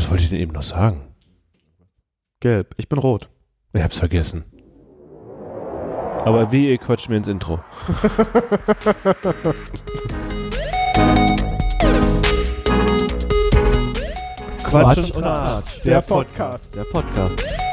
[0.00, 1.14] Was wollte ich denn eben noch sagen?
[2.40, 2.74] Gelb.
[2.78, 3.28] Ich bin rot.
[3.74, 4.46] Ich hab's vergessen.
[6.24, 7.60] Aber wie ihr quatscht mir ins Intro.
[14.64, 16.74] Quatsch und Tratsch, der Podcast.
[16.74, 17.69] Der Podcast.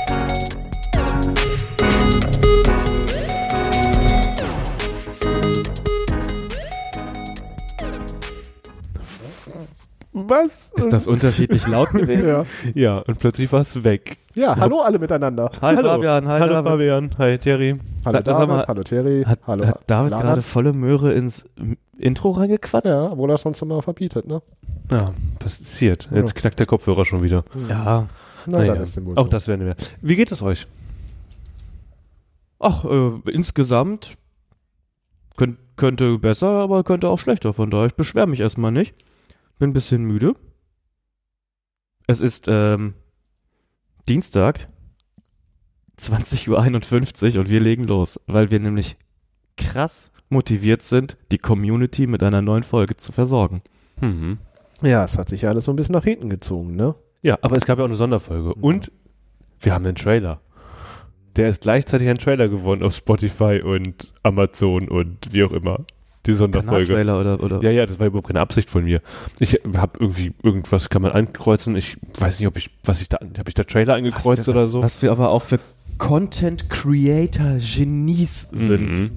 [10.28, 10.72] Was?
[10.76, 12.28] Ist das unterschiedlich laut gewesen?
[12.28, 12.46] Ja.
[12.74, 14.18] Ja, und plötzlich war es weg.
[14.34, 15.52] ja, hallo alle miteinander.
[15.62, 15.90] Hi Hallo.
[15.90, 16.72] Fabian, hi Hallo David.
[16.72, 17.80] Fabian, hi Terry.
[18.04, 20.24] Hallo David, mal, hallo Terry, Hat, hallo hat David Lara.
[20.24, 21.46] gerade volle Möhre ins
[21.98, 22.86] Intro reingequatscht?
[22.88, 24.42] Ja, wo das sonst immer verbietet, ne?
[24.92, 26.10] Ja, passiert.
[26.14, 27.44] Jetzt knackt der Kopfhörer schon wieder.
[27.70, 28.08] Ja.
[28.46, 29.30] Na, Naja, dann ist dem wohl auch so.
[29.30, 29.76] das werden wir.
[30.02, 30.66] Wie geht es euch?
[32.60, 34.16] Ach, äh, insgesamt
[35.36, 37.54] könnt, könnte besser, aber könnte auch schlechter.
[37.54, 38.96] Von daher, ich beschwere mich erstmal nicht.
[39.60, 40.36] Bin ein bisschen müde.
[42.06, 42.94] Es ist ähm,
[44.08, 44.70] Dienstag,
[46.00, 48.98] 20.51 Uhr und wir legen los, weil wir nämlich
[49.58, 53.62] krass motiviert sind, die Community mit einer neuen Folge zu versorgen.
[54.00, 54.38] Mhm.
[54.82, 56.96] Ja, es hat sich ja alles so ein bisschen nach hinten gezogen, ne?
[57.24, 58.54] Ja, aber es gab ja auch eine Sonderfolge.
[58.54, 58.92] Und
[59.60, 60.40] wir haben einen Trailer.
[61.36, 65.86] Der ist gleichzeitig ein Trailer geworden auf Spotify und Amazon und wie auch immer.
[66.28, 66.94] Die Sonderfolge.
[66.94, 69.02] Kanaltrailer oder, oder Ja, ja, das war überhaupt keine Absicht von mir.
[69.40, 71.76] Ich habe irgendwie irgendwas kann man ankreuzen.
[71.76, 74.68] Ich weiß nicht, ob ich, was ich da, habe ich da Trailer angekreuzt wir- oder
[74.68, 74.84] so?
[74.84, 75.60] Was wir aber auch für
[75.98, 78.90] Content Creator Genies sind.
[78.90, 79.12] Mhm.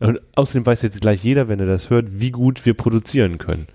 [0.00, 3.66] Und außerdem weiß jetzt gleich jeder, wenn er das hört, wie gut wir produzieren können.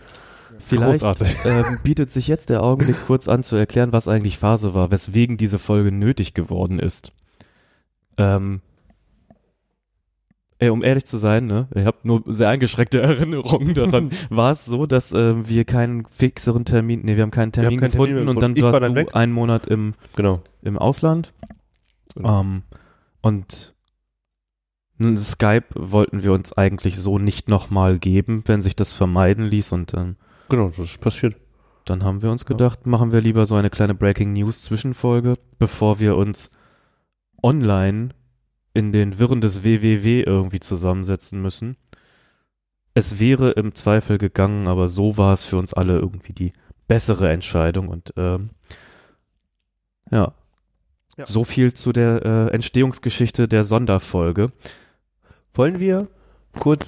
[0.60, 1.38] Vielleicht Großartig.
[1.46, 5.38] ähm, bietet sich jetzt der Augenblick kurz an zu erklären, was eigentlich Phase war, weswegen
[5.38, 7.14] diese Folge nötig geworden ist.
[8.18, 8.62] Ähm,
[10.60, 14.12] ey, um ehrlich zu sein, ne, ich habe nur sehr eingeschränkte Erinnerungen daran.
[14.30, 17.78] war es so, dass ähm, wir keinen fixeren Termin, nee, wir haben keinen Wir haben
[17.78, 18.56] Termin keinen Termin gefunden mehr und dann.
[18.56, 19.16] Ich war warst dann du weg.
[19.16, 20.42] einen Monat im, Genau.
[20.62, 21.34] im Ausland.
[22.16, 22.42] Genau.
[22.42, 22.64] Ähm,
[23.22, 23.74] und
[25.18, 29.94] Skype wollten wir uns eigentlich so nicht nochmal geben, wenn sich das vermeiden ließ und
[29.94, 30.16] ähm,
[30.50, 31.36] Genau, das ist passiert.
[31.86, 36.00] dann haben wir uns gedacht, machen wir lieber so eine kleine Breaking News Zwischenfolge, bevor
[36.00, 36.50] wir uns
[37.44, 38.10] online
[38.78, 41.78] in den Wirren des WWW irgendwie zusammensetzen müssen.
[42.94, 46.54] Es wäre im Zweifel gegangen, aber so war es für uns alle irgendwie die
[46.88, 48.52] bessere Entscheidung und ähm,
[50.12, 50.34] ja.
[51.18, 51.26] Ja.
[51.26, 54.52] So viel zu der äh, Entstehungsgeschichte der Sonderfolge.
[55.52, 56.08] Wollen wir
[56.60, 56.86] kurz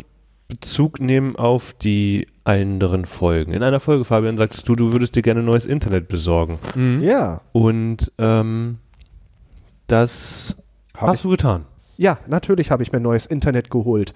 [0.47, 3.53] Bezug nehmen auf die anderen Folgen?
[3.53, 6.59] In einer Folge, Fabian, sagtest du, du würdest dir gerne neues Internet besorgen.
[7.01, 7.41] Ja.
[7.51, 8.77] Und ähm,
[9.87, 10.55] das
[10.93, 11.65] Hab hast du getan.
[11.99, 14.13] Ja, natürlich habe ich mir neues Internet geholt.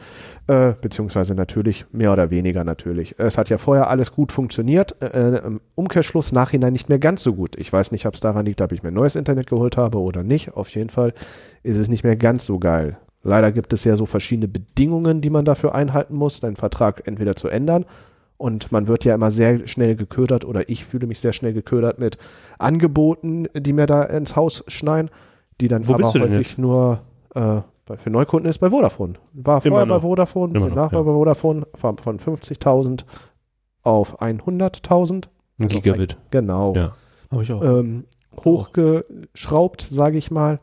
[0.47, 3.16] Äh, beziehungsweise natürlich, mehr oder weniger natürlich.
[3.17, 4.95] Es hat ja vorher alles gut funktioniert.
[5.01, 7.57] Äh, Im Umkehrschluss nachhinein nicht mehr ganz so gut.
[7.57, 10.23] Ich weiß nicht, ob es daran liegt, ob ich mir neues Internet geholt habe oder
[10.23, 10.53] nicht.
[10.53, 11.11] Auf jeden Fall
[11.61, 12.97] ist es nicht mehr ganz so geil.
[13.21, 17.35] Leider gibt es ja so verschiedene Bedingungen, die man dafür einhalten muss, deinen Vertrag entweder
[17.35, 17.83] zu ändern.
[18.38, 22.00] Und man wird ja immer sehr schnell geködert oder ich fühle mich sehr schnell geködert
[22.00, 22.17] mit
[22.59, 25.09] Angeboten, die mir da ins Haus schneien,
[25.59, 27.01] die dann Wo aber häufig nur
[27.35, 29.13] äh, bei, für Neukunden ist bei Vodafone.
[29.33, 29.95] War vorher Immer noch.
[30.01, 31.03] bei Vodafone, Immer bin noch, nachher ja.
[31.03, 33.05] bei Vodafone von, von 50.000
[33.83, 35.11] auf 100.000.
[35.59, 36.17] Ein Also Gigabit.
[36.31, 36.73] Genau.
[36.75, 36.95] Ja.
[37.31, 37.61] Habe ich auch.
[37.61, 38.05] Ähm,
[38.44, 40.59] hochgeschraubt, sage ich mal.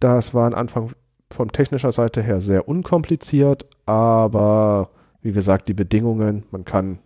[0.00, 0.92] Das war am Anfang
[1.30, 4.90] von technischer Seite her sehr unkompliziert, aber
[5.22, 6.98] wie gesagt, die Bedingungen, man kann,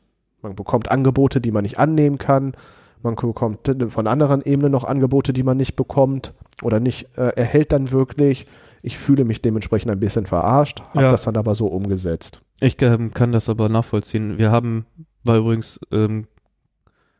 [0.42, 2.54] man bekommt Angebote, die man nicht annehmen kann.
[3.02, 7.72] Man bekommt von anderen Ebenen noch Angebote, die man nicht bekommt oder nicht äh, erhält
[7.72, 8.46] dann wirklich.
[8.82, 11.10] Ich fühle mich dementsprechend ein bisschen verarscht, habe Ja.
[11.10, 12.42] das dann aber so umgesetzt.
[12.60, 14.38] Ich ähm, kann das aber nachvollziehen.
[14.38, 14.86] Wir haben,
[15.24, 16.26] war übrigens ähm,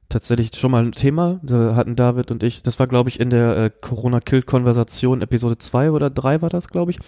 [0.09, 3.31] tatsächlich schon mal ein Thema, da hatten David und ich, das war glaube ich in
[3.31, 6.99] der äh, Corona-Kill-Konversation Episode 2 oder 3 war das, glaube ich.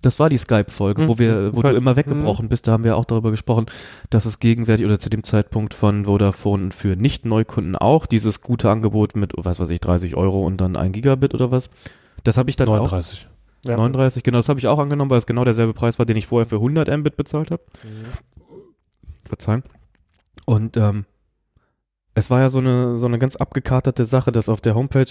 [0.00, 2.84] Das war die Skype-Folge, Hm, wo wir, wo ich du immer weggebrochen bist, da haben
[2.84, 3.66] wir auch darüber gesprochen,
[4.10, 9.16] dass es gegenwärtig oder zu dem Zeitpunkt von Vodafone für Nicht-Neukunden auch dieses gute Angebot
[9.16, 11.70] mit, was weiß ich, 30 Euro und dann ein Gigabit oder was.
[12.24, 13.28] Das habe ich dann auch 39.
[13.68, 13.76] Ja.
[13.76, 16.26] 39, genau, das habe ich auch angenommen, weil es genau derselbe Preis war, den ich
[16.26, 17.62] vorher für 100 Mbit bezahlt habe.
[19.24, 19.62] Verzeihen.
[20.44, 21.04] Und ähm,
[22.14, 25.06] es war ja so eine, so eine ganz abgekaterte Sache, dass auf der Homepage,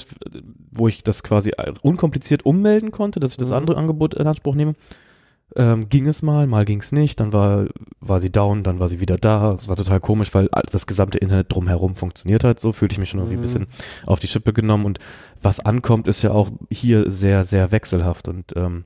[0.71, 3.55] wo ich das quasi unkompliziert ummelden konnte, dass ich das Mhm.
[3.55, 4.73] andere Angebot in Anspruch nehme,
[5.55, 7.65] ähm, ging es mal, mal ging es nicht, dann war,
[8.01, 9.51] war sie down, dann war sie wieder da.
[9.53, 12.59] Es war total komisch, weil das gesamte Internet drumherum funktioniert hat.
[12.59, 13.43] So fühlte ich mich schon irgendwie ein Mhm.
[13.43, 13.67] bisschen
[14.05, 14.85] auf die Schippe genommen.
[14.85, 14.99] Und
[15.41, 18.27] was ankommt, ist ja auch hier sehr, sehr wechselhaft.
[18.27, 18.85] Und ähm,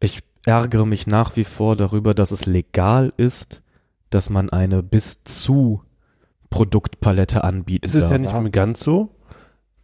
[0.00, 3.62] ich ärgere mich nach wie vor darüber, dass es legal ist,
[4.10, 5.82] dass man eine bis zu
[6.50, 8.12] Produktpalette anbieten Es ist darf.
[8.12, 9.10] ja nicht mehr ganz so.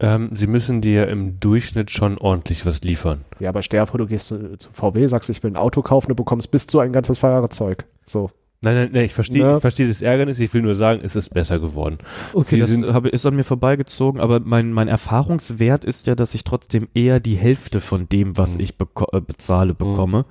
[0.00, 3.25] Ähm, sie müssen dir im Durchschnitt schon ordentlich was liefern.
[3.38, 5.82] Ja, aber stell dir vor, du gehst zu, zu VW, sagst, ich will ein Auto
[5.82, 7.85] kaufen, du bekommst bis zu ein ganzes Fahrzeug.
[8.05, 8.31] So.
[8.61, 9.56] Nein, nein, nein, ich verstehe Ja.
[9.56, 10.38] ich verstehe das Ärgernis.
[10.41, 11.99] Ich will nur sagen, es ist besser geworden.
[12.32, 16.14] Okay, Sie das sind- habe, ist an mir vorbeigezogen, aber mein, mein Erfahrungswert ist ja,
[16.14, 18.61] dass ich trotzdem eher die Hälfte von dem, was Mhm.
[18.61, 20.25] ich beko äh, bezahle, bekomme.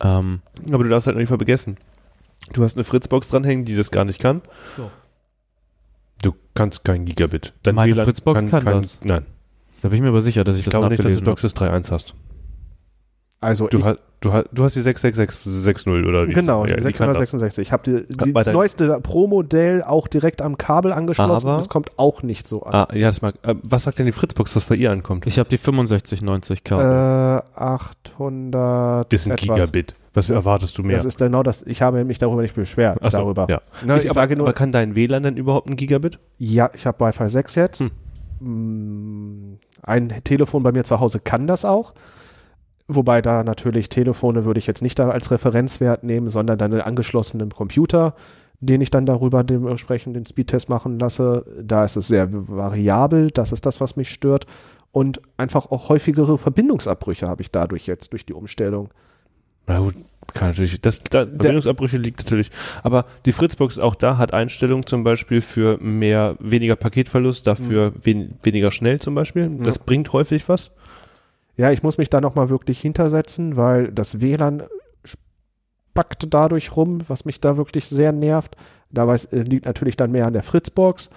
[0.00, 0.40] Ähm,
[0.70, 1.76] Aber du darfst halt noch nicht vergessen.
[2.52, 4.42] Du hast eine Fritzbox dranhängen, die das gar nicht kann.
[4.76, 4.90] So.
[6.22, 7.52] Du kannst kein Gigabit.
[7.62, 9.00] Dein Meine WLAN Fritzbox kann das.
[9.04, 9.24] Nein,
[9.82, 11.20] da bin ich mir aber sicher, dass ich, ich das glaube nicht, dass du.
[11.20, 12.14] DOCSIS 3.1 hast.
[13.40, 16.92] Also Du, ich, hast du, hast du hast die 66660 oder die genau, ja, die
[16.92, 17.18] kann das.
[17.18, 17.62] 666.
[17.68, 21.46] Ich habe die, die, das neueste Pro-Modell auch direkt am Kabel angeschlossen.
[21.46, 22.74] Aber- das kommt auch nicht so an.
[22.74, 23.36] Ah, ja, das mag.
[23.44, 25.24] Äh, was sagt denn die Fritzbox, was bei ihr ankommt?
[25.28, 26.84] Ich habe die 6590 Kabel.
[26.84, 29.54] Äh, 800 das ist ein etwas.
[29.56, 29.94] Gigabit.
[30.18, 30.96] Was erwartest du mehr?
[30.96, 31.62] Das ist genau das.
[31.62, 32.98] Ich habe mich darüber nicht beschwert.
[33.00, 33.46] Ach so, darüber.
[33.48, 33.60] ja.
[33.84, 36.18] Ne, ich, ich, aber, sage nur, aber kann dein WLAN denn überhaupt ein Gigabit?
[36.38, 37.80] ja, ich habe Wi-Fi 6 jetzt.
[37.80, 37.90] Hm.
[38.40, 41.94] Mm, Ein Telefon bei mir zu Hause kann das auch.
[42.86, 46.80] Wobei da natürlich Telefone würde ich jetzt nicht da als Referenzwert nehmen, sondern dann einen
[46.80, 48.14] angeschlossenen Computer,
[48.60, 51.44] den ich dann darüber dementsprechend den Speedtest machen lasse.
[51.62, 53.28] Da ist es sehr variabel.
[53.28, 54.46] Das ist das, was mich stört.
[54.90, 58.88] Und einfach auch häufigere Verbindungsabbrüche habe ich dadurch jetzt durch die Umstellung.
[59.68, 59.94] Na gut,
[60.34, 60.80] kann natürlich.
[60.80, 62.50] Das, da, Verbindungsabbrüche liegt natürlich.
[62.82, 68.38] Aber die Fritzbox auch da hat Einstellungen zum Beispiel für mehr, weniger Paketverlust, dafür wen,
[68.42, 69.48] weniger schnell zum Beispiel.
[69.62, 69.82] Das Ja.
[69.86, 70.72] bringt häufig was.
[71.56, 74.62] Ja, ich muss mich da nochmal wirklich hintersetzen, weil das WLAN
[75.04, 78.56] spackt dadurch rum, was mich da wirklich sehr nervt.
[78.90, 81.10] Dabei äh, liegt natürlich dann mehr an der Fritzbox.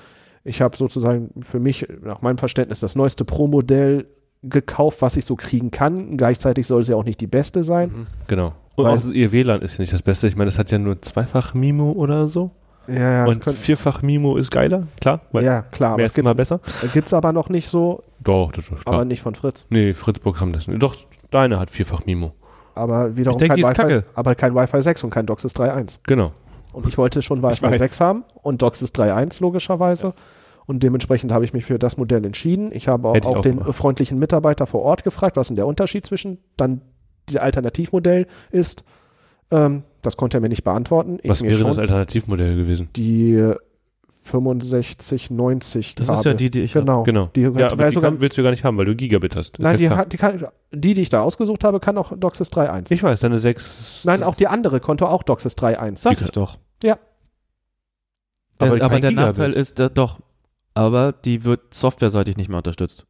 [0.44, 4.08] Ich habe sozusagen für mich, nach meinem Verständnis, das neueste Pro-Modell
[4.44, 6.18] gekauft, was ich so kriegen kann.
[6.18, 8.08] Gleichzeitig soll es ja auch nicht die beste sein.
[8.28, 8.54] Genau.
[8.76, 10.28] Und auch ihr WLAN ist ja nicht das Beste.
[10.28, 12.52] Ich meine, das hat ja nur zweifach Mimo oder so.
[12.88, 15.22] Ja, ja, Und könnte- vierfach Mimo ist geiler, klar.
[15.32, 16.60] Weil ja klar, aber mehr es ist immer gibt besser.
[17.06, 18.96] es aber noch nicht so, Doch, das ist klar.
[18.96, 19.68] aber nicht von Fritz.
[19.70, 20.82] nee, Fritzbox haben das nicht.
[20.82, 20.96] Doch,
[21.30, 22.34] deine hat vierfach Mimo.
[22.74, 24.06] Aber wiederum Ich denk, kein Wi-Fi, kacke.
[24.16, 26.00] aber kein Wi-Fi 6 und kein DOCSIS 3.1.
[26.08, 26.32] Genau.
[26.74, 27.78] Und ich wollte schon Wi-Fi weiß.
[27.80, 30.14] 6 haben und DOCSIS 3.1 logischerweise.
[30.72, 32.72] Und dementsprechend habe ich mich für das Modell entschieden.
[32.72, 33.76] Ich habe auch, ich auch den gemacht.
[33.76, 36.80] freundlichen Mitarbeiter vor Ort gefragt, was denn der Unterschied zwischen dann
[37.28, 38.86] diesem Alternativmodell ist.
[39.52, 41.20] Ähm, das konnte er mir nicht beantworten.
[41.24, 41.68] Ich Was wäre schon.
[41.68, 42.88] das Alternativmodell gewesen?
[42.96, 43.54] Die
[44.24, 46.84] 6590 Das ist ja die, die ich hab.
[46.84, 47.04] Genau.
[47.04, 47.30] Genau.
[47.36, 49.60] Die, ja, aber die sogar, kann, willst du gar nicht haben, weil du Gigabit hast.
[49.60, 52.94] Nein, die, die, kann, die, die ich da ausgesucht habe, kann auch DOCSIS 3.1.
[52.94, 54.04] Ich weiß, deine 6.
[54.06, 55.98] Nein, auch die andere konnte auch DOCSIS 3.1.
[55.98, 56.60] Sag ich doch.
[56.82, 56.98] Ja.
[58.62, 59.16] Der, Aber der Gigabit.
[59.18, 60.20] Nachteil ist, äh, doch,
[60.74, 63.06] aber die wird softwareseitig nicht mehr unterstützt.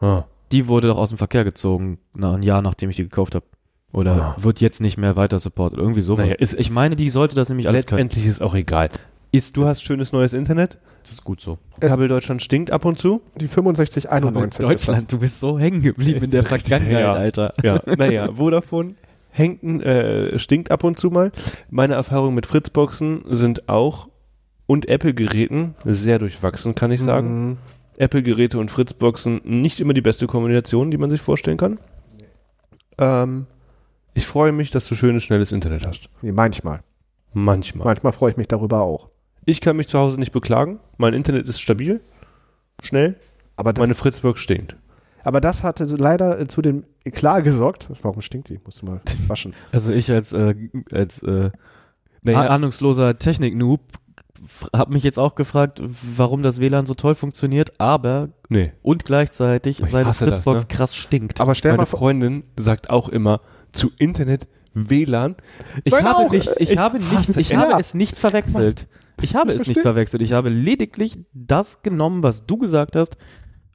[0.00, 0.24] Ah.
[0.52, 3.44] Die wurde doch aus dem Verkehr gezogen, nach ein Jahr nachdem ich die gekauft habe.
[3.92, 4.36] Oder Ah.
[4.38, 5.78] wird jetzt nicht mehr weiter supportet.
[5.78, 6.16] Irgendwie so.
[6.16, 8.02] Naja, ist- ich meine, die sollte das nämlich alles können.
[8.02, 8.90] Letztendlich ist auch egal.
[9.30, 10.78] Ist, du hast schönes neues Internet.
[11.02, 11.58] Das ist gut so.
[11.80, 13.20] Es- Kabel Deutschland stinkt ab und zu.
[13.40, 15.06] Die 6591 ist das.
[15.06, 17.12] du bist so hängen geblieben in der Vergangenheit, Ja.
[17.14, 17.52] Alter.
[17.62, 18.94] Ja, naja, Vodafone
[19.30, 21.30] hängt, äh, stinkt ab und zu mal.
[21.70, 24.08] Meine Erfahrungen mit Fritzboxen sind auch
[24.66, 27.48] und Apple-Geräten sehr durchwachsen, kann ich sagen.
[27.48, 27.56] Mhm.
[27.96, 31.78] Apple-Geräte und Fritzboxen nicht immer die beste Kombination, die man sich vorstellen kann.
[32.98, 33.46] Ähm,
[34.14, 36.08] ich freue mich, dass du schönes, schnelles Internet hast.
[36.22, 36.80] Nee, manchmal.
[37.32, 37.84] Manchmal.
[37.86, 39.10] Manchmal freue ich mich darüber auch.
[39.44, 40.80] Ich kann mich zu Hause nicht beklagen.
[40.96, 42.00] Mein Internet ist stabil,
[42.82, 43.16] schnell.
[43.56, 44.76] Aber das, Meine Fritzbox stinkt.
[45.22, 47.88] aber das hatte leider äh, zu dem Eklat gesorgt.
[48.02, 48.58] Warum stinkt die?
[48.64, 49.54] Musst du mal waschen.
[49.72, 50.54] Also ich als, äh,
[50.90, 51.50] als äh,
[52.26, 53.80] ahnungsloser Technik-Noob
[54.74, 55.80] habe mich jetzt auch gefragt,
[56.16, 58.72] warum das WLAN so toll funktioniert, aber nee.
[58.82, 60.68] und gleichzeitig Ich seine hasse das, Fritzbox ne?
[60.68, 61.40] krass stinkt.
[61.40, 63.40] Aber stell mal Meine vor, Freundin sagt auch immer
[63.72, 65.36] zu Internet WLAN.
[65.84, 66.30] Ich Meine habe auch.
[66.32, 67.56] nicht, ich, Ich habe nicht, ich es.
[67.56, 67.78] habe Ja.
[67.78, 68.86] es nicht verwechselt.
[69.22, 70.22] Ich habe Ich es nicht verwechselt.
[70.22, 73.16] Ich habe lediglich das genommen, was du gesagt hast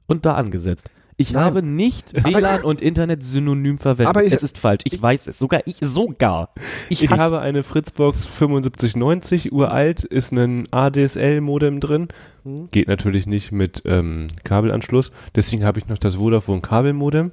[0.06, 0.90] und da angesetzt.
[1.20, 1.44] Ich Nein.
[1.44, 4.08] habe nicht WLAN und Internet synonym verwendet.
[4.08, 4.84] Aber ich- es ist falsch.
[4.84, 5.38] Ich, weiß es.
[5.38, 6.54] Sogar ich, sogar.
[6.88, 12.08] Ich, habe eine Fritzbox 7590, uralt, ist ein ADSL-Modem drin.
[12.44, 12.70] Hm.
[12.70, 15.12] Geht natürlich nicht mit ähm, Kabelanschluss.
[15.34, 17.32] Deswegen habe ich noch das Vodafone Kabelmodem.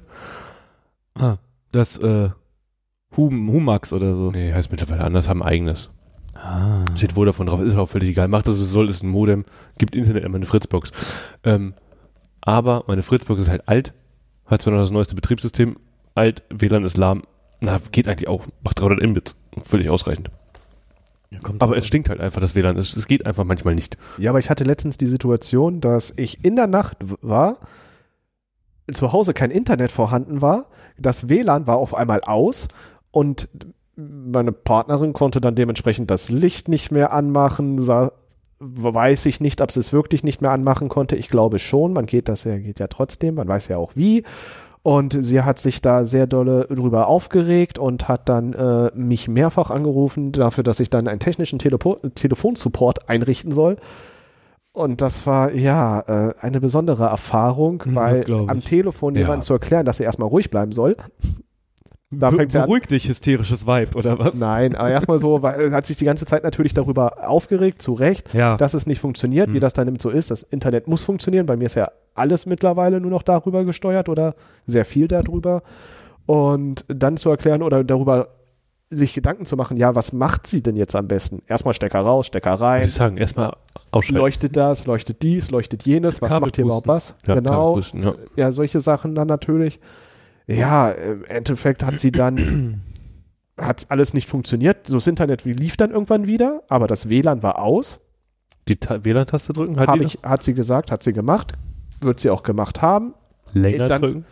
[1.14, 1.36] Ah,
[1.72, 2.28] das, äh,
[3.16, 4.30] Hum, Humax oder so.
[4.32, 5.88] Nee, heißt mittlerweile anders, haben ein eigenes.
[6.34, 6.84] Ah.
[6.94, 8.28] Steht Vodafone drauf, ist auch völlig egal.
[8.28, 9.46] Macht das, was es soll, ist ein Modem.
[9.78, 10.92] Gibt Internet immer eine Fritzbox.
[11.42, 11.72] Ähm,
[12.40, 13.92] aber meine Fritzbox ist halt alt.
[14.46, 15.76] Hat zwar noch das neueste Betriebssystem.
[16.14, 17.22] Alt, WLAN ist lahm.
[17.60, 18.46] Na, geht eigentlich auch.
[18.62, 19.36] Macht 300 Mbits.
[19.64, 20.30] Völlig ausreichend.
[21.30, 22.76] Ja, Aber es stinkt halt einfach, das WLAN.
[22.76, 23.98] Es, es geht einfach manchmal nicht.
[24.16, 27.58] Ja, aber ich hatte letztens die Situation, dass ich in der Nacht war,
[28.92, 30.66] zu Hause kein Internet vorhanden war,
[30.96, 32.68] das WLAN war auf einmal aus
[33.10, 33.48] und
[33.96, 38.12] meine Partnerin konnte dann dementsprechend das Licht nicht mehr anmachen, sah
[38.60, 41.16] weiß ich nicht, ob sie es wirklich nicht mehr anmachen konnte.
[41.16, 41.92] Ich glaube schon.
[41.92, 43.36] Man geht das ja, geht ja trotzdem.
[43.36, 44.24] Man weiß ja auch wie.
[44.82, 49.70] Und sie hat sich da sehr dolle drüber aufgeregt und hat dann äh, mich mehrfach
[49.70, 53.76] angerufen dafür, dass ich dann einen technischen Telepo Telefonsupport einrichten soll.
[54.72, 56.00] Und das war ja
[56.30, 59.22] äh, eine besondere Erfahrung, Hm, weil am Telefon Ja.
[59.22, 60.96] jemandem zu erklären, dass er erstmal ruhig bleiben soll.
[62.10, 64.34] Da Be beruhig dich, hysterisches Vibe, oder was?
[64.34, 67.92] Nein, aber erstmal so, weil er hat sich die ganze Zeit natürlich darüber aufgeregt, zu
[67.92, 68.56] Recht, Ja.
[68.56, 69.60] dass es nicht funktioniert, wie Hm.
[69.60, 70.30] das dann eben so ist.
[70.30, 71.44] Das Internet muss funktionieren.
[71.44, 74.34] Bei mir ist ja alles mittlerweile nur noch darüber gesteuert oder
[74.66, 75.62] sehr viel darüber.
[76.24, 78.28] Und dann zu erklären oder darüber
[78.90, 81.42] sich Gedanken zu machen, ja, was macht sie denn jetzt am besten?
[81.46, 82.84] Erstmal Stecker raus, Stecker rein.
[82.84, 83.52] ich sagen, erstmal
[83.90, 84.16] ausschalten.
[84.22, 87.16] Leuchtet das, leuchtet dies, leuchtet jenes, was Kabel macht hier überhaupt pusten.
[87.18, 87.28] was?
[87.28, 87.50] Ja, genau.
[87.74, 88.14] Kabelpusten, ja.
[88.36, 89.78] Ja, solche Sachen dann natürlich.
[90.48, 92.82] Ja, im Endeffekt hat sie dann,
[93.58, 94.86] hat alles nicht funktioniert.
[94.86, 98.00] So das Internet lief dann irgendwann wieder, aber das WLAN war aus.
[98.66, 101.52] Die Ta- WLAN-Taste drücken, hat Hab ich, hat sie gesagt, hat sie gemacht.
[102.00, 103.14] Wird sie auch gemacht haben.
[103.52, 104.24] länger dann- drücken.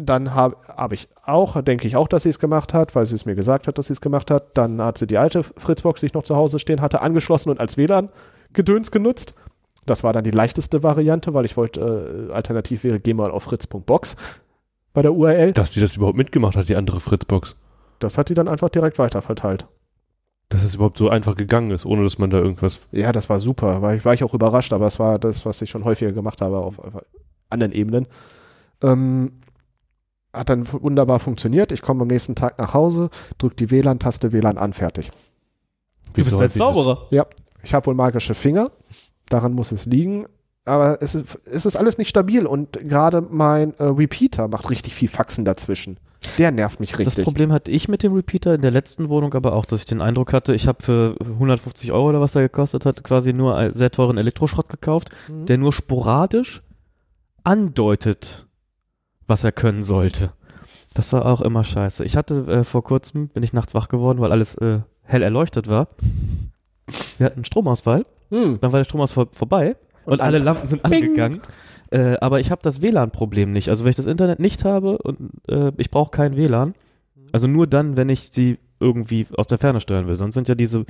[0.00, 3.16] Dann habe hab ich auch, denke ich auch, dass sie es gemacht hat, weil sie
[3.16, 4.56] es mir gesagt hat, dass sie es gemacht hat.
[4.56, 7.58] Dann hat sie die alte Fritzbox, die ich noch zu Hause stehen hatte, angeschlossen und
[7.58, 9.34] als WLAN-Gedöns genutzt.
[9.86, 13.42] Das war dann die leichteste Variante, weil ich wollte, äh, alternativ wäre, geh mal auf
[13.44, 14.16] fritz.box
[14.92, 15.52] bei der URL.
[15.52, 17.56] Dass die das überhaupt mitgemacht hat, die andere Fritzbox.
[17.98, 19.66] Das hat die dann einfach direkt weiterverteilt.
[20.48, 22.80] Dass es überhaupt so einfach gegangen ist, ohne dass man da irgendwas.
[22.90, 25.60] Ja, das war super, war ich, war ich auch überrascht, aber es war das, was
[25.60, 27.04] ich schon häufiger gemacht habe auf, auf
[27.50, 28.06] anderen Ebenen.
[28.82, 29.32] Ähm,
[30.32, 31.72] hat dann wunderbar funktioniert.
[31.72, 35.10] Ich komme am nächsten Tag nach Hause, drücke die WLAN-Taste, WLAN an, fertig.
[36.14, 37.08] Du bist ein häufig Zauberer.
[37.62, 38.70] Ich habe wohl magische Finger,
[39.28, 40.26] daran muss es liegen.
[40.68, 44.94] Aber es ist, es ist alles nicht stabil und gerade mein äh, Repeater macht richtig
[44.94, 45.98] viel Faxen dazwischen.
[46.36, 47.24] Der nervt mich Das richtig.
[47.24, 50.00] Problem hatte ich mit dem Repeater in der letzten Wohnung aber auch, dass ich den
[50.00, 53.72] Eindruck hatte, ich habe für 150 Euro oder was er gekostet hat, quasi nur einen
[53.72, 55.46] sehr teuren Elektroschrott gekauft, Mhm.
[55.46, 56.62] der nur sporadisch
[57.44, 58.46] andeutet,
[59.26, 60.30] was er können sollte.
[60.94, 62.04] Das war auch immer scheiße.
[62.04, 65.68] Ich hatte äh, vor kurzem, bin ich nachts wach geworden, weil alles äh, hell erleuchtet
[65.68, 65.88] war.
[67.18, 68.58] Wir hatten einen Stromausfall, Hm.
[68.60, 69.76] dann war der Stromausfall vorbei
[70.08, 71.04] und, Und alle Lampen sind Bing.
[71.04, 71.40] angegangen.
[71.90, 73.68] Äh, aber ich habe das WLAN-Problem nicht.
[73.70, 76.74] Also wenn ich das Internet nicht habe und äh, ich brauche kein WLAN,
[77.32, 80.14] also nur dann, wenn ich sie irgendwie aus der Ferne steuern will.
[80.14, 80.84] Sonst sind ja diese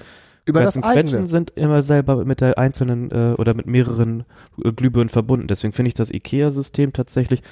[0.44, 4.24] Über das ganzen Quetschen sind immer selber mit der einzelnen äh, oder mit mehreren
[4.64, 5.46] äh, Glühbirnen verbunden.
[5.46, 7.42] Deswegen finde ich das IKEA-System tatsächlich,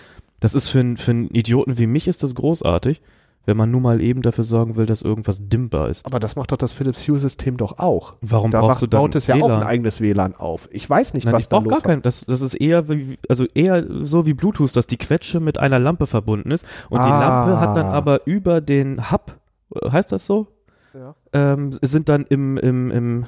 [0.40, 3.00] das ist für, einen- für einen Idioten wie mich ist das großartig,
[3.46, 6.04] wenn man nur mal eben dafür sorgen will, dass irgendwas dimmbar ist.
[6.04, 8.14] Aber das macht doch das Philips Hue-System doch auch.
[8.20, 9.62] Warum Da brauchst macht, du dann baut es ja auch WLAN?
[9.62, 10.68] ein eigenes WLAN auf.
[10.72, 13.18] Ich weiß nicht, Nein, was ich da los gar kein, das, das ist eher, wie,
[13.28, 17.08] also eher so wie Bluetooth, dass die Quetsche mit einer Lampe verbunden ist und die
[17.10, 17.20] Ah.
[17.46, 19.36] Lampe hat dann aber über den Hub,
[19.74, 20.48] äh, heißt das so?
[20.92, 21.14] Ja.
[21.32, 23.26] Ähm, sind dann im, im, im,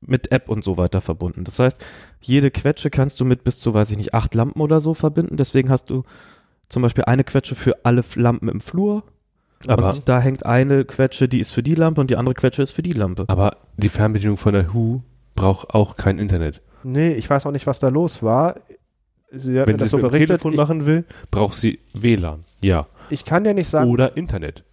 [0.00, 1.44] mit App und so weiter verbunden.
[1.44, 1.84] Das heißt,
[2.20, 5.36] jede Quetsche kannst du mit bis zu, weiß ich nicht, acht Lampen oder so verbinden.
[5.36, 6.02] Deswegen hast du
[6.68, 9.02] zum Beispiel eine Quetsche für alle Lampen im Flur
[9.66, 12.62] Aber, und da hängt eine Quetsche, die ist für die Lampe und die andere Quetsche
[12.62, 13.24] ist für die Lampe.
[13.28, 15.00] aber die Fernbedienung von der Hu
[15.34, 16.62] braucht auch kein Internet.
[16.82, 18.56] Nee, ich weiß auch nicht, was da los war.
[19.30, 20.28] Sie hat Wenn mir sie das so berichtet.
[20.28, 22.44] Telefon Ich, machen will, braucht sie WLAN.
[22.62, 22.86] Ja.
[23.10, 24.64] ich kann ja nicht sagen, Oder Internet.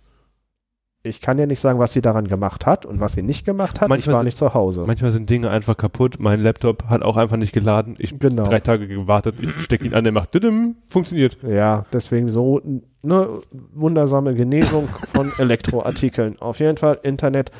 [1.08, 3.82] Ich kann ja nicht sagen, was sie daran gemacht hat und was sie nicht gemacht
[3.82, 3.90] hat.
[3.90, 4.84] Manchmal ich war sind- nicht zu Hause.
[4.86, 6.18] Manchmal sind Dinge einfach kaputt.
[6.20, 7.96] Mein Laptop hat auch einfach nicht geladen.
[7.98, 8.44] Ich Genau.
[8.44, 9.36] drei Tage gewartet.
[9.42, 11.38] Ich stecke ihn an, der macht didim, funktioniert.
[11.44, 12.62] Ja, deswegen so
[13.04, 13.30] eine
[13.74, 16.40] wundersame Genesung von Elektroartikeln.
[16.40, 17.52] Auf jeden Fall Internet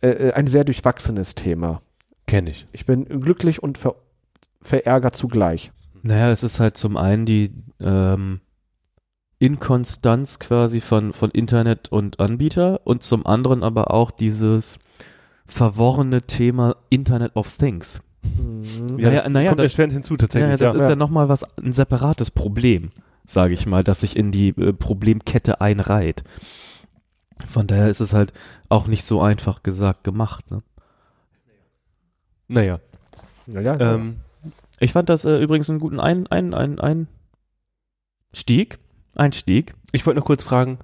[0.00, 1.80] äh, äh, ein sehr durchwachsenes Thema.
[2.26, 2.66] Kenne ich.
[2.72, 3.96] Ich bin glücklich und ver
[4.62, 5.72] verärgert zugleich.
[6.02, 8.40] Naja, es ist halt zum einen die ähm,
[9.44, 14.78] Inkonstanz quasi von, von Internet und Anbieter und zum anderen aber auch dieses
[15.46, 18.02] verworrene Thema Internet of Things.
[18.96, 20.50] Naja, das naja, kommt das- erschwerend hinzu Ja, tatsächlich.
[20.60, 20.82] das ja.
[20.84, 22.88] ist ja, nochmal was, ein separates Problem,
[23.26, 26.24] sage ich mal, das sich in die äh, Problemkette einreiht.
[27.46, 28.32] Von daher ist es halt
[28.70, 30.50] auch nicht so einfach gesagt gemacht.
[30.50, 30.62] Ne?
[32.48, 32.80] Naja.
[33.46, 34.16] Ja, ja, Ähm,
[34.80, 37.08] Ich fand das äh, übrigens einen guten ein, ein, ein, ein
[38.32, 38.78] Stieg.
[39.14, 39.74] Einstieg.
[39.92, 40.78] ich wollte noch kurz fragen,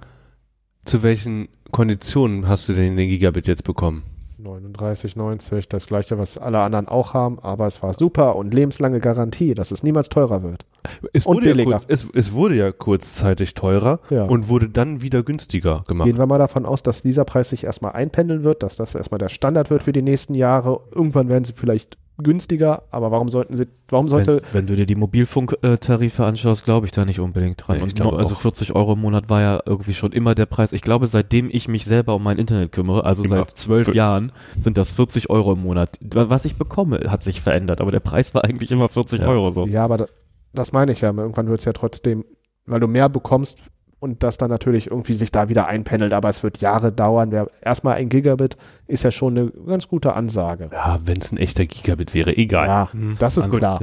[0.85, 4.03] zu welchen Konditionen hast du denn den Gigabit jetzt bekommen?
[4.43, 9.53] 39,90, das gleiche, was alle anderen auch haben, aber es war super und lebenslange Garantie,
[9.53, 10.65] dass es niemals teurer wird.
[11.13, 14.23] Es Und wurde, ja kurz, es, es wurde ja kurzzeitig teurer Ja.
[14.23, 16.07] und wurde dann wieder günstiger gemacht.
[16.07, 19.19] Gehen wir mal davon aus, dass dieser Preis sich erstmal einpendeln wird, dass das erstmal
[19.19, 20.81] der Standard wird für die nächsten Jahre.
[20.93, 24.41] Irgendwann werden sie vielleicht günstiger, aber warum sollten sie, warum sollte.
[24.51, 27.79] Wenn, wenn du dir die Mobilfunktarife anschaust, glaube ich da nicht unbedingt dran.
[27.79, 28.39] Nee, ich glaub also auch.
[28.39, 30.73] 40 Euro im Monat war ja irgendwie schon immer der Preis.
[30.73, 33.95] Ich glaube, seitdem ich mich selber um mein Internet kümmere, also Immer seit zwölf 40.
[33.95, 35.97] Jahren, sind das 40 Euro im Monat.
[36.01, 39.27] Was ich bekomme, hat sich verändert, aber der Preis war eigentlich immer 40 Ja.
[39.27, 39.65] Euro so.
[39.65, 40.05] Ja, aber da,
[40.53, 41.09] das meine ich ja.
[41.09, 42.25] Irgendwann wird es ja trotzdem,
[42.65, 43.69] weil du mehr bekommst
[44.01, 47.31] und das dann natürlich irgendwie sich da wieder einpendelt, aber es wird Jahre dauern.
[47.31, 50.69] Wer, erstmal ein Gigabit ist ja schon eine ganz gute Ansage.
[50.73, 52.67] Ja, wenn es ein echter Gigabit wäre, egal.
[52.67, 53.81] Ja, Hm, das ist andere klar.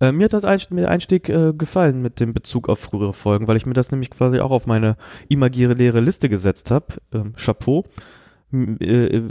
[0.00, 3.12] Äh, mir hat das Einst mir der Einstieg äh, gefallen mit dem Bezug auf frühere
[3.12, 4.96] Folgen, weil ich mir das nämlich quasi auch auf meine
[5.28, 6.86] imaginäre Liste gesetzt habe.
[7.12, 7.84] Ähm, Chapeau.
[8.52, 9.22] M äh,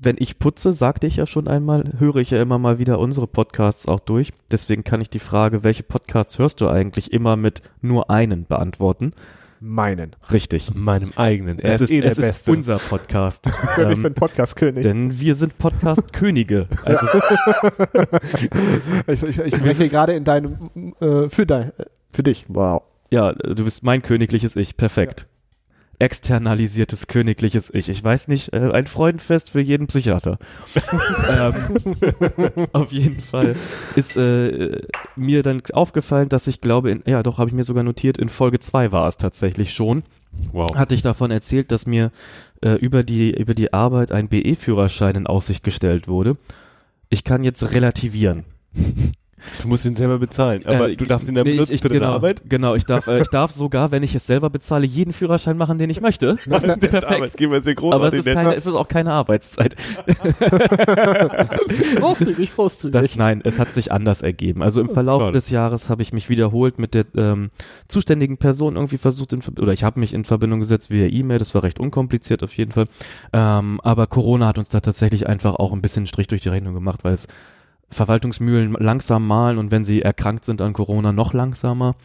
[0.00, 3.26] wenn ich putze, sagte ich ja schon einmal, höre ich ja immer mal wieder unsere
[3.26, 4.32] Podcasts auch durch.
[4.52, 9.14] Deswegen kann ich die Frage, welche Podcasts hörst du eigentlich, immer mit nur einen beantworten.
[9.60, 10.14] Meinen.
[10.32, 10.74] Richtig.
[10.74, 11.58] Meinem eigenen.
[11.58, 13.46] Er Es ist, eh es ist unser Podcast.
[13.76, 14.82] ich ähm, bin Podcast-König.
[14.82, 16.68] denn wir sind Podcast-Könige.
[16.84, 17.06] Also
[19.06, 22.44] Ich, ich, ich spreche gerade in deinem, äh, für, dein, äh, für dich.
[22.48, 22.82] Wow.
[23.10, 24.76] Ja, du bist mein königliches Ich.
[24.76, 25.26] Perfekt.
[25.98, 27.88] Externalisiertes königliches Ich.
[27.88, 30.38] Ich weiß nicht, äh, ein Freudenfest für jeden Psychiater.
[31.28, 31.54] ähm,
[32.72, 33.56] auf jeden Fall
[33.96, 34.82] ist äh,
[35.16, 38.28] mir dann aufgefallen, dass ich glaube, in, ja doch, habe ich mir sogar notiert, in
[38.28, 40.04] Folge 2 war es tatsächlich schon.
[40.52, 40.74] Wow.
[40.76, 42.12] Hatte ich davon erzählt, dass mir
[42.62, 46.36] äh, über, die, über die Arbeit ein BE-Führerschein in Aussicht gestellt wurde.
[47.08, 48.44] Ich kann jetzt relativieren.
[49.62, 51.88] Du musst ihn selber bezahlen, aber Äh, du darfst ihn dann nee, benutzen ich, für
[51.88, 52.42] deine genau, Arbeit.
[52.48, 55.78] Genau, ich darf, äh, ich darf sogar, wenn ich es selber bezahle, jeden Führerschein machen,
[55.78, 56.36] den ich möchte.
[56.48, 57.04] Das ist Perfekt.
[57.04, 58.34] Arbeitgeber ist ja Aber es ist, nett.
[58.34, 59.76] keine, es ist auch keine Arbeitszeit.
[61.96, 63.00] Großzügig, großzügig.
[63.00, 64.62] Das, nein, es hat sich anders ergeben.
[64.62, 65.32] Also im Verlauf Schade.
[65.32, 67.50] des Jahres habe ich mich wiederholt mit der ähm,
[67.86, 71.38] zuständigen Person irgendwie versucht, in, oder ich habe mich in Verbindung gesetzt via E-Mail.
[71.38, 72.86] Das war recht unkompliziert auf jeden Fall.
[73.32, 76.48] Ähm, aber Corona hat uns da tatsächlich einfach auch ein bisschen einen Strich durch die
[76.48, 77.28] Rechnung gemacht, weil es
[77.90, 81.96] Verwaltungsmühlen langsam malen und wenn sie erkrankt sind an Corona noch langsamer.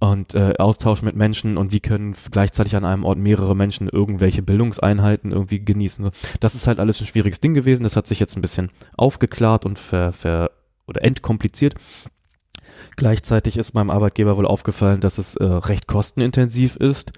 [0.00, 4.42] Und äh, Austausch mit Menschen und wie können gleichzeitig an einem Ort mehrere Menschen irgendwelche
[4.42, 6.10] Bildungseinheiten irgendwie genießen.
[6.38, 7.82] Das ist halt alles ein schwieriges Ding gewesen.
[7.82, 10.52] Das hat sich jetzt ein bisschen aufgeklärt und ver, ver
[10.86, 11.74] oder entkompliziert.
[12.94, 17.12] Gleichzeitig ist meinem Arbeitgeber wohl aufgefallen, dass es äh, recht kostenintensiv ist,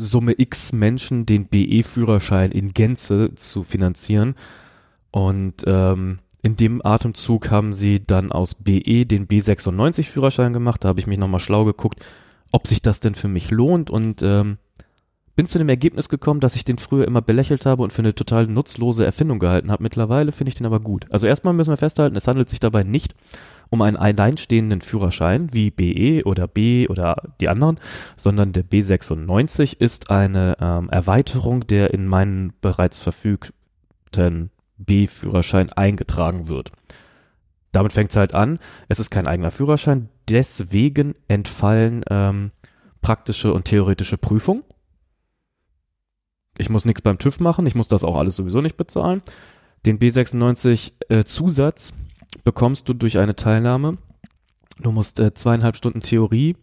[0.00, 4.36] Summe X Menschen den BE-Führerschein in Gänze zu finanzieren.
[5.10, 10.82] Und ähm, in dem Atemzug haben sie dann aus BE den B96-Führerschein gemacht.
[10.82, 12.00] Da habe ich mich nochmal schlau geguckt,
[12.52, 14.56] ob sich das denn für mich lohnt und ähm,
[15.36, 18.14] bin zu dem Ergebnis gekommen, dass ich den früher immer belächelt habe und für eine
[18.14, 19.82] total nutzlose Erfindung gehalten habe.
[19.82, 21.04] Mittlerweile finde ich den aber gut.
[21.10, 23.14] Also erstmal müssen wir festhalten, es handelt sich dabei nicht
[23.68, 27.78] um einen alleinstehenden Führerschein wie BE oder B oder die anderen,
[28.16, 36.72] sondern der B96 ist eine ähm, Erweiterung der in meinen bereits verfügten B-Führerschein eingetragen wird.
[37.72, 38.58] Damit fängt es halt an.
[38.88, 42.50] Es ist kein eigener Führerschein, deswegen entfallen ähm,
[43.02, 44.64] praktische und theoretische Prüfungen.
[46.56, 49.22] Ich muss nichts beim TÜV machen, ich muss das auch alles sowieso nicht bezahlen.
[49.86, 51.22] Den B96 äh,
[52.42, 53.98] bekommst du durch eine Teilnahme.
[54.80, 56.56] Du musst äh, zweieinhalb Stunden Theorie,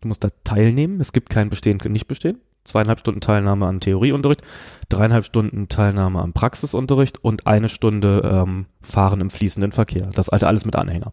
[0.00, 1.00] du musst da teilnehmen.
[1.00, 2.40] Es gibt kein Bestehen, nicht bestehen.
[2.64, 4.42] Zweieinhalb Stunden Teilnahme an Theorieunterricht,
[4.88, 10.10] dreieinhalb Stunden Teilnahme am Praxisunterricht und eine Stunde ähm, Fahren im fließenden Verkehr.
[10.12, 11.12] Das alte alles mit Anhänger.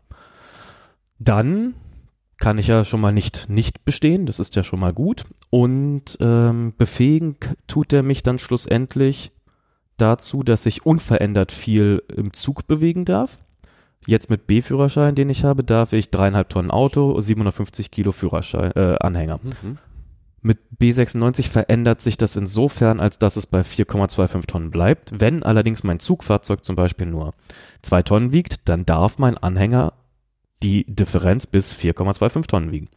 [1.19, 1.75] Dann
[2.37, 5.23] kann ich ja schon mal nicht nicht bestehen, das ist ja schon mal gut.
[5.49, 9.31] Und ähm, befähigen tut er mich dann schlussendlich
[9.97, 13.39] dazu, dass ich unverändert viel im Zug bewegen darf.
[14.05, 18.95] Jetzt mit B-Führerschein, den ich habe, darf ich dreieinhalb Tonnen Auto, 750 Kilo Führerschein, äh,
[18.99, 19.39] Anhänger.
[19.43, 19.77] Mhm.
[20.41, 25.19] Mit B96 verändert sich das insofern, als dass es bei 4,25 Tonnen bleibt.
[25.19, 27.33] Wenn allerdings mein Zugfahrzeug zum Beispiel nur
[27.81, 29.93] 2 Tonnen wiegt, dann darf mein Anhänger
[30.63, 32.89] die Differenz bis 4,25 Tonnen wiegen.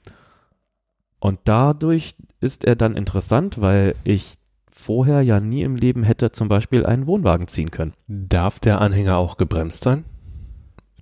[1.18, 4.34] Und dadurch ist er dann interessant, weil ich
[4.70, 7.92] vorher ja nie im Leben hätte zum Beispiel einen Wohnwagen ziehen können.
[8.06, 10.04] Darf der Anhänger auch gebremst sein?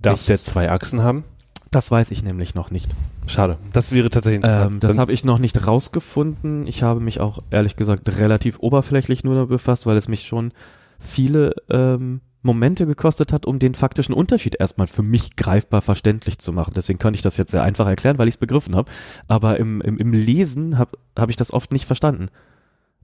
[0.00, 1.24] Darf Ich- der zwei Achsen haben?
[1.70, 2.88] Das weiß ich nämlich noch nicht.
[3.26, 3.58] Schade.
[3.72, 4.72] Das wäre tatsächlich interessant.
[4.72, 6.66] Ähm, das habe ich noch nicht rausgefunden.
[6.66, 10.52] Ich habe mich auch ehrlich gesagt relativ oberflächlich nur damit befasst, weil es mich schon
[10.98, 16.52] viele ähm, Momente gekostet hat, um den faktischen Unterschied erstmal für mich greifbar verständlich zu
[16.52, 16.72] machen.
[16.74, 18.90] Deswegen kann ich das jetzt sehr einfach erklären, weil ich es begriffen habe.
[19.26, 22.28] Aber im, im, im Lesen habe hab ich das oft nicht verstanden.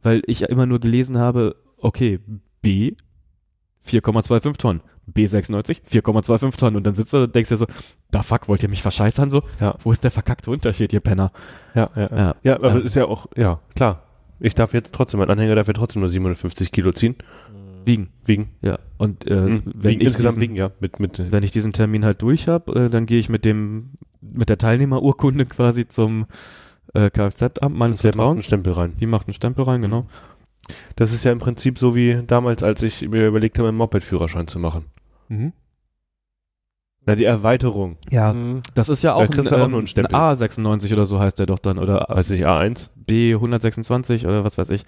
[0.02, 2.20] Weil ich ja immer nur gelesen habe, okay,
[2.62, 2.94] B
[3.86, 4.80] 4,25 Tonnen.
[5.12, 6.76] B96, 4,25 Tonnen.
[6.76, 7.66] Und dann sitzt du und denkst dir so,
[8.10, 9.42] da fuck, wollt ihr mich verscheißern so?
[9.60, 9.74] Ja.
[9.82, 11.32] Wo ist der verkackte Unterschied, ihr Penner?
[11.74, 12.16] ja, ja, ja.
[12.16, 12.34] Ja.
[12.42, 12.78] Ja, aber Ja.
[12.78, 14.02] ist ja auch, ja, klar.
[14.40, 17.16] Ich darf jetzt trotzdem, mein Anhänger darf ja trotzdem nur 750 Kilo ziehen.
[17.86, 18.08] Wiegen.
[18.24, 18.50] Wiegen.
[18.62, 18.78] Ja.
[18.98, 19.62] Und äh, Hm.
[19.66, 20.70] wenn, Wiegen, ich insgesamt diesen, wiegen, ja.
[20.80, 23.44] Mit, mit, äh, wenn ich diesen Termin halt durch habe, äh, dann gehe ich mit
[23.44, 23.90] dem
[24.22, 26.24] mit der Teilnehmerurkunde quasi zum
[26.94, 28.44] äh, Kfz-Amt meines der macht einen Vertrauens.
[28.46, 28.94] Stempel rein.
[28.98, 30.06] Die macht einen Stempel rein, genau.
[30.96, 34.46] Das ist ja im Prinzip so wie damals, als ich mir überlegt habe, einen Moped-Führerschein
[34.48, 34.86] zu machen.
[37.06, 37.96] Na, die Erweiterung.
[38.10, 38.60] Ja, Hm.
[38.74, 40.14] das ist ja auch, Da kriegst du auch ähm, nur einen Stempel.
[40.16, 42.88] A96 oder so heißt der doch dann oder Weiß nicht, A1?
[43.06, 44.84] B126 oder was weiß ich.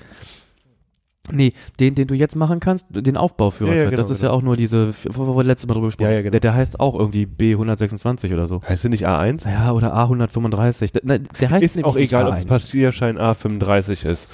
[1.33, 4.29] Nee, den, den du jetzt machen kannst, den Aufbauführerschein, Ja, ja, genau, das ist ja
[4.29, 4.39] genau.
[4.39, 6.31] auch nur diese, wo wir letztes Mal drüber gesprochen Ja, ja, genau.
[6.31, 8.63] der, der heißt auch irgendwie B126 oder so.
[8.63, 9.51] Heißt der nicht A1?
[9.51, 10.93] Ja, oder A135.
[10.93, 12.39] Der, ne, der heißt Ist nämlich auch nicht egal, ob A1.
[12.39, 14.31] es Passierschein A35 ist.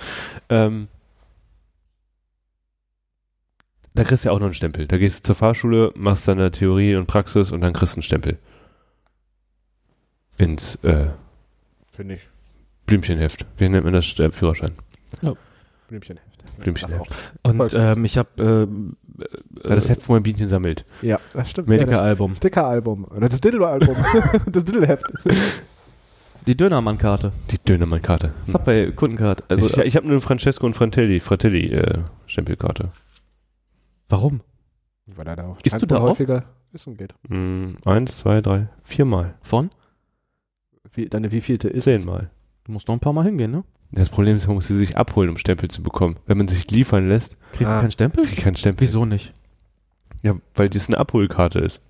[0.50, 0.88] Ähm,
[3.94, 4.86] da kriegst du ja auch noch einen Stempel.
[4.86, 8.02] Da gehst du zur Fahrschule, machst deine Theorie und Praxis und dann kriegst du einen
[8.02, 8.38] Stempel.
[10.38, 11.08] Ins äh,
[11.90, 12.28] Finde ich.
[12.86, 13.46] Blümchenheft.
[13.58, 14.18] Wie nennt man das?
[14.18, 14.72] Äh, Führerschein.
[15.88, 16.26] Blümchenheft.
[16.58, 17.10] Blümchenheft.
[17.42, 18.68] Und ähm, ich habe
[19.18, 20.84] äh, Ja, das Heft, wo man Bienchen sammelt.
[21.02, 21.68] Ja, das stimmt.
[21.68, 22.30] Medica- Ja, Album.
[22.30, 23.04] das Sticker-Album.
[23.04, 23.96] Oder das Diddle-Album.
[24.46, 25.04] das Diddle-Heft.
[26.46, 27.32] Die Dönermann-Karte.
[27.50, 28.32] Die Dönermann-Karte.
[28.46, 29.44] Subway-Kundenkarte.
[29.48, 32.88] Also, ich ich habe nur eine Francesco und Fratelli, Fratelli äh, Stempelkarte.
[34.12, 34.40] Warum?
[35.06, 37.14] Weil er da auf Isst du da häufiger essen geht.
[37.28, 39.34] Mm, eins, zwei, drei, viermal.
[39.42, 39.70] Von?
[40.94, 41.84] Wie, deine wievielte ist?
[41.84, 42.30] Zehnmal.
[42.64, 43.64] Du musst noch ein paar Mal hingehen, ne?
[43.90, 46.16] Das Problem ist, man muss sie sich abholen, um Stempel zu bekommen.
[46.26, 47.76] Wenn man sich liefern lässt, Kriegst Ah.
[47.76, 48.24] du keinen Stempel?
[48.24, 48.86] kriegt keinen Stempel.
[48.86, 49.34] Wieso nicht?
[50.22, 51.82] Ja, weil das eine Abholkarte ist.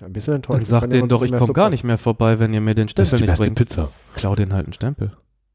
[0.00, 0.58] Ja, ein bisschen enttäuscht.
[0.60, 3.12] Dann sag denen doch, ich komme gar nicht mehr vorbei, wenn ihr mir den Das
[3.12, 3.58] ist Stempel die nicht beste bringt.
[3.58, 3.88] Pizza.
[4.14, 5.12] Klau denen halt einen Stempel.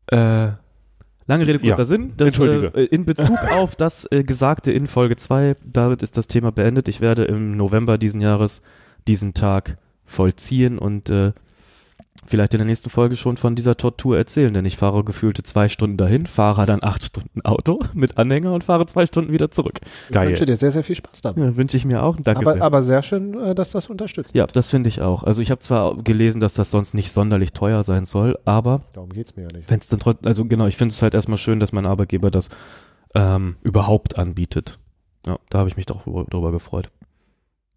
[0.07, 0.51] Äh,
[1.27, 1.85] Lange Rede, kurzer Ja.
[1.85, 2.13] Sinn.
[2.17, 2.67] Das, Entschuldige.
[2.77, 6.87] Äh, in Bezug auf das äh, Gesagte in Folge 2, damit ist das Thema beendet.
[6.87, 8.61] Ich werde im November diesen Jahres
[9.07, 11.33] diesen Tag vollziehen und äh,
[12.25, 15.69] vielleicht in der nächsten Folge schon von dieser Tortur erzählen, denn ich fahre gefühlte zwei
[15.69, 19.79] Stunden dahin, fahre dann acht Stunden Auto mit Anhänger und fahre zwei Stunden wieder zurück.
[20.07, 20.29] Ich Geil.
[20.29, 21.41] wünsche dir sehr, sehr viel Spaß dabei.
[21.41, 22.17] Ja, Wünsche ich mir auch.
[22.21, 22.41] Danke.
[22.41, 22.63] aber, sehr.
[22.63, 24.35] aber sehr schön, äh, dass das unterstützt.
[24.35, 25.23] ja, das finde ich auch.
[25.23, 29.09] Also ich habe zwar gelesen, dass das sonst nicht sonderlich teuer sein soll, aber Darum
[29.09, 29.69] geht es mir ja nicht.
[29.69, 32.31] wenn es dann trotzdem, also genau, ich finde es halt erstmal schön, dass mein Arbeitgeber
[32.31, 32.49] das
[33.15, 34.79] ähm, überhaupt anbietet.
[35.25, 36.89] Ja, da habe ich mich doch drüber, drüber gefreut.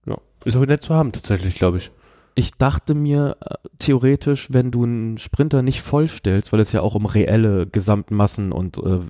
[0.07, 0.17] ja.
[0.45, 1.91] Ist auch nett zu haben, tatsächlich, glaube ich.
[2.35, 6.95] Ich dachte mir äh, theoretisch, wenn du einen Sprinter nicht vollstellst, weil es ja auch
[6.95, 9.01] um reelle Gesamtmassen und äh,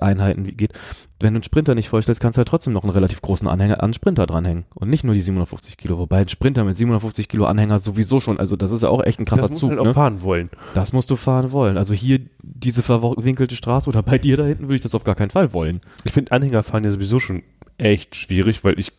[0.00, 0.72] Einheiten geht,
[1.20, 3.82] wenn du einen Sprinter nicht vollstellst, kannst du halt trotzdem noch einen relativ großen Anhänger
[3.82, 7.46] an Sprinter dranhängen und nicht nur die 750 Kilo, wobei ein Sprinter mit 750 Kilo
[7.46, 9.84] Anhänger sowieso schon, also das ist ja auch echt ein krasser das Zug, halt auch
[9.84, 9.94] ne?
[9.94, 10.50] fahren wollen.
[10.74, 11.76] Das musst du fahren wollen.
[11.76, 15.16] Also hier diese verwinkelte Straße oder bei dir da hinten würde ich das auf gar
[15.16, 15.80] keinen Fall wollen.
[16.04, 17.42] Ich finde Anhängerfahren ja sowieso schon
[17.78, 18.92] echt schwierig, weil ich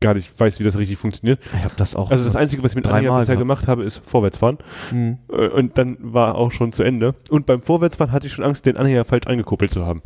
[0.00, 1.40] gar nicht weiß, wie das richtig funktioniert.
[1.56, 2.10] Ich habe das auch.
[2.10, 4.58] Also das Einzige, was ich mit Anhänger bisher gemacht habe, ist Vorwärtsfahren.
[4.92, 5.18] Mhm.
[5.32, 7.14] Äh, Und dann war auch schon zu Ende.
[7.30, 10.02] Und beim Vorwärtsfahren hatte ich schon Angst, den Anhänger falsch angekuppelt zu haben.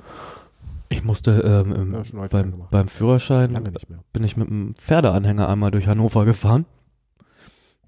[0.89, 4.01] Ich musste ähm, Ja, beim, beim Führerschein Lange nicht mehr.
[4.13, 6.67] bin ich mit einem Pferdeanhänger einmal durch Hannover gefahren,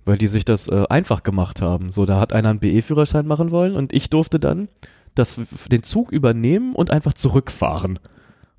[0.05, 1.91] weil die sich das äh, einfach gemacht haben.
[1.91, 4.69] So, da hat einer einen BE-Führerschein machen wollen und ich durfte dann
[5.15, 5.39] das,
[5.71, 7.99] den Zug übernehmen und einfach zurückfahren.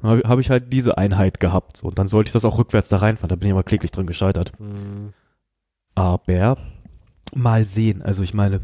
[0.03, 1.77] Dann habe hab ich halt diese Einheit gehabt.
[1.77, 3.29] So, und dann sollte ich das auch rückwärts da reinfahren.
[3.29, 4.51] Da bin ich aber kläglich drin gescheitert.
[4.59, 5.13] Mhm.
[5.95, 6.57] Aber
[7.33, 8.01] mal sehen.
[8.01, 8.59] Also ich meine,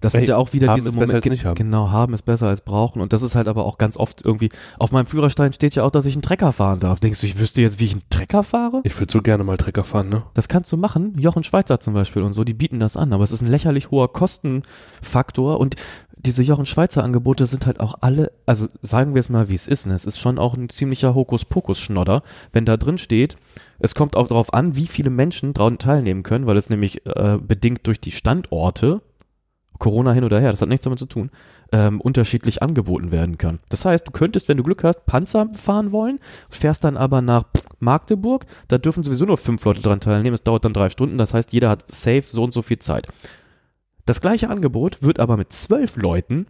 [0.00, 1.44] das Ey, sind ja auch wieder diese Momente.
[1.44, 1.54] haben.
[1.54, 3.02] Genau, haben ist besser als brauchen.
[3.02, 4.48] Und das ist halt aber auch ganz oft irgendwie.
[4.78, 7.00] Auf meinem Führerschein steht ja auch, dass ich einen Trecker fahren darf.
[7.00, 8.80] Denkst du, ich wüsste jetzt, wie ich einen Trecker fahre?
[8.84, 10.22] Ich würde so gerne mal Trecker fahren, ne?
[10.32, 11.18] Das kannst du machen.
[11.18, 13.12] Jochen Schweizer zum Beispiel und so, die bieten das an.
[13.12, 15.60] Aber es ist ein lächerlich hoher Kostenfaktor.
[15.60, 15.76] Und
[16.26, 19.68] diese Jochen Schweizer Angebote sind halt auch alle, also sagen wir es mal, wie es
[19.68, 19.86] ist.
[19.86, 19.94] Ne?
[19.94, 23.36] Es ist schon auch ein ziemlicher Hokuspokus-Schnodder, wenn da drin steht,
[23.78, 27.38] es kommt auch darauf an, wie viele Menschen daran teilnehmen können, weil es nämlich äh,
[27.40, 29.00] bedingt durch die Standorte,
[29.78, 31.30] Corona hin oder her, das hat nichts damit zu tun,
[31.72, 33.60] ähm, unterschiedlich angeboten werden kann.
[33.70, 37.44] Das heißt, du könntest, wenn du Glück hast, Panzer fahren wollen, fährst dann aber nach
[37.78, 41.32] Magdeburg, da dürfen sowieso nur fünf Leute dran teilnehmen, es dauert dann drei Stunden, das
[41.32, 43.08] heißt, jeder hat safe so und so viel Zeit.
[44.06, 46.46] Das gleiche Angebot wird aber mit zwölf Leuten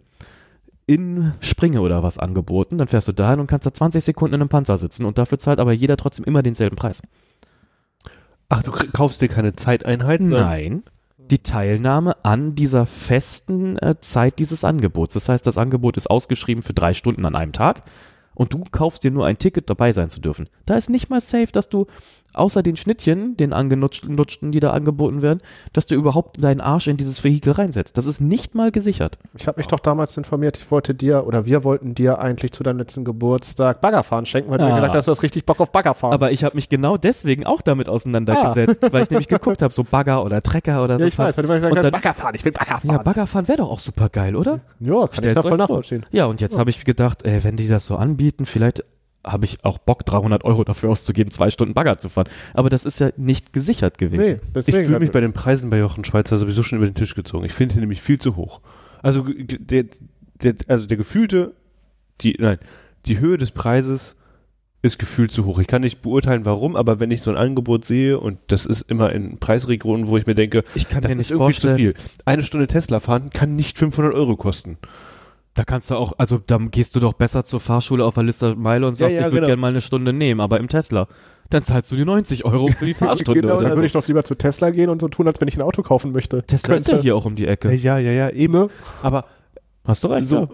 [0.85, 2.77] in Springe oder was angeboten.
[2.77, 5.39] Dann fährst du dahin und kannst da 20 Sekunden in einem Panzer sitzen und dafür
[5.39, 7.01] zahlt aber jeder trotzdem immer denselben Preis.
[8.49, 10.27] Ach, du kaufst dir keine Zeiteinheiten?
[10.27, 10.83] Nein.
[11.17, 15.13] Die Teilnahme an dieser festen äh, Zeit dieses Angebots.
[15.13, 17.83] Das heißt, das Angebot ist ausgeschrieben für drei Stunden an einem Tag
[18.33, 20.49] und du kaufst dir nur ein Ticket, dabei sein zu dürfen.
[20.65, 21.87] Da ist nicht mal safe, dass du
[22.33, 25.41] außer den Schnittchen, den angenutschten, die da angeboten werden,
[25.73, 27.97] dass du überhaupt deinen Arsch in dieses Vehikel reinsetzt.
[27.97, 29.17] Das ist nicht mal gesichert.
[29.35, 32.63] Ich habe mich doch damals informiert, ich wollte dir oder wir wollten dir eigentlich zu
[32.63, 34.75] deinem letzten Geburtstag Baggerfahren schenken, weil du mir Ah.
[34.75, 36.13] gesagt hast, du hast richtig Bock auf Baggerfahren.
[36.13, 39.83] Aber ich habe mich genau deswegen auch damit auseinandergesetzt, weil ich nämlich geguckt habe, so
[39.83, 41.01] Bagger oder Trecker oder so.
[41.01, 43.03] ja, ich weiß, weil du gesagt hast, Baggerfahren, ich will Ja, Baggerfahren.
[43.03, 44.59] Baggerfahren wäre doch auch super geil, oder?
[44.79, 46.05] Ja, kann ich Stellt's da voll nachvollziehen.
[46.11, 48.83] Ja, und jetzt habe ich gedacht, ey, wenn die das so anbieten, vielleicht
[49.25, 52.29] habe ich auch Bock, 300 Euro dafür auszugeben, zwei Stunden Bagger zu fahren.
[52.53, 54.21] Aber das ist ja nicht gesichert gewesen.
[54.21, 57.15] Nee, Ich fühle mich bei den Preisen bei Jochen Schweizer sowieso schon über den Tisch
[57.15, 57.45] gezogen.
[57.45, 58.61] Ich finde ihn nämlich viel zu hoch.
[59.01, 59.85] Also der,
[60.41, 61.53] der, also der gefühlte,
[62.21, 62.57] die, nein,
[63.05, 64.15] die Höhe des Preises
[64.83, 65.59] ist gefühlt zu hoch.
[65.59, 68.81] Ich kann nicht beurteilen, warum, aber wenn ich so ein Angebot sehe und das ist
[68.81, 71.61] immer in Preisregionen, wo ich mir denke, Ich kann das mir ist nicht irgendwie zu
[71.61, 71.93] vorstellen, viel.
[72.25, 74.77] Eine Stunde Tesla fahren kann nicht 500 Euro kosten.
[75.53, 78.55] Da kannst du auch, also da gehst du doch besser zur Fahrschule auf der Liste
[78.55, 79.47] Meile und Ja, sagst, ja, ich würde genau.
[79.47, 81.07] gerne mal eine Stunde nehmen, aber im Tesla.
[81.49, 83.41] Dann zahlst du die 90 Euro für die Fahrstunde.
[83.41, 85.47] genau, oder dann würde ich doch lieber zu Tesla gehen und so tun, als wenn
[85.49, 86.43] ich ein Auto kaufen möchte.
[86.43, 87.03] Tesla ist ja Könnte.
[87.03, 87.73] hier auch um die Ecke.
[87.73, 88.69] Ja, ja, ja, eben.
[89.03, 89.25] Aber
[89.83, 90.47] Hast du recht, so, ja.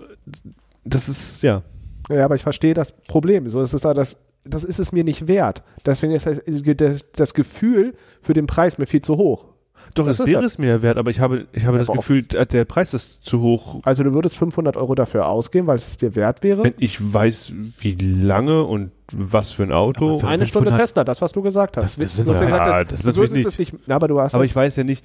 [0.86, 1.62] das ist, ja.
[2.10, 3.50] Ja, aber ich verstehe das Problem.
[3.50, 5.62] So, es ist da das, das ist es mir nicht wert.
[5.86, 6.42] Deswegen ist das,
[6.78, 9.46] das, das Gefühl für den Preis mir viel zu hoch.
[9.94, 11.88] Doch, Das es ist wäre ja- es mir wert, aber ich habe, ich habe das
[11.88, 15.78] Gefühl, der der Preis ist zu hoch Also du würdest 500 Euro dafür ausgeben, weil
[15.78, 16.64] es dir wert wäre.
[16.64, 20.20] Wenn ich weiß, wie lange und was für ein Auto.
[20.20, 21.84] Für- Eine Stunde 500 Tesla, das, was du gesagt hast.
[21.84, 22.34] Das hast wir.
[22.34, 23.74] gesagt, Ja, das, das es nicht.
[23.88, 24.36] Na, aber du hast.
[24.36, 25.04] aber ich weiß ja nicht,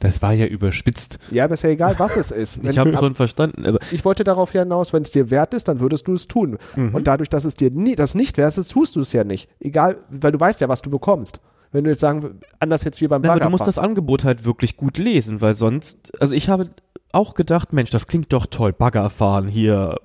[0.00, 1.18] das war ja überspitzt.
[1.30, 2.62] ja, aber ist ja egal, was es ist.
[2.62, 5.68] Wenn Ich habe schon verstanden, aber ich wollte darauf hinaus, wenn es dir wert ist,
[5.68, 6.56] dann würdest du es tun.
[6.76, 6.94] Mhm.
[6.94, 9.48] Und dadurch, dass es dir nie, das nicht wert ist, tust du es ja nicht.
[9.60, 11.40] Egal, weil du weißt ja, was du bekommst.
[11.72, 14.44] Wenn du jetzt sagen, anders jetzt wie beim Na, aber du musst das Angebot halt
[14.44, 16.70] wirklich gut lesen, weil sonst, also ich habe
[17.12, 19.96] auch gedacht, Mensch, das klingt doch toll, Bagger fahren hier,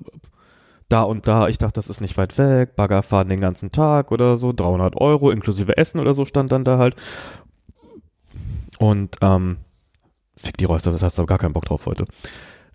[0.90, 1.48] da und da.
[1.48, 4.96] Ich dachte, das ist nicht weit weg, Bagger fahren den ganzen Tag oder so, 300
[4.98, 6.96] Euro inklusive Essen oder so stand dann da halt.
[8.78, 9.58] Und, ähm,
[10.36, 12.06] fick die Räuster, das hast du aber gar keinen Bock drauf heute.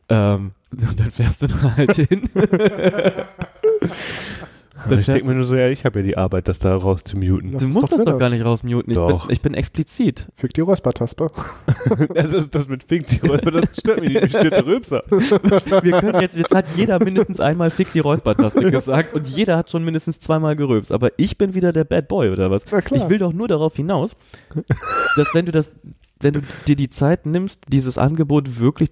[0.08, 2.28] Ähm, und dann fährst du da halt hin.
[4.88, 7.16] Fährst denke mir nur so, ja, ich habe ja die Arbeit, das da raus zu
[7.16, 7.56] muten.
[7.58, 8.90] Du musst doch das doch gar nicht rausmuten.
[8.90, 9.26] Ich, Doch.
[9.26, 10.28] bin, ich bin explizit.
[10.36, 11.30] Fick die Räuspertaspe.
[12.14, 15.02] das, ist das mit Fink, die Räuber, das stört mich nicht, mich stört der Rülpser.
[15.10, 19.70] Wir können jetzt, jetzt hat jeder mindestens einmal Fick die Räuspertaste gesagt und jeder hat
[19.70, 20.92] schon mindestens zweimal gerülpst.
[20.92, 22.64] Aber ich bin wieder der Bad Boy oder was?
[22.70, 23.02] Na klar.
[23.02, 24.16] Ich will doch nur darauf hinaus,
[25.16, 25.76] dass wenn du das,
[26.20, 28.90] wenn du dir die Zeit nimmst, dieses Angebot wirklich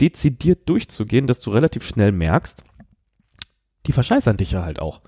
[0.00, 2.64] dezidiert durchzugehen, dass du relativ schnell merkst,
[3.86, 5.00] die verscheißern dich ja halt auch.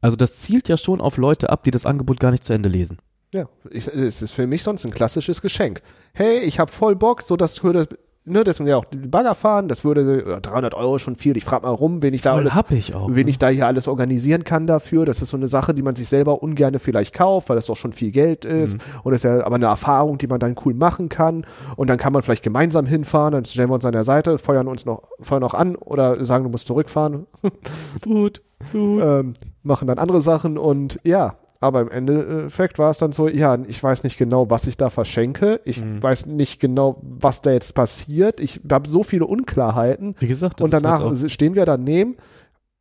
[0.00, 2.68] Also das zielt ja schon auf Leute ab, die das Angebot gar nicht zu Ende
[2.68, 2.98] lesen.
[3.34, 5.82] Ja, ich, es ist für mich sonst ein klassisches Geschenk.
[6.14, 7.88] Hey, ich habe voll Bock, so das würde,
[8.28, 11.36] ne, deswegen ja auch die Bagger fahren, das würde äh, 300 Euro schon viel.
[11.36, 13.08] Ich frage mal rum, wen ich da alles, ich auch.
[13.10, 13.30] wen ne?
[13.30, 15.04] ich da hier alles organisieren kann dafür.
[15.04, 17.76] Das ist so eine Sache, die man sich selber ungern vielleicht kauft, weil das doch
[17.76, 18.74] schon viel Geld ist.
[18.74, 19.02] Mhm.
[19.02, 21.46] Und das ist ja aber eine Erfahrung, die man dann cool machen kann.
[21.76, 24.68] Und dann kann man vielleicht gemeinsam hinfahren, dann stellen wir uns an der Seite, feuern
[24.68, 27.26] uns noch, feuern noch an oder sagen, du musst zurückfahren.
[28.02, 29.02] gut, gut.
[29.02, 33.58] ähm, machen dann andere Sachen und ja, aber im Endeffekt war es dann so, ja,
[33.66, 35.60] ich weiß nicht genau, was ich da verschenke.
[35.64, 36.02] Ich Mhm.
[36.02, 38.40] weiß nicht genau, was da jetzt passiert.
[38.40, 40.14] Ich habe so viele Unklarheiten.
[40.20, 42.16] Wie gesagt, das und danach ist halt stehen wir daneben.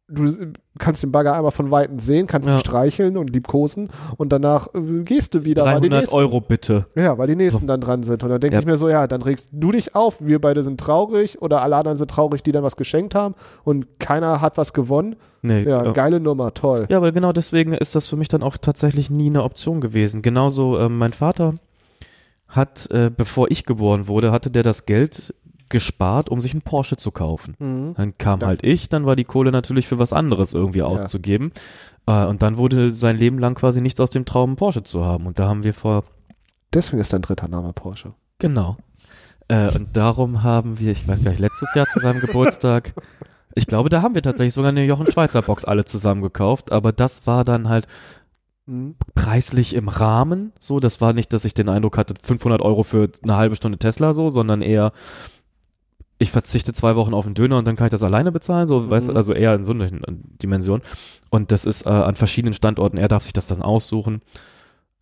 [0.10, 2.60] Du äh, kannst den Bagger einmal von Weitem sehen, kannst ihn Ja.
[2.60, 6.86] streicheln und liebkosen und danach äh, gehst du wieder, weil die 300 nächsten, Euro bitte.
[6.96, 8.24] ja, weil die nächsten dann dran sind.
[8.24, 8.60] Und dann denke Ja.
[8.62, 11.76] ich mir so, ja, dann regst du dich auf, wir beide sind traurig oder alle
[11.76, 15.17] anderen sind traurig, die dann was geschenkt haben und keiner hat was gewonnen.
[15.41, 15.91] Nee, Ja, ja.
[15.91, 16.86] geile Nummer, toll.
[16.89, 20.22] Ja, aber genau deswegen ist das für mich dann auch tatsächlich nie eine Option gewesen.
[20.22, 21.56] Genauso ähm, mein Vater
[22.48, 25.34] hat, äh, bevor ich geboren wurde, hatte der das Geld
[25.70, 27.56] gespart, um sich einen Porsche zu kaufen.
[27.60, 27.94] Mhm.
[27.96, 28.48] Dann kam Ja.
[28.48, 31.52] halt ich, dann war die Kohle natürlich für was anderes irgendwie auszugeben.
[32.06, 35.04] Äh, und dann wurde sein Leben lang quasi nichts aus dem Traum, einen Porsche zu
[35.04, 35.26] haben.
[35.28, 36.04] Und da haben wir vor,
[36.74, 38.14] Deswegen ist dein dritter Name Porsche.
[38.40, 38.78] genau.
[39.50, 42.94] Äh, und darum haben wir, ich weiß gar nicht, letztes Jahr zu seinem Geburtstag,
[43.56, 46.72] ich glaube, da haben wir tatsächlich sogar eine Jochen Schweizer Box alle zusammen gekauft.
[46.74, 47.88] Aber das war dann halt
[48.70, 48.96] Mhm.
[49.16, 50.52] preislich im Rahmen.
[50.60, 53.78] So, das war nicht, dass ich den Eindruck hatte, 500 Euro für eine halbe Stunde
[53.78, 54.92] Tesla so, sondern eher,
[56.20, 58.68] ich verzichte zwei Wochen auf einen Döner und dann kann ich das alleine bezahlen.
[58.68, 58.90] So, Mhm.
[58.90, 59.90] weißt du, also eher in so einer
[60.42, 60.82] Dimension.
[61.30, 62.98] Und das ist äh, an verschiedenen Standorten.
[62.98, 64.22] Er darf sich das dann aussuchen.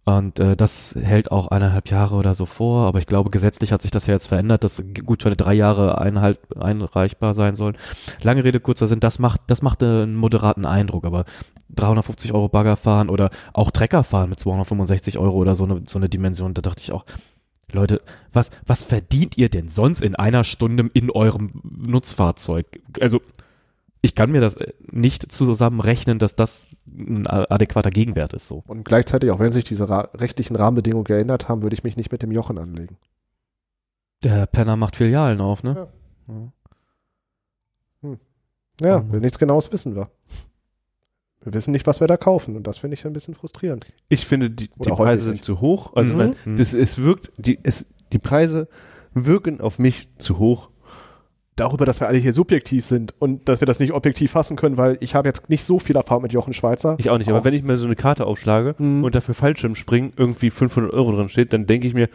[0.07, 2.85] Und äh, das hält auch eineinhalb Jahre oder so vor.
[2.85, 6.37] Aber ich glaube, gesetzlich hat sich das ja jetzt verändert, dass Gutscheine drei Jahre einhalt,
[6.59, 7.75] einreichbar sein sollen.
[8.21, 11.05] Lange Rede, kurzer Sinn, das macht, das macht einen moderaten Eindruck.
[11.05, 11.25] Aber
[11.69, 15.97] 350 Euro Bagger fahren oder auch Trecker fahren mit 265 Euro oder so eine, so
[15.97, 17.05] eine Dimension, da dachte ich auch,
[17.71, 18.01] Leute,
[18.31, 22.65] was, was verdient ihr denn sonst in einer Stunde in eurem Nutzfahrzeug?
[22.99, 23.21] Also,
[24.01, 28.63] ich kann mir das äh, nicht zusammenrechnen, dass das ein adäquater Gegenwert ist, so.
[28.67, 32.11] Und gleichzeitig, auch wenn sich diese ra rechtlichen Rahmenbedingungen geändert haben, würde ich mich nicht
[32.11, 32.97] mit dem Jochen anlegen.
[34.23, 35.87] Der Penner macht Filialen auf, ne?
[36.27, 36.51] Ja.
[38.81, 39.11] Ja, Mhm.
[39.11, 40.09] will nichts Genaues wissen wir.
[41.45, 43.85] Wir wissen nicht, was wir da kaufen und das finde ich ein bisschen frustrierend.
[44.09, 45.43] Ich finde, die, die Preise sind nicht.
[45.45, 45.93] zu hoch.
[45.95, 46.17] Also, Mhm.
[46.17, 46.57] mein, Mhm.
[46.57, 48.67] das, es wirkt, die, es, die Preise
[49.13, 50.69] wirken auf mich zu hoch.
[51.57, 54.75] darüber, dass wir alle hier subjektiv sind und dass wir das nicht objektiv fassen können,
[54.75, 56.97] weil ich habe jetzt nicht so viel Erfahrung mit Jochen Schweizer.
[56.99, 59.05] Ich auch nicht, aber wenn ich mir so eine Karte aufschlage Mhm.
[59.05, 62.09] und dafür Fallschirmspringen irgendwie 500 Euro drin steht, dann denke ich mir,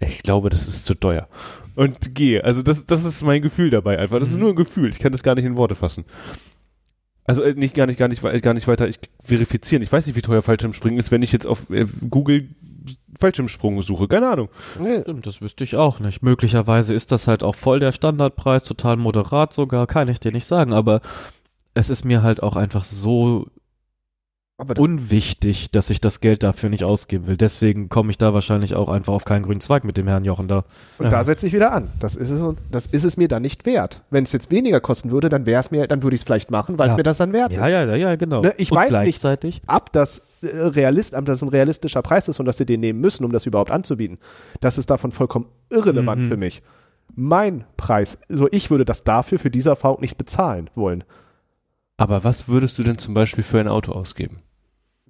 [0.00, 1.28] ich glaube, das ist zu teuer.
[1.76, 2.42] Und gehe.
[2.42, 4.18] Also das, das ist mein Gefühl dabei einfach.
[4.18, 4.40] Das ist Mhm.
[4.40, 4.90] nur ein Gefühl.
[4.90, 6.04] Ich kann das gar nicht in Worte fassen.
[7.28, 9.82] Also äh, nicht gar nicht, gar nicht, gar nicht weiter ich verifizieren.
[9.82, 12.48] Ich weiß nicht, wie teuer Fallschirmspringen ist, wenn ich jetzt auf äh, Google
[13.18, 14.08] Fallschirmsprung suche.
[14.08, 14.48] Keine Ahnung.
[14.80, 16.22] Nee, Stimmt, das wüsste ich auch nicht.
[16.22, 20.46] Möglicherweise ist das halt auch voll der Standardpreis, total moderat sogar, kann ich dir nicht
[20.46, 21.02] sagen, aber
[21.74, 23.46] es ist mir halt auch einfach so
[24.66, 27.36] da, unwichtig, dass ich das Geld dafür nicht ausgeben will.
[27.36, 30.48] Deswegen komme ich da wahrscheinlich auch einfach auf keinen grünen Zweig mit dem Herrn Jochen
[30.48, 30.64] da.
[30.98, 31.10] und Ja.
[31.10, 31.88] da setze ich wieder an.
[32.00, 32.42] Das ist es,
[32.72, 34.02] das ist es mir dann nicht wert.
[34.10, 36.50] Wenn es jetzt weniger kosten würde, dann wäre es mir, dann würde ich es vielleicht
[36.50, 36.96] machen, weil es Ja.
[36.96, 37.72] mir das dann wert Ja, ist.
[37.72, 38.42] ja, ja, ja, genau.
[38.42, 42.26] Ne, ich Und weiß nicht- gleichzeitig, Ab, dass, äh, Realist, ab, dass ein realistischer Preis
[42.28, 44.18] ist und dass sie den nehmen müssen, um das überhaupt anzubieten.
[44.60, 46.28] Das ist davon vollkommen irrelevant Mhm.
[46.28, 46.62] für mich.
[47.14, 51.04] Mein Preis, so ich würde das dafür für diese Erfahrung nicht bezahlen wollen.
[51.96, 54.40] Aber was würdest du denn zum Beispiel für ein Auto ausgeben?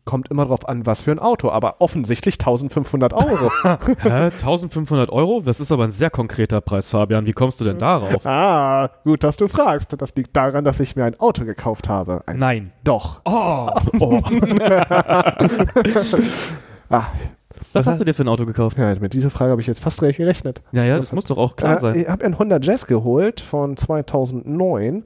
[0.08, 3.50] Kommt immer drauf an, was für ein Auto, aber offensichtlich 1500 Euro.
[4.02, 5.42] Hä, 1500 Euro?
[5.44, 7.26] Das ist aber ein sehr konkreter Preis, Fabian.
[7.26, 8.24] Wie kommst du denn darauf?
[8.24, 9.94] ah, gut, dass du fragst.
[10.00, 12.22] Das liegt daran, dass ich mir ein Auto gekauft habe.
[12.24, 12.72] Ein Nein.
[12.84, 13.20] Doch.
[13.26, 13.68] Oh,
[14.00, 14.22] oh.
[16.90, 17.04] Ah,
[17.74, 18.78] Was hast du dir für ein Auto gekauft?
[18.78, 20.62] ja, mit dieser Frage habe ich jetzt fast recht gerechnet.
[20.72, 22.00] Ja, ja, das muss doch auch klar Äh, sein.
[22.00, 25.04] ich habe einen Honda Jazz geholt von 2009.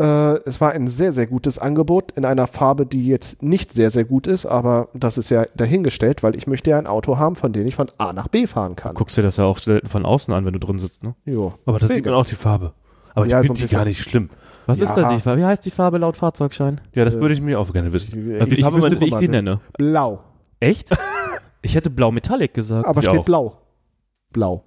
[0.00, 3.90] Äh, es war ein sehr, sehr gutes Angebot in einer Farbe, die jetzt nicht sehr,
[3.92, 7.36] sehr gut ist, aber das ist ja dahingestellt, weil ich möchte ja ein Auto haben,
[7.36, 8.94] von dem ich von A nach B fahren kann.
[8.94, 11.14] Guckst dir das ja auch selten von außen an, wenn du drin sitzt, ne?
[11.24, 11.54] Jo.
[11.64, 12.72] Aber das sieht man auch die Farbe.
[13.14, 14.30] Aber ich Ja, so finde ein die gar nicht schlimm.
[14.66, 15.08] Was ist Ja.
[15.08, 15.40] denn die Farbe?
[15.40, 16.80] Wie heißt die Farbe laut Fahrzeugschein?
[16.94, 18.36] Ja, das Äh, würde ich mir auch gerne wissen.
[18.40, 19.60] Also ich, habe wüsste, meine- wie ich sie nenne.
[19.78, 20.20] Blau.
[20.60, 20.90] Echt?
[21.62, 22.86] Ich hätte blau Metallic gesagt.
[22.86, 23.24] Aber Ich steht auch.
[23.24, 23.56] blau.
[24.32, 24.64] Blau.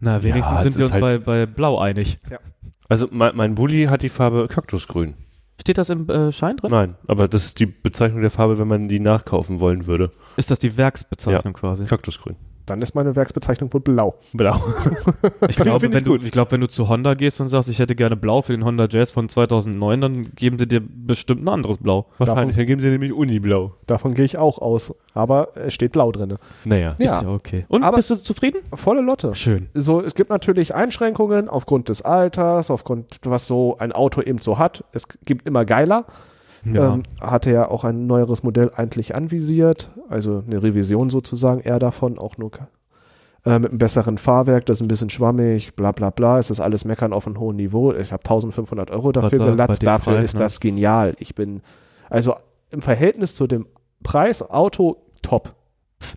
[0.00, 2.18] Na, wenigstens Ja, sind wir ist uns halt- bei, bei blau einig.
[2.88, 5.14] Also mein, mein Bulli hat die Farbe Kaktusgrün.
[5.60, 6.70] Steht das im äh, Schein drin?
[6.70, 10.10] Nein, aber das ist die Bezeichnung der Farbe, wenn man die nachkaufen wollen würde.
[10.36, 11.86] Ist das die Werksbezeichnung quasi?
[11.86, 12.36] Kaktusgrün.
[12.66, 14.14] Dann ist meine Werksbezeichnung wohl blau.
[14.32, 14.60] Blau.
[15.48, 17.94] Ich glaube, wenn du, ich glaube, wenn du zu Honda gehst und sagst, ich hätte
[17.94, 21.78] gerne blau für den Honda Jazz von 2009, dann geben sie dir bestimmt ein anderes
[21.78, 22.06] Blau.
[22.18, 23.74] Wahrscheinlich, dann geben sie nämlich Uniblau.
[23.86, 24.94] Davon gehe ich auch aus.
[25.14, 26.36] Aber es steht blau drin.
[26.64, 26.96] Naja.
[26.98, 27.04] Ja.
[27.18, 27.64] Ist ja okay.
[27.68, 28.58] Und Aber- bist du zufrieden?
[28.74, 29.34] Volle Lotte.
[29.34, 29.68] Schön.
[29.74, 34.58] So, es gibt natürlich Einschränkungen aufgrund des Alters, aufgrund, was so ein Auto eben so
[34.58, 34.84] hat.
[34.92, 36.04] Es gibt immer geiler.
[36.72, 36.94] Ja.
[36.94, 42.18] Ähm, hatte ja auch ein neueres Modell eigentlich anvisiert, also eine Revision sozusagen eher davon,
[42.18, 42.50] auch nur
[43.44, 46.60] äh, mit einem besseren Fahrwerk, das ist ein bisschen schwammig, bla bla bla, es ist
[46.60, 47.92] alles meckern auf einem hohen Niveau.
[47.92, 50.40] Ich habe 1500 Euro dafür bei gelatzt, dafür Preis, ist ne?
[50.40, 51.14] das genial.
[51.18, 51.62] Ich bin,
[52.10, 52.34] also
[52.70, 53.66] im Verhältnis zu dem
[54.02, 55.54] Preis, Auto top.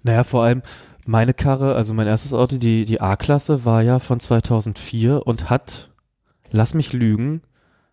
[0.04, 0.64] Naja, vor allem
[1.06, 5.92] meine Karre, also mein erstes Auto, die, die A-Klasse, war ja von 2004 und hat,
[6.52, 7.42] lass mich lügen,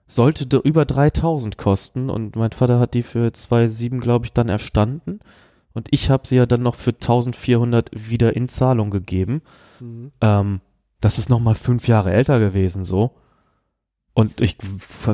[0.07, 5.21] sollte über 3000 kosten und mein Vater hat die für 2,7, glaube ich, dann erstanden.
[5.73, 9.43] Und ich habe sie ja dann noch für 1400 wieder in Zahlung gegeben.
[10.21, 10.61] Ähm,
[11.01, 13.11] das ist nochmal fünf Jahre älter gewesen, so.
[14.15, 14.57] Und ich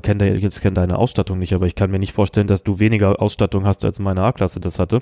[0.03, 3.21] kenne jetzt kenn deine Ausstattung nicht, aber ich kann mir nicht vorstellen, dass du weniger
[3.21, 5.01] Ausstattung hast, als meine A-Klasse das hatte.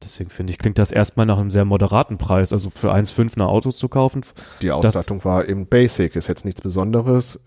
[0.00, 2.52] Deswegen finde ich, klingt das erstmal nach einem sehr moderaten Preis.
[2.52, 4.20] Also für 1,5 eine Autos zu kaufen.
[4.62, 7.40] Die Ausstattung war eben basic, ist jetzt nichts Besonderes.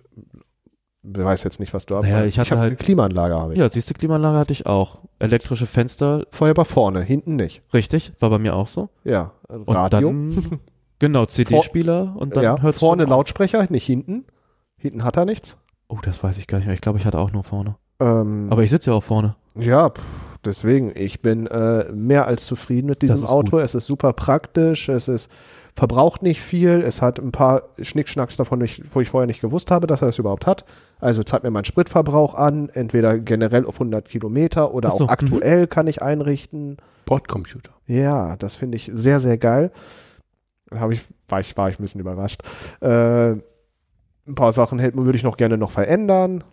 [1.03, 3.59] Wer weiß jetzt nicht, was du Naja, ich hatte hab halt- eine Klimaanlage habe ich.
[3.59, 4.99] Ja, siehste, Klimaanlage hatte ich auch.
[5.19, 7.63] Elektrische Fenster, Feuerbar vorne, hinten nicht.
[7.73, 8.89] richtig, war bei mir auch so.
[9.03, 10.09] Ja, Und Radio.
[10.09, 10.59] dann,
[10.99, 13.05] genau, CD-Spieler und dann ja, hört's vorne.
[13.05, 14.25] Lautsprecher, nicht hinten.
[14.77, 15.57] Hinten hat er nichts.
[15.87, 16.75] Oh, das weiß ich gar nicht mehr.
[16.75, 17.75] Ich glaube, ich hatte auch nur vorne.
[17.99, 19.35] Ähm, Aber ich sitze ja auch vorne.
[19.55, 20.01] ja, pff,
[20.45, 23.57] deswegen, ich bin äh, mehr als zufrieden mit diesem Auto.
[23.59, 25.31] Es ist super praktisch, es ist
[25.75, 29.71] verbraucht nicht viel, es hat ein paar Schnickschnacks davon, nicht- wo ich vorher nicht gewusst
[29.71, 30.65] habe, dass er das überhaupt hat.
[31.01, 35.67] Also zeigt mir meinen Spritverbrauch an, entweder generell auf 100 Kilometer oder so, auch aktuell
[35.67, 36.77] kann ich einrichten.
[37.05, 37.71] Bordcomputer.
[37.87, 39.71] Ja, das finde ich sehr, sehr geil.
[40.73, 42.43] Hab ich, war, ich, war ich ein bisschen überrascht.
[42.79, 46.43] Äh, ein paar Sachen hätte, würde ich noch gerne noch verändern.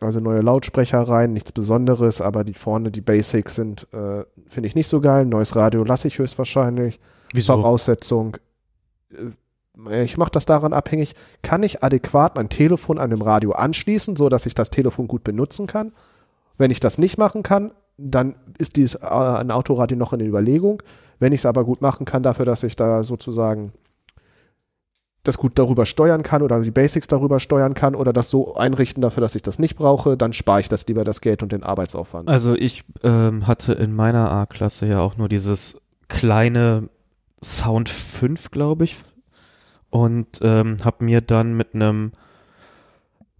[0.00, 4.74] Also neue Lautsprecher rein, nichts Besonderes, aber die vorne, die Basics sind, äh, finde ich
[4.74, 5.24] nicht so geil.
[5.24, 7.00] Neues Radio lasse ich höchstwahrscheinlich.
[7.32, 7.54] Wieso?
[7.54, 8.36] Voraussetzung.
[9.88, 14.16] Äh, Ich mache das daran abhängig, kann ich adäquat mein Telefon an dem Radio anschließen,
[14.16, 15.92] so dass ich das Telefon gut benutzen kann.
[16.56, 20.28] Wenn ich das nicht machen kann, dann ist dieses äh, ein Autoradio noch in der
[20.28, 20.82] Überlegung.
[21.18, 23.72] Wenn ich es aber gut machen kann, dafür, dass ich da sozusagen
[25.24, 29.00] das gut darüber steuern kann oder die Basics darüber steuern kann oder das so einrichten
[29.00, 31.62] dafür, dass ich das nicht brauche, dann spare ich das lieber das Geld und den
[31.62, 32.28] Arbeitsaufwand.
[32.28, 36.90] Also ich ähm, hatte in meiner A-Klasse ja auch nur dieses kleine
[37.42, 38.98] Sound 5, glaube ich.
[39.94, 42.10] Und ähm, habe mir dann mit einem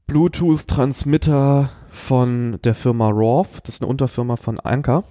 [0.07, 5.03] Bluetooth-Transmitter von der Firma Roth, das ist eine Unterfirma von Anker,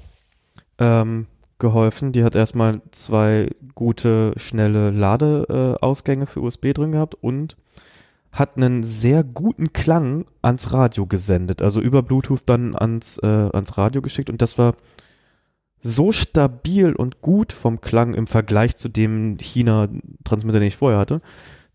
[0.77, 1.27] ähm,
[1.59, 2.13] geholfen.
[2.13, 7.57] Die hat erstmal zwei gute, schnelle Ladeausgänge für USB drin gehabt und
[8.31, 13.77] hat einen sehr guten Klang ans Radio gesendet, also über Bluetooth dann ans, äh, ans
[13.77, 14.75] Radio geschickt und das war
[15.83, 21.21] so stabil und gut vom Klang im Vergleich zu dem China-Transmitter, den ich vorher hatte.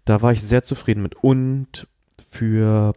[0.07, 1.15] Da war ich sehr zufrieden mit.
[1.17, 1.87] Und
[2.31, 2.95] für,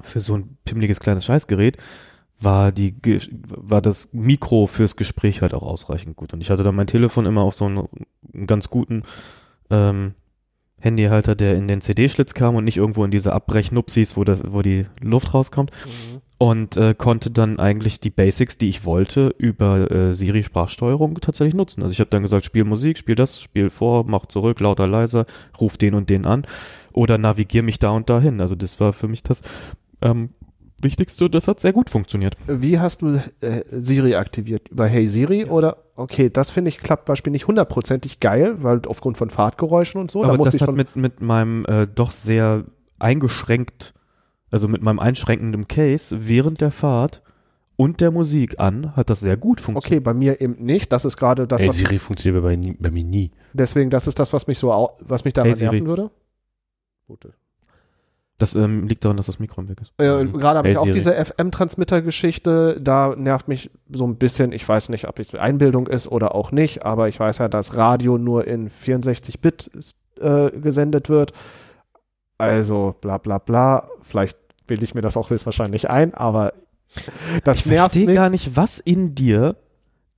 [0.00, 1.76] für so ein pimmeliges kleines Scheißgerät
[2.40, 2.94] war die
[3.48, 6.32] war das Mikro fürs Gespräch halt auch ausreichend gut.
[6.32, 7.88] Und ich hatte dann mein Telefon immer auf so einen,
[8.32, 9.02] einen ganz guten
[9.70, 10.14] ähm,
[10.78, 14.86] Handyhalter, der in den CD-Schlitz kam und nicht irgendwo in diese Abbrechnupsis, wo, wo die
[15.00, 15.72] Luft rauskommt.
[15.84, 16.20] Mhm.
[16.40, 21.82] Und äh, konnte dann eigentlich die Basics, die ich wollte, über äh, Siri-Sprachsteuerung tatsächlich nutzen.
[21.82, 25.26] Also ich habe dann gesagt, spiel Musik, spiel das, spiel vor, mach zurück, lauter, leiser,
[25.60, 26.46] ruf den und den an
[26.92, 28.40] oder navigier mich da und dahin.
[28.40, 29.42] Also das war für mich das
[30.00, 30.30] ähm,
[30.80, 32.36] Wichtigste und das hat sehr gut funktioniert.
[32.46, 34.68] Wie hast du äh, Siri aktiviert?
[34.68, 35.48] Über Hey Siri ja.
[35.48, 35.78] oder?
[35.96, 40.22] Okay, das finde ich klappt Beispiel nicht hundertprozentig geil, weil aufgrund von Fahrtgeräuschen und so.
[40.22, 42.64] Aber da das hat mit, mit meinem äh, doch sehr
[43.00, 43.94] eingeschränkt,
[44.50, 47.22] also mit meinem einschränkenden Case während der Fahrt
[47.76, 50.00] und der Musik an, hat das sehr gut funktioniert.
[50.00, 50.92] Okay, bei mir eben nicht.
[50.92, 53.30] Das ist gerade das, hey, Siri funktioniert bei, bei, mir nie.
[53.52, 56.10] Deswegen, das ist das, was mich so, was mich daran hey, nerven würde.
[57.06, 57.34] Gute.
[58.38, 59.92] Das ähm, liegt daran, dass das Mikro weg ist.
[59.98, 60.32] Äh, mhm.
[60.32, 60.94] Gerade habe hey, ich auch Siri.
[60.94, 62.80] diese FM-Transmitter-Geschichte.
[62.80, 66.52] Da nervt mich so ein bisschen, ich weiß nicht, ob es Einbildung ist oder auch
[66.52, 69.70] nicht, aber ich weiß ja, dass Radio nur in 64-Bit
[70.20, 71.32] äh, gesendet wird.
[72.38, 73.88] Also bla bla bla.
[74.02, 76.52] Vielleicht bilde ich mir das auch höchstwahrscheinlich ein, aber
[77.44, 78.04] das ich nervt mich.
[78.04, 79.56] Verstehe gar nicht, was in dir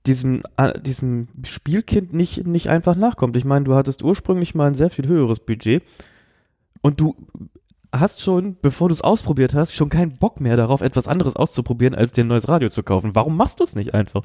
[0.05, 3.37] diesem, äh, diesem Spielkind nicht, nicht einfach nachkommt.
[3.37, 5.83] Ich meine, du hattest ursprünglich mal ein sehr viel höheres Budget
[6.81, 7.15] und du
[7.91, 11.93] hast schon, bevor du es ausprobiert hast, schon keinen Bock mehr darauf, etwas anderes auszuprobieren,
[11.93, 13.15] als dir ein neues Radio zu kaufen.
[13.15, 14.23] Warum machst du es nicht einfach?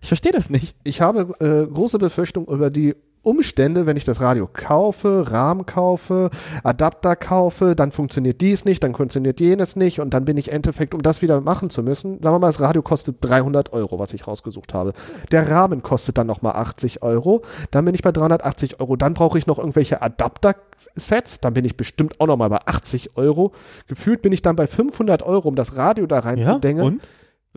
[0.00, 0.76] Ich verstehe das nicht.
[0.84, 6.30] Ich habe äh, große Befürchtung über die Umstände, wenn ich das Radio kaufe, Rahmen kaufe,
[6.62, 10.54] Adapter kaufe, dann funktioniert dies nicht, dann funktioniert jenes nicht und dann bin ich im
[10.54, 13.98] Endeffekt, um das wieder machen zu müssen, sagen wir mal, das Radio kostet 300 Euro,
[13.98, 14.92] was ich rausgesucht habe.
[15.30, 19.38] Der Rahmen kostet dann nochmal 80 Euro, dann bin ich bei 380 Euro, dann brauche
[19.38, 23.52] ich noch irgendwelche Adapter-Sets, dann bin ich bestimmt auch nochmal bei 80 Euro.
[23.86, 26.84] Gefühlt bin ich dann bei 500 Euro, um das Radio da reinzudenken.
[26.84, 27.02] Ja, und?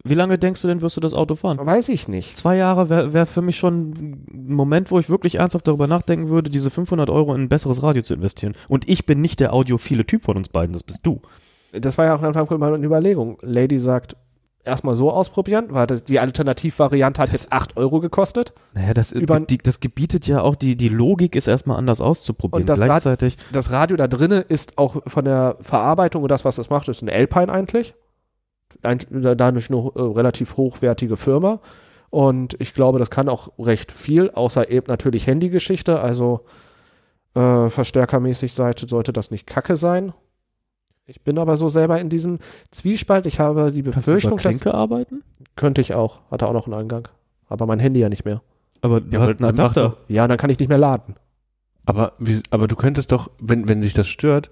[0.03, 1.59] Wie lange denkst du denn, wirst du das Auto fahren?
[1.61, 2.37] Weiß ich nicht.
[2.37, 3.91] Zwei Jahre wäre wär für mich schon
[4.31, 7.83] ein Moment, wo ich wirklich ernsthaft darüber nachdenken würde, diese 500 Euro in ein besseres
[7.83, 8.55] Radio zu investieren.
[8.67, 11.21] Und ich bin nicht der audiophile Typ von uns beiden, das bist du.
[11.71, 13.37] Das war ja auch am Anfang mal eine Überlegung.
[13.41, 14.15] Lady sagt,
[14.63, 18.53] erstmal so ausprobieren, weil die Alternativvariante hat das, jetzt 8 Euro gekostet.
[18.73, 22.63] Naja, das, Über, die, das gebietet ja auch, die, die Logik ist erstmal anders auszuprobieren.
[22.63, 23.37] Und das Gleichzeitig.
[23.51, 27.01] Das Radio da drinnen ist auch von der Verarbeitung und das, was es macht, ist
[27.01, 27.93] ein Alpine eigentlich
[28.82, 31.59] dadurch eine äh, relativ hochwertige Firma.
[32.09, 35.99] Und ich glaube, das kann auch recht viel, außer eben natürlich Handygeschichte.
[35.99, 36.41] Also
[37.34, 40.13] äh, verstärkermäßig Seite sollte das nicht kacke sein.
[41.05, 43.26] Ich bin aber so selber in diesem Zwiespalt.
[43.26, 45.24] Ich habe die Befürchtung, Kannst du Klinke dass, arbeiten?
[45.55, 46.22] Könnte ich auch.
[46.30, 47.07] Hatte auch noch einen Eingang.
[47.47, 48.41] Aber mein Handy ja nicht mehr.
[48.82, 49.97] Aber du ja, hast einen Adapter.
[50.07, 51.15] Ja, dann kann ich nicht mehr laden.
[51.86, 54.51] Aber, wie, aber du könntest doch, wenn, wenn sich das stört,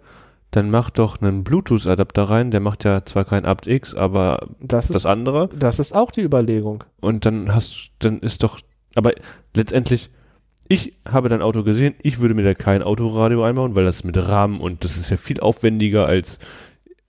[0.52, 2.52] dann mach doch einen Bluetooth-Adapter rein.
[2.52, 5.50] Der macht ja zwar kein aptX, aber das, das ist, andere.
[5.58, 6.84] Das ist auch die Überlegung.
[7.02, 8.60] Und dann hast, dann ist doch,
[8.96, 9.14] aber
[9.54, 10.10] letztendlich,
[10.68, 11.96] ich habe dein Auto gesehen.
[12.02, 15.18] Ich würde mir da kein Autoradio einbauen, weil das mit Rahmen und das ist ja
[15.18, 16.40] viel aufwendiger als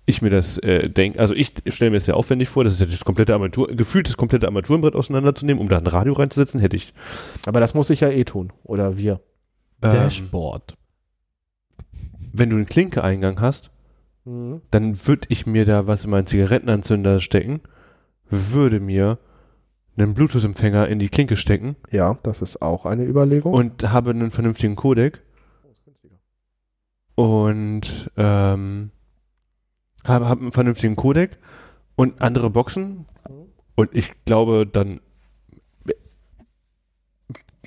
[0.06, 1.20] ich mir das äh, denke.
[1.20, 2.64] Also ich stelle mir das sehr aufwendig vor.
[2.64, 6.14] Das ist ja das komplette Armatur, gefühlt das komplette Armaturenbrett auseinanderzunehmen, um da ein Radio
[6.14, 6.92] reinzusetzen, hätte ich.
[7.46, 8.52] Aber das muss ich ja eh tun.
[8.64, 9.20] Oder wir.
[9.82, 10.76] Ähm, Dashboard
[12.32, 13.70] wenn du einen Klinke-Eingang hast,
[14.24, 14.62] mhm.
[14.70, 17.60] dann würde ich mir da was in meinen Zigarettenanzünder stecken,
[18.28, 19.18] würde mir
[19.96, 21.76] einen Bluetooth-Empfänger in die Klinke stecken.
[21.90, 23.52] Ja, das ist auch eine Überlegung.
[23.52, 25.22] Und habe einen vernünftigen Codec.
[27.14, 28.90] Und ähm,
[30.04, 31.38] habe, habe einen vernünftigen Codec
[31.96, 33.06] und andere Boxen.
[33.28, 33.46] Mhm.
[33.74, 35.00] Und ich glaube, dann.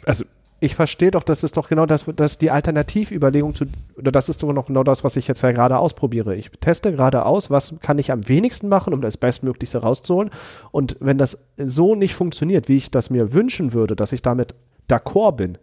[0.06, 0.26] Also
[0.64, 3.66] ich verstehe doch, das ist doch genau das, das die Alternativüberlegung zu,
[3.98, 6.38] oder das ist sogar noch genau das, was ich jetzt ja gerade ausprobiere.
[6.38, 10.32] Ich teste gerade aus, was kann ich am wenigsten machen, um das Bestmöglichste rauszuholen.
[10.72, 14.56] Und wenn das so nicht funktioniert, wie ich das mir wünschen würde, dass ich damit
[14.90, 15.58] d'accord bin,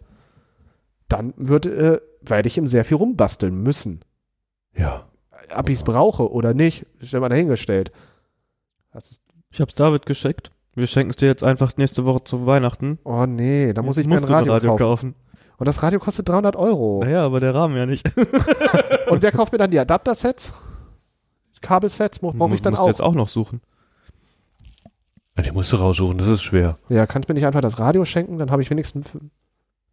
[1.07, 4.01] dann würde, äh, werde ich ihm sehr viel rumbasteln müssen.
[4.77, 5.07] Ja.
[5.55, 7.91] Ob ich es brauche oder nicht, stell mal dahingestellt.
[9.49, 10.51] Ich habe es David geschickt.
[10.73, 12.97] Wir schenken es dir jetzt einfach nächste Woche zu Weihnachten.
[13.03, 15.13] Oh nee, da muss ich mir ein Radio, Radio kaufen.
[15.13, 15.13] kaufen.
[15.57, 17.01] Und das Radio kostet 300 Euro.
[17.03, 18.05] Naja, aber der Rahmen ja nicht.
[19.09, 20.53] Und wer kauft mir dann die Adapter-Sets?
[21.61, 22.85] Kabelsets brauche ich dann musst auch.
[22.85, 23.61] du jetzt auch noch suchen.
[25.37, 26.77] Ja, die musst du raussuchen, das ist schwer.
[26.89, 29.09] Ja, kannst du mir nicht einfach das Radio schenken, dann habe ich wenigstens.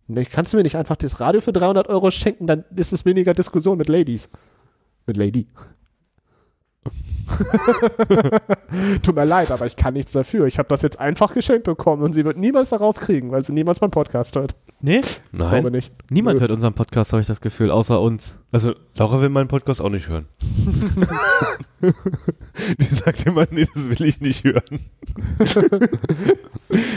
[0.07, 3.05] Nee, kannst du mir nicht einfach das Radio für 300 Euro schenken, dann ist es
[3.05, 4.31] weniger Diskussion mit Ladies.
[5.07, 5.47] Mit Lady.
[9.03, 10.47] Tut mir leid, aber ich kann nichts dafür.
[10.47, 13.53] Ich habe das jetzt einfach geschenkt bekommen und sie wird niemals darauf kriegen, weil sie
[13.53, 14.55] niemals meinen Podcast hört.
[14.81, 15.01] Nee,
[15.33, 15.51] Nein.
[15.51, 15.93] Glaube nicht.
[16.11, 16.41] niemand Nö.
[16.43, 18.37] hört unseren Podcast, habe ich das Gefühl, außer uns.
[18.53, 20.27] Also, Laura will meinen Podcast auch nicht hören.
[22.79, 24.81] Die sagt immer, nee, das will ich nicht hören.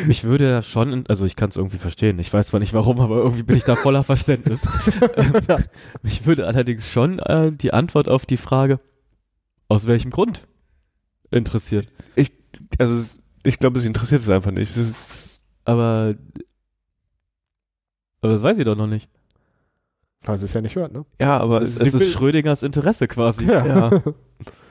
[0.07, 2.99] Mich würde ja schon, also ich kann es irgendwie verstehen, ich weiß zwar nicht warum,
[2.99, 4.61] aber irgendwie bin ich da voller Verständnis.
[5.17, 5.33] Ähm,
[6.03, 8.79] Mich würde allerdings schon äh, die Antwort auf die Frage,
[9.71, 10.47] aus welchem Grund
[11.31, 11.87] interessiert.
[12.77, 14.69] Also, es- ich glaube, sie interessiert es einfach nicht.
[14.69, 16.15] Es ist, Aber,
[18.21, 19.09] aber das weiß ich doch noch nicht.
[20.23, 21.05] Weil sie es ja nicht hört, ne?
[21.19, 23.45] ja, aber Es, sie es ist Schrödingers Interesse quasi.
[23.45, 23.89] Ja.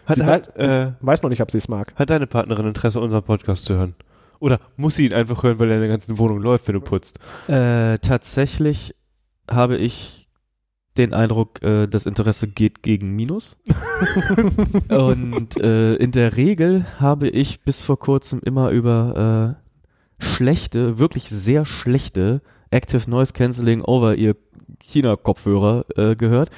[0.07, 1.95] Hat, Sie hat, äh, Weiß noch nicht, ob sie es mag.
[1.95, 3.95] hat deine Partnerin Interesse, unseren Podcast zu hören?
[4.41, 6.81] Oder muss sie ihn einfach hören, weil er in der ganzen Wohnung läuft, wenn du
[6.81, 7.19] putzt?
[7.49, 8.95] Äh, tatsächlich
[9.49, 10.20] habe ich
[11.01, 13.59] den Eindruck, äh, das Interesse geht gegen Minus.
[14.89, 21.29] Und äh, in der Regel habe ich bis vor kurzem immer über äh, schlechte, wirklich
[21.29, 24.37] sehr schlechte Active Noise Cancelling over ihr
[24.81, 26.51] China-Kopfhörer äh, gehört,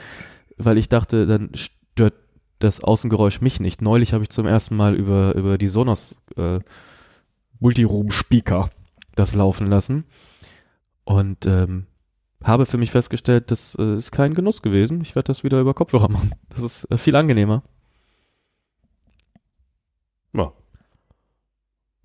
[0.59, 2.15] weil ich dachte, dann stört
[2.59, 3.81] das Außengeräusch mich nicht.
[3.81, 6.59] Neulich habe ich zum ersten Mal über, über die Sonos äh,
[7.61, 8.71] Multiroom-Speaker
[9.15, 10.05] das laufen lassen
[11.05, 11.87] und ähm,
[12.45, 15.01] habe für mich festgestellt, das äh, ist kein Genuss gewesen.
[15.01, 16.33] Ich werde das wieder über Kopfhörer machen.
[16.51, 17.63] Das ist äh, viel angenehmer.
[20.33, 20.53] Ja.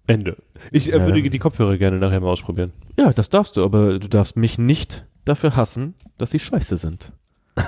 [0.05, 0.37] Ende.
[0.71, 2.73] Ich äh, würde die Kopfhörer gerne nachher mal ausprobieren.
[2.97, 7.11] Ja, das darfst du, aber du darfst mich nicht dafür hassen, dass sie scheiße sind.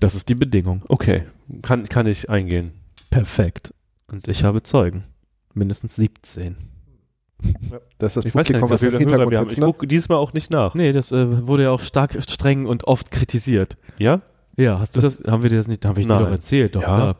[0.00, 0.82] das ist die Bedingung.
[0.88, 1.24] Okay,
[1.62, 2.72] kann, kann ich eingehen.
[3.10, 3.74] Perfekt.
[4.06, 5.04] Und ich habe Zeugen.
[5.54, 6.56] Mindestens 17.
[7.98, 9.28] Das ist das Ich weiß gar nicht, was wir haben.
[9.30, 9.66] Ich sitzt, ne?
[9.66, 10.74] gucke diesmal auch nicht nach.
[10.74, 13.76] Nee, das äh, wurde ja auch stark, streng und oft kritisiert.
[13.98, 14.20] Ja?
[14.56, 16.82] Ja, hast du das, haben wir dir das nicht, habe ich dir doch erzählt, doch,
[16.82, 16.86] Ja.
[16.96, 17.16] klar.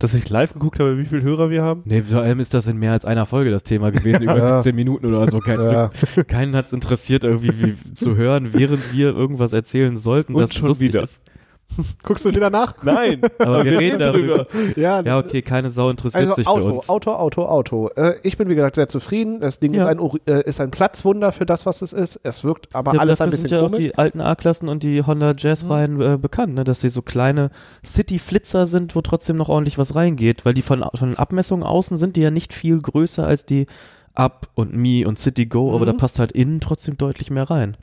[0.00, 1.82] Dass ich live geguckt habe, wie viele Hörer wir haben?
[1.84, 4.60] Nee, vor allem ist das in mehr als einer Folge das Thema gewesen, über Ja.
[4.60, 5.38] 17 Minuten oder so.
[5.38, 5.90] Kein Ja.
[6.10, 6.26] Stück.
[6.28, 10.34] Keinen hat es interessiert, irgendwie wie, zu hören, während wir irgendwas erzählen sollten.
[10.34, 11.04] Und das schon wieder.
[11.04, 11.22] Ist.
[12.04, 12.76] Guckst du wieder nach?
[12.84, 13.20] Nein.
[13.38, 14.46] Aber wir reden darüber.
[14.76, 16.88] Ja, Ja, okay, keine Sau interessiert Also sich für Auto, uns.
[16.88, 17.88] Auto, Auto, Auto.
[17.96, 19.40] Äh, ich bin wie gesagt sehr zufrieden.
[19.40, 19.90] Das Ding Ja.
[19.90, 22.20] ist, ein, äh, ist ein Platzwunder für das, was es ist.
[22.22, 23.86] Es wirkt aber Ja, alles ein bisschen sind ja auch komisch.
[23.86, 26.62] die alten A-Klassen und die Honda Jazz-Reihen äh, bekannt, ne?
[26.64, 27.50] dass sie so kleine
[27.84, 31.96] City-Flitzer sind, wo trotzdem noch ordentlich was reingeht, weil die von, von den Abmessungen außen
[31.96, 33.66] sind die ja nicht viel größer als die
[34.14, 35.90] Up und Mi und City Go, aber Mhm.
[35.90, 37.76] da passt halt innen trotzdem deutlich mehr rein.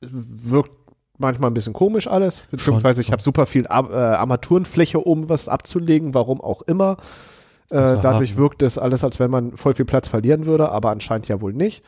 [0.00, 0.72] Es wirkt
[1.18, 5.48] manchmal ein bisschen komisch alles, beziehungsweise ich habe super viel Ab- äh, Armaturenfläche, um was
[5.48, 6.96] abzulegen, warum auch immer.
[7.68, 8.38] Äh, dadurch haben.
[8.38, 11.52] wirkt es alles, als wenn man voll viel Platz verlieren würde, aber anscheinend ja wohl
[11.52, 11.82] nicht.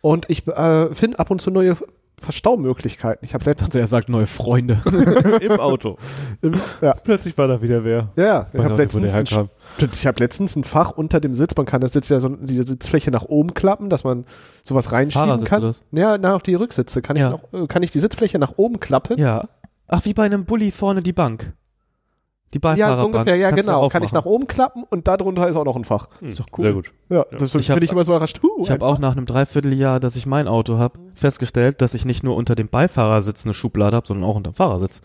[0.00, 1.76] Und ich äh, finde ab und zu neue
[2.20, 3.24] Verstaumöglichkeiten.
[3.24, 4.80] Ich habe letztens Er sagt neue Freunde.
[5.40, 5.96] Im Auto.
[6.42, 8.08] im, ja, Plötzlich war da wieder wer.
[8.16, 9.48] ja, ich habe letztens, ein,
[9.92, 11.54] ich hab letztens ein Fach unter dem Sitz.
[11.56, 14.24] Man kann das Sitz ja so die Sitzfläche nach oben klappen, dass man
[14.62, 15.62] sowas reinschieben kann.
[15.62, 15.84] was?
[15.92, 17.34] Ja, na, auf die Rücksitze kann Ja.
[17.34, 19.18] ich noch, äh, kann ich die Sitzfläche nach oben klappen.
[19.18, 19.48] Ja.
[19.86, 21.52] Ach, wie bei einem Bulli vorne die Bank.
[22.54, 23.00] Die Ja, Beifahrerbank.
[23.12, 23.88] so ungefähr, ja, Kannst genau.
[23.88, 26.08] Kann ich nach oben klappen und darunter ist auch noch ein Fach.
[26.20, 26.64] Hm, Ist doch cool.
[26.64, 26.92] Sehr gut.
[27.10, 28.40] Ja, das Ich bin hab- ich immer so überrascht.
[28.42, 32.04] Huh, Ich habe auch nach einem Dreivierteljahr, dass ich mein Auto habe, festgestellt, dass ich
[32.06, 35.02] nicht nur unter dem Beifahrersitz eine Schublade habe, sondern auch unter dem Fahrersitz.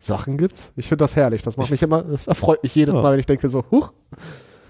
[0.00, 0.72] Sachen gibt's.
[0.76, 1.42] Ich finde das herrlich.
[1.42, 3.02] Das macht Ich- mich immer, das erfreut mich jedes Ja.
[3.02, 3.92] Mal, wenn ich denke so, huch.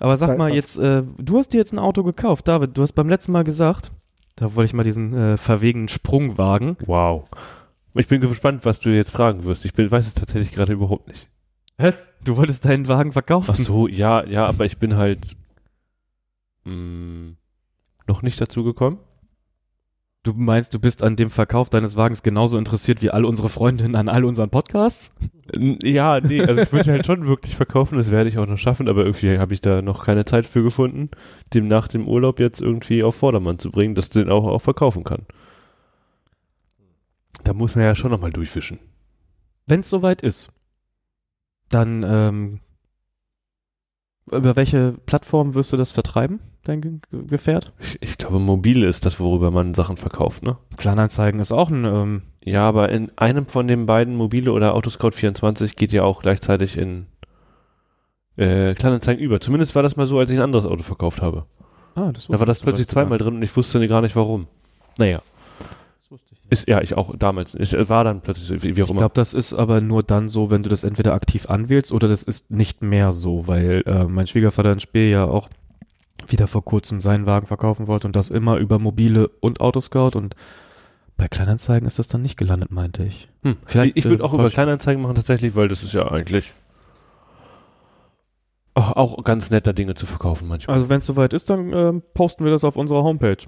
[0.00, 2.76] Aber sag mal jetzt, äh, du hast dir jetzt ein Auto gekauft, David.
[2.78, 3.90] Du hast beim letzten Mal gesagt,
[4.36, 6.76] da wollte ich mal diesen äh, verwegenen Sprung wagen.
[6.86, 7.24] Wow.
[7.98, 9.64] Ich bin gespannt, was du jetzt fragen wirst.
[9.64, 11.28] Ich bin, weiß es tatsächlich gerade überhaupt nicht.
[11.78, 12.12] Was?
[12.24, 13.50] Du wolltest deinen Wagen verkaufen?
[13.52, 15.36] Ach so, ja, ja, aber ich bin halt
[16.64, 17.32] mh,
[18.06, 18.98] noch nicht dazu gekommen.
[20.24, 23.94] Du meinst, du bist an dem Verkauf deines Wagens genauso interessiert wie all unsere Freundinnen
[23.94, 25.12] an all unseren Podcasts?
[25.82, 28.88] Ja, nee, also ich würde halt schon wirklich verkaufen, das werde ich auch noch schaffen,
[28.88, 31.10] aber irgendwie habe ich da noch keine Zeit für gefunden,
[31.54, 35.04] dem nach dem Urlaub jetzt irgendwie auf Vordermann zu bringen, dass den auch, auch verkaufen
[35.04, 35.22] kann.
[37.44, 38.78] Da muss man ja schon nochmal durchfischen.
[39.66, 40.50] Wenn es soweit ist,
[41.68, 42.60] dann ähm,
[44.30, 47.72] über welche Plattform wirst du das vertreiben, dein Ge Ge- Gefährt?
[47.78, 50.58] Ich, ich glaube, mobile ist das, worüber man Sachen verkauft, ne?
[50.76, 55.12] Kleinanzeigen ist auch ein, ähm, Ja, aber in einem von den beiden, mobile oder Autoscout
[55.12, 57.06] 24, geht ja auch gleichzeitig in
[58.36, 59.40] äh, Kleinanzeigen über.
[59.40, 61.46] Zumindest war das mal so, als ich ein anderes Auto verkauft habe.
[61.94, 64.46] ah, das Da war das plötzlich zweimal drin und ich wusste gar nicht warum.
[64.98, 65.18] Naja.
[65.18, 65.76] gar nicht.
[66.02, 66.37] Das wusste ich nicht.
[66.50, 67.54] Ist, ja, ich auch damals.
[67.54, 69.00] Ich äh, war dann plötzlich, wie, wie auch Ich immer.
[69.00, 72.22] glaube, das ist aber nur dann so, wenn du das entweder aktiv anwählst oder das
[72.22, 75.48] ist nicht mehr so, weil äh, mein Schwiegervater in Spee ja auch
[76.26, 80.34] wieder vor kurzem seinen Wagen verkaufen wollte und das immer über mobile und Autoscout und
[81.16, 83.28] bei Kleinanzeigen ist das dann nicht gelandet, meinte ich.
[83.42, 83.56] Hm.
[83.66, 86.54] Vielleicht, ich würde äh, auch über Kleinanzeigen machen tatsächlich, weil das ist ja eigentlich
[88.74, 90.76] auch, auch ganz netter Dinge zu verkaufen manchmal.
[90.76, 93.38] Also wenn es soweit ist, dann ähm, posten wir das auf unserer Homepage,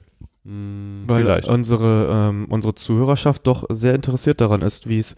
[0.44, 1.48] weil vielleicht.
[1.48, 5.16] unsere ähm, unsere Zuhörerschaft doch sehr interessiert daran ist, wie es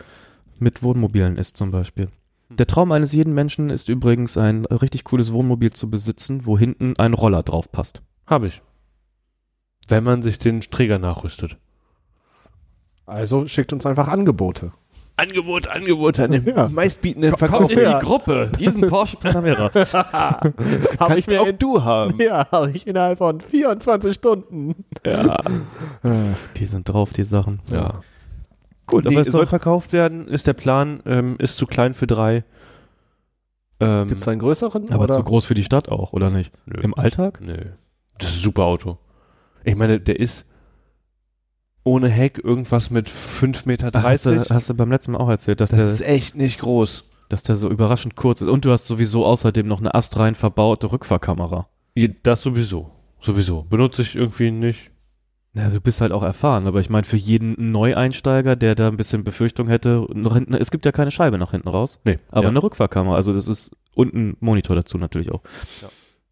[0.59, 2.09] mit Wohnmobilen ist zum Beispiel.
[2.51, 6.97] Der Traum eines jeden Menschen ist übrigens ein richtig cooles Wohnmobil zu besitzen, wo hinten
[6.99, 8.03] ein Roller drauf passt.
[8.27, 8.63] Habe ich.
[9.89, 11.57] Wenn man sich den Träger nachrüstet.
[13.07, 14.73] Also schickt uns einfach Angebote.
[15.23, 16.69] Angebot, Angebot an dem Ja.
[16.69, 17.99] meistbietenden Kommt in Ja.
[17.99, 19.71] die Gruppe, diesen Porsche Panamera.
[20.99, 22.19] Habe ich mir in, du haben.
[22.21, 24.85] ja, habe ich innerhalb von 24 Stunden.
[25.07, 25.37] Ja.
[26.57, 27.61] Die sind drauf, die Sachen.
[27.71, 28.01] ja.
[28.87, 32.07] Gut, Nee, aber ist soll verkauft werden, ist der Plan, ähm, ist zu klein für
[32.09, 32.45] drei.
[33.81, 34.93] Ähm, Gibt es einen größeren?
[34.93, 35.15] aber oder?
[35.17, 36.53] zu groß für die Stadt auch, oder nicht?
[36.67, 36.81] nö.
[36.83, 37.41] Im Alltag?
[37.41, 37.57] Nö.
[38.19, 38.99] Das ist ein super Auto.
[39.65, 40.45] Ich meine, der ist
[41.85, 43.91] ohne Heck irgendwas mit 5,30 Meter.
[43.93, 46.35] Ach, hast, du, hast du beim letzten Mal auch erzählt, dass Das der, ist echt
[46.37, 47.09] nicht groß.
[47.29, 48.49] dass der so überraschend kurz ist.
[48.49, 51.69] Und du hast sowieso außerdem noch eine astrein verbaute Rückfahrkamera.
[52.23, 52.91] Das sowieso.
[53.21, 53.63] Sowieso.
[53.65, 54.91] Benutze ich irgendwie nicht.
[55.55, 58.97] Ja, du bist halt auch erfahren, aber ich meine, für jeden Neueinsteiger, der da ein
[58.97, 62.19] bisschen Befürchtung hätte, noch hinten, es gibt ja keine Scheibe nach hinten raus, Nee.
[62.31, 62.49] aber ja.
[62.49, 65.43] eine Rückfahrkamera, also das ist, und ein Monitor dazu natürlich auch.
[65.83, 65.89] Ja.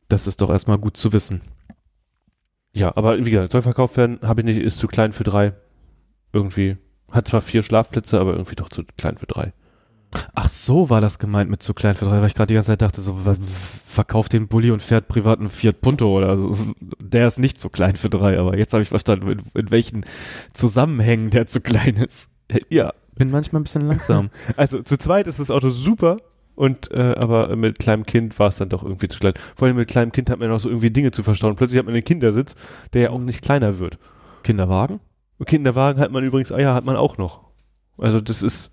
[0.08, 1.42] Das ist doch erstmal gut zu wissen.
[2.72, 5.54] Ja, aber wie gesagt, soll verkauft werden, habe ich nicht, ist zu klein für drei.
[6.32, 6.76] Irgendwie.
[7.10, 9.52] Hat zwar vier Schlafplätze, aber irgendwie doch zu klein für drei.
[10.34, 12.68] Ach so war das gemeint mit zu klein für drei, weil ich gerade die ganze
[12.68, 13.38] Zeit dachte, so, was,
[13.86, 16.56] verkauft den Bulli und fährt privat einen Fiat Punto oder so.
[16.98, 20.04] Der ist nicht zu klein für drei, aber jetzt habe ich verstanden, in, in welchen
[20.52, 22.28] Zusammenhängen der zu klein ist.
[22.68, 22.92] Ja.
[23.14, 24.30] Bin manchmal ein bisschen langsam.
[24.56, 26.16] Also zu zweit ist das Auto super.
[26.54, 29.34] Und äh, aber mit kleinem Kind war es dann doch irgendwie zu klein.
[29.56, 31.56] Vor allem mit kleinem Kind hat man noch so irgendwie Dinge zu verstauen.
[31.56, 32.54] Plötzlich hat man einen Kindersitz,
[32.92, 33.98] der ja auch nicht kleiner wird.
[34.42, 35.00] Kinderwagen?
[35.46, 37.40] Kinderwagen hat man übrigens, ah ja, hat man auch noch.
[37.96, 38.70] Also das ist.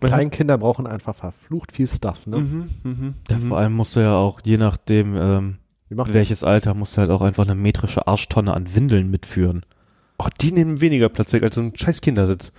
[0.00, 2.26] Kleinkinder brauchen einfach verflucht viel Stuff.
[2.26, 2.38] Ne?
[2.38, 3.42] Mhm, mhm, Ja, mhm.
[3.42, 5.58] vor allem musst du ja auch, je nachdem, ähm,
[5.88, 9.66] welches Alter, musst du halt auch einfach eine metrische Arschtonne an Windeln mitführen.
[10.18, 12.52] Ach, die nehmen weniger Platz weg als so ein scheiß Kindersitz.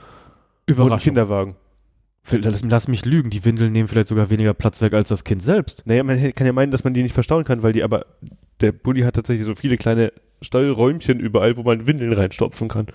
[0.69, 1.55] Oder ein Kinderwagen.
[2.29, 5.41] Lass, lass mich lügen, die Windeln nehmen vielleicht sogar weniger Platz weg als das Kind
[5.41, 5.83] selbst.
[5.85, 8.05] Naja, man kann ja meinen, dass man die nicht verstauen kann, weil die aber,
[8.61, 12.87] der Bulli hat tatsächlich so viele kleine Steuerräumchen überall, wo man Windeln reinstopfen kann.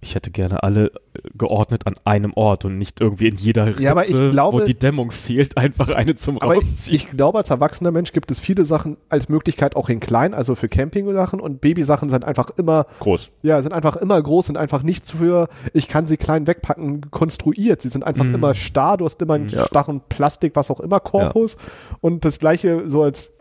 [0.00, 0.90] Ich hätte gerne alle äh,
[1.36, 4.64] geordnet an einem Ort und nicht irgendwie in jeder Ritze, Ja, aber ich glaube- wo
[4.64, 6.94] die Dämmung fehlt, einfach eine zum Aber ich, Rausziehen.
[6.96, 10.54] ich glaube, als erwachsener Mensch gibt es viele Sachen als Möglichkeit auch in klein, also
[10.54, 13.30] für Camping-Sachen und Babysachen sind einfach immer, Groß.
[13.42, 17.82] ja, sind einfach immer groß, sind einfach nicht für, ich kann sie klein wegpacken, konstruiert.
[17.82, 18.36] Sie sind einfach Mhm.
[18.36, 19.66] immer starr, du hast immer einen Ja.
[19.66, 21.56] starren Plastik, was auch immer, Korpus.
[22.00, 23.32] Und das gleiche, so als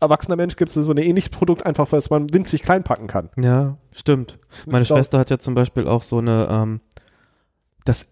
[0.00, 3.30] erwachsener Mensch gibt es so ein ähnliches Produkt, einfach, was man winzig klein packen kann.
[3.36, 4.38] Ja, stimmt.
[4.66, 6.80] Meine Ich glaub- Schwester hat ja zum Beispiel auch so eine, ähm,
[7.84, 8.08] das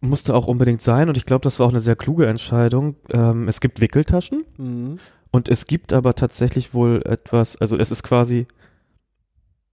[0.00, 2.96] musste auch unbedingt sein und ich glaube, das war auch eine sehr kluge Entscheidung.
[3.10, 4.98] Ähm, es gibt Wickeltaschen Mhm.
[5.30, 8.46] und es gibt aber tatsächlich wohl etwas, also es ist quasi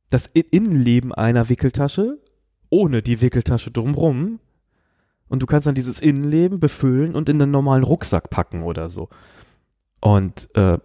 [0.09, 2.19] das Innenleben einer Wickeltasche
[2.69, 4.39] ohne die Wickeltasche drumrum.
[5.27, 9.09] Und du kannst dann dieses Innenleben befüllen und in einen normalen Rucksack packen oder so.
[10.05, 10.77] Und äh,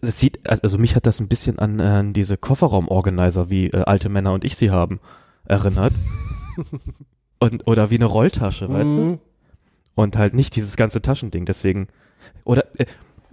[0.00, 4.08] das sieht, also mich hat das ein bisschen an, an diese Kofferraumorganizer, wie äh, alte
[4.08, 5.00] Männer und ich sie haben,
[5.44, 5.92] erinnert.
[7.40, 9.02] und, oder wie eine Rolltasche, weißt du?
[9.02, 9.18] Mhm.
[9.96, 11.46] Und halt nicht dieses ganze Taschending.
[11.46, 11.88] Deswegen,
[12.44, 12.86] oder äh,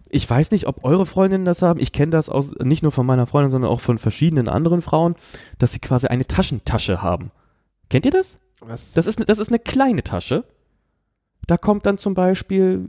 [0.10, 1.80] ich weiß nicht, ob eure Freundinnen das haben.
[1.80, 5.14] Ich kenne das aus, nicht nur von meiner Freundin, sondern auch von verschiedenen anderen Frauen,
[5.60, 7.30] dass sie quasi eine Taschentasche haben.
[7.92, 8.40] Kennt ihr das?
[8.60, 8.94] Was?
[8.94, 10.46] Das ist, das ist eine kleine Tasche.
[11.46, 12.88] Da kommt dann zum Beispiel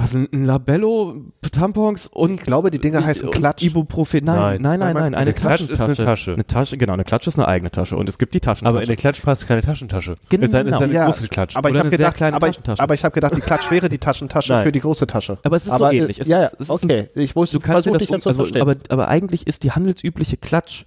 [0.00, 1.16] was, ein Labello,
[1.52, 3.62] Tampons und Ich glaube, die Dinger heißen und Klatsch.
[3.62, 4.24] Ibuprofen.
[4.24, 6.02] Nein, nein, nein, nein, eine Klatsch ist Taschentasche.
[6.02, 6.32] eine Tasche.
[6.34, 8.68] Eine Tasche, genau, eine Klatsch ist eine eigene Tasche und es gibt die Taschentasche.
[8.68, 10.14] Aber in der Klatsch passt keine Taschentasche.
[10.28, 10.44] Genau.
[10.44, 11.56] Es ist eine Ja, große Klatsch.
[11.56, 12.82] Aber ich habe gedacht, kleine aber, ich- Taschentasche.
[12.82, 15.38] aber ich habe gedacht, die Klatsch wäre die Taschentasche für die große Tasche.
[15.42, 16.20] aber es ist aber, so ähnlich.
[16.20, 17.08] Es ja, ist, es ist ein okay.
[17.14, 18.62] ich wusste, Du kannst dir das also, verstehen.
[18.62, 20.84] aber, aber eigentlich ist die handelsübliche Klatsch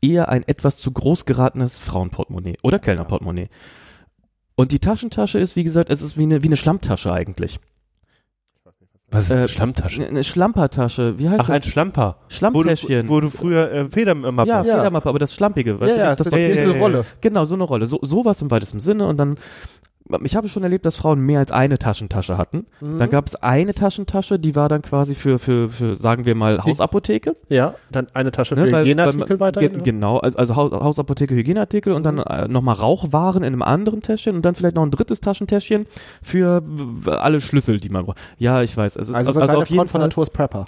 [0.00, 3.48] eher ein etwas zu groß geratenes Frauenportemonnaie oder Kellnerportemonnaie.
[4.54, 7.58] Und die Taschentasche ist, wie gesagt, es ist wie eine, wie eine Schlammtasche eigentlich.
[9.12, 9.96] Was ist äh, eine Schlammtasche?
[10.00, 11.66] Eine, eine Schlampertasche, wie heißt Ach, ein das?
[11.70, 12.16] Schlamper.
[12.18, 13.08] Wo du, Schlammtäschchen.
[13.08, 14.76] wo du früher äh, Federmappe ja, Ja.
[14.76, 15.78] Federmappe, aber das Schlampige.
[15.80, 17.04] weißt ja, du, ja, das, das das ist diese Rolle.
[17.20, 17.86] Genau, so eine Rolle.
[17.86, 19.36] So, sowas im weitesten Sinne und dann
[20.24, 22.66] ich habe schon erlebt, dass Frauen mehr als eine Taschentasche hatten.
[22.80, 22.98] Mhm.
[22.98, 26.62] Dann gab es eine Taschentasche, die war dann quasi für, für, für sagen wir mal,
[26.62, 27.36] Hausapotheke.
[27.48, 29.72] Ja, dann eine Tasche für Ne, weil- Hygieneartikel weiterhin.
[29.72, 34.02] Ge genau, also, also Haus, Hausapotheke, Hygieneartikel und dann äh, nochmal Rauchwaren in einem anderen
[34.02, 35.86] Täschchen und dann vielleicht noch ein drittes Taschentäschchen
[36.22, 36.62] für
[37.06, 38.18] alle Schlüssel, die man braucht.
[38.38, 38.96] Ja, ich weiß.
[38.96, 40.64] Es ist, Also, also, so also auf jeden Front von Fall, Naturs Prepper.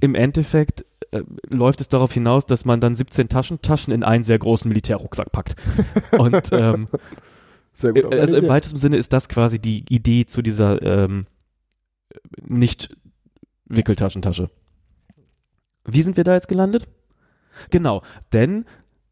[0.00, 4.38] im Endeffekt äh, läuft es darauf hinaus, dass man dann 17 Taschentaschen in einen sehr
[4.38, 5.54] großen Militärrucksack packt.
[6.18, 6.88] und ähm,
[7.76, 11.26] Sehr äh, also im weitesten Sinne ist das quasi die Idee zu dieser ähm,
[12.42, 12.96] nicht
[13.66, 14.48] Wickeltaschentasche.
[15.84, 16.88] Wie sind wir da jetzt gelandet?
[17.70, 18.00] Genau,
[18.32, 18.64] denn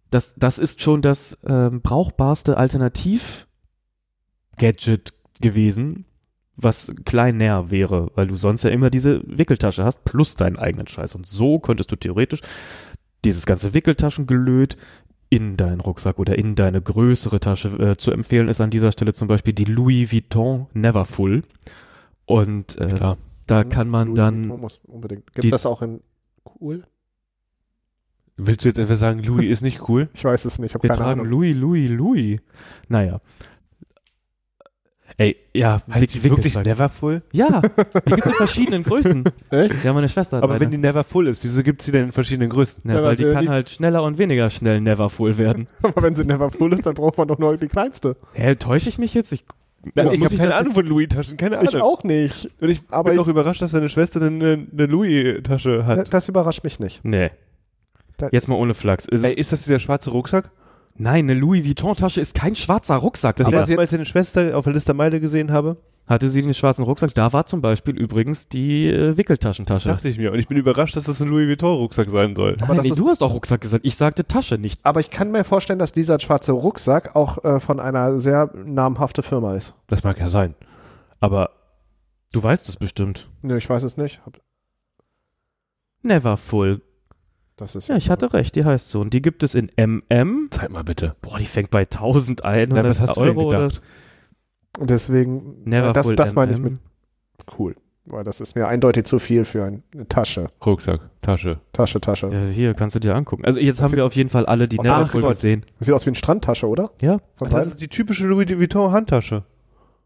[0.09, 5.13] das, das ist schon das ähm, brauchbarste Alternativ-Gadget
[5.43, 6.07] gewesen,
[6.57, 11.15] was kleiner wäre, weil du sonst ja immer diese Wickeltasche hast, plus deinen eigenen Scheiß.
[11.17, 12.41] Und so könntest du theoretisch
[13.27, 14.79] dieses ganze Wickeltaschengelöt
[15.35, 19.13] in deinen Rucksack oder in deine größere Tasche äh, zu empfehlen ist an dieser Stelle
[19.13, 21.43] zum Beispiel die Louis Vuitton Neverfull.
[22.27, 23.17] Und äh, Klar.
[23.47, 25.33] da kann man Louis dann Vuitton muss unbedingt.
[25.33, 26.01] Gibt die- das auch in
[26.61, 26.85] cool?
[28.37, 30.09] Willst du jetzt etwa sagen, Louis ist nicht cool?
[30.15, 31.31] Ich weiß es nicht, ich Wir keine tragen Ahnung.
[31.33, 32.41] Louis, Louis, Louis.
[32.89, 33.21] Naja.
[35.17, 36.57] Ey, Ja, heißt die wirklich.
[36.57, 37.23] Neverfull?
[37.33, 37.61] Ja,
[38.07, 39.25] die gibt es in verschiedenen Größen.
[39.51, 39.85] Echt?
[39.85, 40.61] Ja, meine Schwester hat Aber eine.
[40.63, 42.83] wenn die Neverfull ist, wieso gibt es die denn in verschiedenen Größen?
[42.85, 45.69] ja, Ja, weil weil die sie kann die- halt schneller und weniger schnell Neverfull werden.
[45.83, 48.17] Aber wenn sie Neverfull ist, dann braucht man doch nur die kleinste.
[48.33, 49.31] Hä, täusche ich mich jetzt?
[49.31, 49.45] Ich,
[49.95, 51.83] Na, ich habe keine das- Ahnung von Louis-Taschen, keine Ich Ahnung.
[51.83, 52.51] auch nicht.
[52.61, 56.13] Und ich Aber bin ich- auch überrascht, dass deine Schwester eine, eine Louis-Tasche hat.
[56.13, 57.05] Das überrascht mich nicht.
[57.05, 57.31] Nee.
[58.17, 59.07] Da- Jetzt mal ohne Flachs.
[59.07, 60.51] Ist, Ey, ist das dieser schwarze Rucksack?
[60.97, 63.37] Nein, eine Louis Vuitton-Tasche ist kein schwarzer Rucksack.
[63.37, 65.77] Das aber letzte Mal, als ich deine Schwester auf der Liste Meile gesehen habe,
[66.07, 67.15] hatte sie den schwarzen Rucksack?
[67.15, 69.89] Da war zum Beispiel übrigens die äh, Wickeltaschentasche.
[69.89, 70.33] dachte ich mir.
[70.33, 72.57] Und ich bin überrascht, dass das ein Louis Vuitton-Rucksack sein soll.
[72.61, 73.87] Nein, das nee, ist- du hast auch Rucksack gesagt.
[73.87, 74.81] Ich sagte Tasche, nicht.
[74.85, 79.23] Aber ich kann mir vorstellen, dass dieser schwarze Rucksack auch äh, von einer sehr namhafte
[79.23, 79.75] Firma ist.
[79.87, 80.55] Das mag ja sein.
[81.21, 81.51] Aber
[82.33, 83.29] Du weißt es bestimmt.
[83.43, 84.21] Nö, ich weiß es nicht.
[84.27, 84.41] Hab-
[86.03, 86.83] Neverfull.
[87.57, 89.01] Das ist Ja, ich hatte recht, die heißt so.
[89.01, 90.49] Und die gibt es in MM.
[90.51, 91.15] zeig mal bitte.
[91.23, 93.81] Boah, die fängt bei 1100 Na, was hast du denn Euro gedacht?
[94.79, 96.81] Und deswegen, Neverfull das, das meine ich mit
[97.59, 97.77] cool.
[98.07, 100.49] Weil das ist mir eindeutig zu viel für ein- eine Tasche.
[100.67, 101.61] Rucksack, Tasche.
[101.73, 102.29] Tasche, Tasche.
[102.31, 103.45] Ja, hier kannst du dir angucken.
[103.47, 105.65] Also jetzt Das haben wir auf jeden Fall alle die Ach Neverfull gesehen.
[105.81, 106.91] Sieht aus wie eine Strandtasche, oder?
[107.01, 107.69] Ja, Von Das beiden?
[107.71, 109.45] ist die typische Louis Vuitton-Handtasche.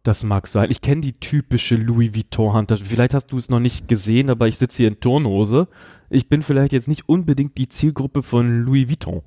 [0.03, 0.71] Das mag sein.
[0.71, 2.85] Ich kenne die typische Louis Vuitton Handtasche.
[2.85, 5.69] Vielleicht hast du es noch nicht gesehen, aber ich sitze hier in Turnhose.
[6.11, 9.23] Ich bin vielleicht jetzt nicht unbedingt die Zielgruppe von Louis Vuitton.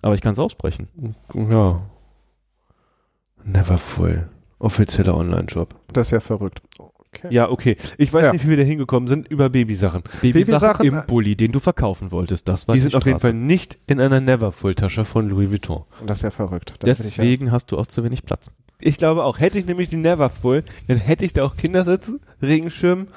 [0.00, 0.88] Aber ich kann es aussprechen.
[1.34, 1.82] Ja.
[3.44, 4.28] Neverfull.
[4.58, 5.74] Offizieller Online-Shop.
[5.92, 6.62] Das ist ja verrückt.
[6.78, 7.28] Okay.
[7.30, 7.76] Ja, okay.
[7.98, 8.32] Ich weiß Ja.
[8.32, 10.02] nicht, wie wir da hingekommen sind, über Babysachen.
[10.22, 12.48] Babysachen Babysachen, im Bulli, den du verkaufen wolltest.
[12.48, 13.44] Das war Die die sind auf jeden Fall Straße.
[13.46, 15.84] nicht in einer Neverfull-Tasche von Louis Vuitton.
[16.00, 16.74] Und das ist ja verrückt.
[16.78, 18.50] Da ich ja, Deswegen hast du auch zu wenig Platz.
[18.84, 23.08] Ich glaube auch, hätte ich nämlich die Neverfull, dann hätte ich da auch Kindersitze, Regenschirm,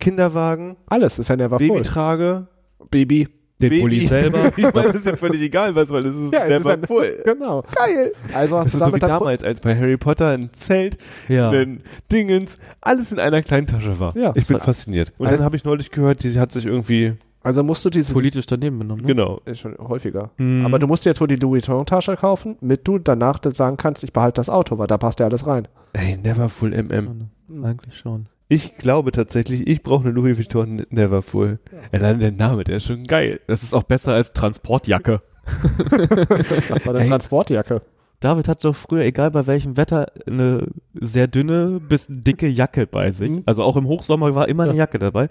[0.00, 1.68] Kinderwagen, alles ist ja never full.
[1.68, 2.46] Babytrage,
[2.90, 3.28] Baby.
[3.60, 3.80] Den Baby.
[3.82, 4.52] Bulli selber.
[4.56, 6.78] ich meine, das ist ja völlig egal, was, weil es ist Ja, es ist ein-
[6.80, 7.22] Neverfull.
[7.24, 7.64] Genau.
[7.74, 8.12] Geil.
[8.32, 10.96] Also hast Das ist so wie damals, als bei Harry Potter ein Zelt,
[11.28, 11.50] ja.
[11.50, 11.82] ein
[12.12, 14.16] Dingens, alles in einer kleinen Tasche war.
[14.16, 14.32] Ja.
[14.36, 15.12] ich bin fasziniert.
[15.18, 17.14] Und Also- dann habe ich neulich gehört, die hat sich irgendwie,
[17.48, 19.00] Also musst du diese Politisch daneben benommen.
[19.00, 19.08] Ne?
[19.08, 20.32] genau, ist schon häufiger.
[20.36, 20.66] Mhm.
[20.66, 24.04] Aber du musst jetzt wohl die Louis Vuitton-Tasche kaufen, mit du danach dann sagen kannst,
[24.04, 25.66] ich behalte das Auto, weil da passt ja alles rein.
[25.94, 27.30] ey, Neverfull MM.
[27.48, 28.26] Schon, Eigentlich schon.
[28.48, 31.58] Ich glaube tatsächlich, ich brauche eine Louis Vuitton Neverfull.
[31.90, 33.40] Allein der Name, der ist schon geil.
[33.46, 35.22] Das ist auch besser als Transportjacke.
[35.88, 37.08] Das war eine Ey.
[37.08, 37.80] Transportjacke.
[38.20, 43.12] David hat doch früher, egal bei welchem Wetter, eine sehr dünne bis dicke Jacke bei
[43.12, 43.30] sich.
[43.30, 43.42] Mhm.
[43.46, 44.78] Also auch im Hochsommer war immer eine Ja.
[44.80, 45.28] Jacke dabei,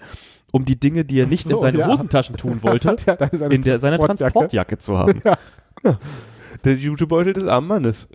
[0.52, 1.88] um die Dinge, die er nicht in so, seine ja.
[1.88, 3.14] Hosentaschen tun wollte, Ja,
[3.48, 5.20] in der, seiner Transportjacke zu haben.
[6.64, 8.08] Der Jutebeutel des armen Mannes.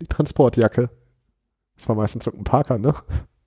[0.00, 0.88] Die Transportjacke.
[1.76, 2.94] Das war meistens irgendein Parker, ne?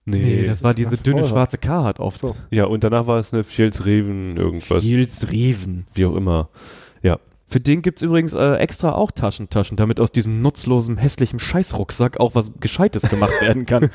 [0.05, 2.19] Nee, das war diese dünne schwarze Carhartt oft.
[2.19, 2.35] So.
[2.49, 5.85] Ja, und danach war es eine Fjellsreven, irgendwas, Fields Reven.
[5.93, 6.49] wie auch immer.
[7.51, 12.33] Für den gibt's übrigens äh, extra auch Taschentaschen, damit aus diesem nutzlosen, hässlichen Scheißrucksack auch
[12.33, 13.89] was Gescheites gemacht werden kann.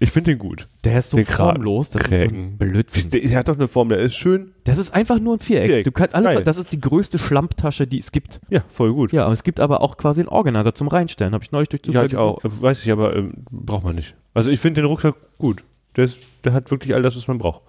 [0.00, 0.66] Ich finde den gut.
[0.82, 2.44] Der ist so Den Kra- formlos, das ist so Krägen.
[2.54, 3.10] ein Blödsinn.
[3.10, 4.52] Der, der hat doch eine Form, der ist schön.
[4.64, 5.66] Das ist einfach nur ein Viereck.
[5.68, 5.84] Viereck.
[5.84, 6.44] Du kannst alles, Geil.
[6.44, 8.40] das ist die größte Schlammtasche, die es gibt.
[8.48, 9.12] Ja, voll gut.
[9.12, 11.34] Ja, aber es gibt aber auch quasi einen Organizer zum Reinstellen.
[11.34, 12.24] Habe ich neulich durch Ja, Zufall ich gesehen.
[12.24, 12.40] auch.
[12.42, 14.14] Weiß ich, aber ähm, braucht man nicht.
[14.32, 15.64] Also ich finde den Rucksack gut.
[15.96, 17.60] Der, ist, der hat wirklich all das, was man braucht.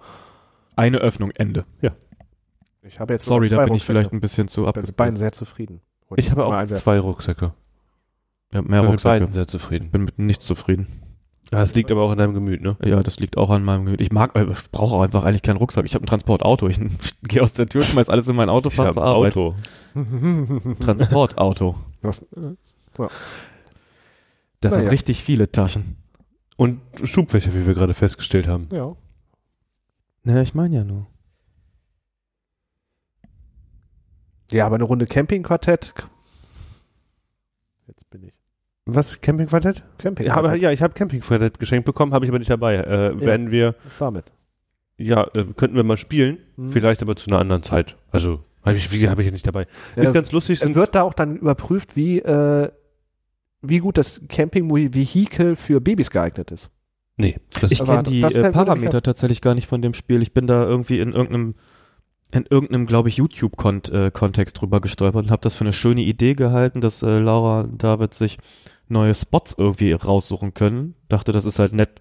[0.74, 1.64] Eine Öffnung, Ende.
[2.88, 4.16] Ich habe jetzt Sorry, da zwei bin ich vielleicht Rucksäcke.
[4.16, 5.80] ein bisschen zu Ich bin mit beiden sehr zufrieden.
[6.08, 6.76] Wollte Ich habe auch einwerfen.
[6.82, 7.52] zwei Rucksäcke.
[8.52, 9.20] Ja, mehr bin mit Rucksäcke.
[9.20, 9.90] beiden sehr zufrieden.
[9.90, 10.86] bin mit nichts zufrieden.
[11.52, 12.76] Ja, das liegt aber auch in deinem Gemüt, ne?
[12.84, 14.00] Ja, das liegt auch an meinem Gemüt.
[14.02, 15.86] Ich mag, äh, ich brauche auch einfach eigentlich keinen Rucksack.
[15.86, 16.68] Ich habe ein Transportauto.
[16.68, 16.78] Ich
[17.22, 19.36] gehe aus der Tür, schmeiß alles in mein Auto, Ich fahre zur ein Arbeit.
[19.36, 19.54] Auto.
[20.80, 21.76] Transportauto.
[22.02, 22.54] Was, äh,
[22.98, 23.08] ja.
[24.60, 24.90] Das sind Naja.
[24.90, 25.96] richtig viele Taschen.
[26.56, 28.68] Und Schubfächer, wie wir gerade festgestellt haben.
[28.72, 28.92] Ja.
[30.24, 31.06] Ja, ich meine ja nur.
[34.52, 35.94] Ja, aber eine Runde Campingquartett.
[37.86, 38.32] Jetzt bin ich.
[38.86, 39.20] Was?
[39.20, 39.84] Campingquartett?
[39.98, 40.26] Camping.
[40.26, 42.76] Ja, aber, ja ich habe Campingquartett geschenkt bekommen, habe ich aber nicht dabei.
[42.76, 44.32] Äh, Werden wir, Damit.
[44.96, 46.68] ja, äh, könnten wir mal spielen, Hm.
[46.70, 47.96] vielleicht aber zu einer anderen Zeit.
[48.10, 49.66] Also, habe ich, habe ich ja nicht dabei.
[49.96, 52.70] Ja, Ist ganz lustig, sind wird da auch dann überprüft, wie, äh,
[53.60, 56.70] wie gut das Camping-Vehikel für Babys geeignet ist.
[57.16, 60.22] Nee, das Ich kenne die das äh, Parameter tatsächlich gar nicht von dem Spiel.
[60.22, 61.56] Ich bin da irgendwie in irgendeinem,
[62.30, 66.80] in irgendeinem, glaube ich, YouTube-Kontext drüber gestolpert und habe das für eine schöne Idee gehalten,
[66.80, 68.38] dass äh, Laura und David sich
[68.88, 70.94] neue Spots irgendwie raussuchen können.
[71.08, 72.00] Dachte, das ist halt nett.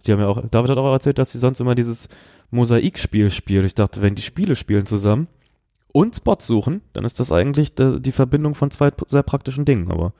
[0.00, 2.08] Sie haben ja auch, David hat auch erzählt, dass sie sonst immer dieses
[2.50, 3.66] Mosaikspiel spielt.
[3.66, 5.28] Ich dachte, wenn die Spiele spielen zusammen
[5.92, 9.90] und Spots suchen, dann ist das eigentlich de, die Verbindung von zwei sehr praktischen Dingen,
[9.90, 10.12] aber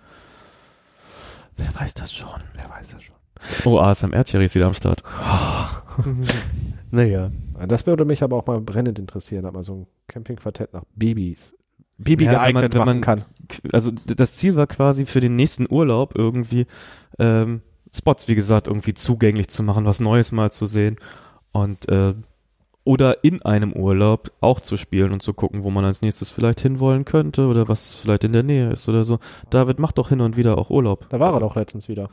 [1.56, 2.40] wer weiß das schon?
[2.54, 3.16] wer weiß das schon.
[3.64, 5.02] Oh, ASMR-Thierry ist wieder am Start.
[6.90, 7.30] Naja.
[7.68, 11.54] Das würde mich aber auch mal brennend interessieren, ob man so ein Campingquartett nach Babys
[11.98, 13.24] Baby Ja, wenn man- geeignet wenn machen man- kann.
[13.72, 16.66] also das Ziel war quasi für den nächsten Urlaub irgendwie
[17.18, 17.62] ähm,
[17.94, 20.96] Spots, wie gesagt, irgendwie zugänglich zu machen, was Neues mal zu sehen
[21.52, 22.12] und äh,
[22.84, 26.60] oder in einem Urlaub auch zu spielen und zu gucken, wo man als nächstes vielleicht
[26.60, 29.18] hinwollen könnte oder was vielleicht in der Nähe ist oder so.
[29.50, 31.06] David macht doch hin und wieder auch Urlaub.
[31.08, 32.10] Da war er doch letztens wieder.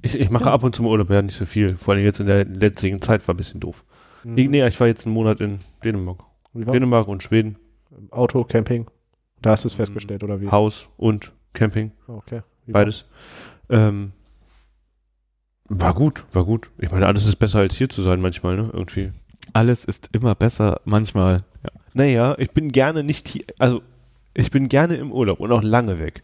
[0.00, 1.76] Ich, ich mache ab und zu Urlaub, ja, nicht so viel.
[1.76, 3.84] Vor allem jetzt in der letzten Zeit war ein bisschen doof.
[4.24, 4.38] Mhm.
[4.38, 6.22] Ich, nee, ich war jetzt einen Monat in Dänemark.
[6.52, 6.72] Wie war?
[6.72, 7.56] Dänemark und Schweden.
[8.10, 8.86] Auto, Camping.
[9.42, 9.78] Da hast du es Mhm.
[9.78, 10.48] festgestellt, oder wie?
[10.50, 11.92] Haus und Camping.
[12.08, 12.42] Okay.
[12.66, 13.04] Beides.
[13.68, 14.12] Ähm,
[15.68, 16.70] war gut, war gut.
[16.78, 18.70] Ich meine, alles ist besser als hier zu sein manchmal, ne?
[18.72, 19.12] Irgendwie.
[19.52, 21.38] Alles ist immer besser, manchmal.
[21.62, 21.70] Ja.
[21.94, 23.82] Naja, ich bin gerne nicht hier, also
[24.34, 26.22] ich bin gerne im Urlaub und auch lange weg.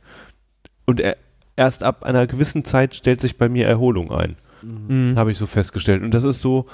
[0.87, 1.17] Und er,
[1.57, 5.13] erst ab einer gewissen Zeit stellt sich bei mir Erholung ein, Mhm.
[5.13, 5.17] Mhm.
[5.19, 6.03] habe ich so festgestellt.
[6.03, 6.67] Und das ist so,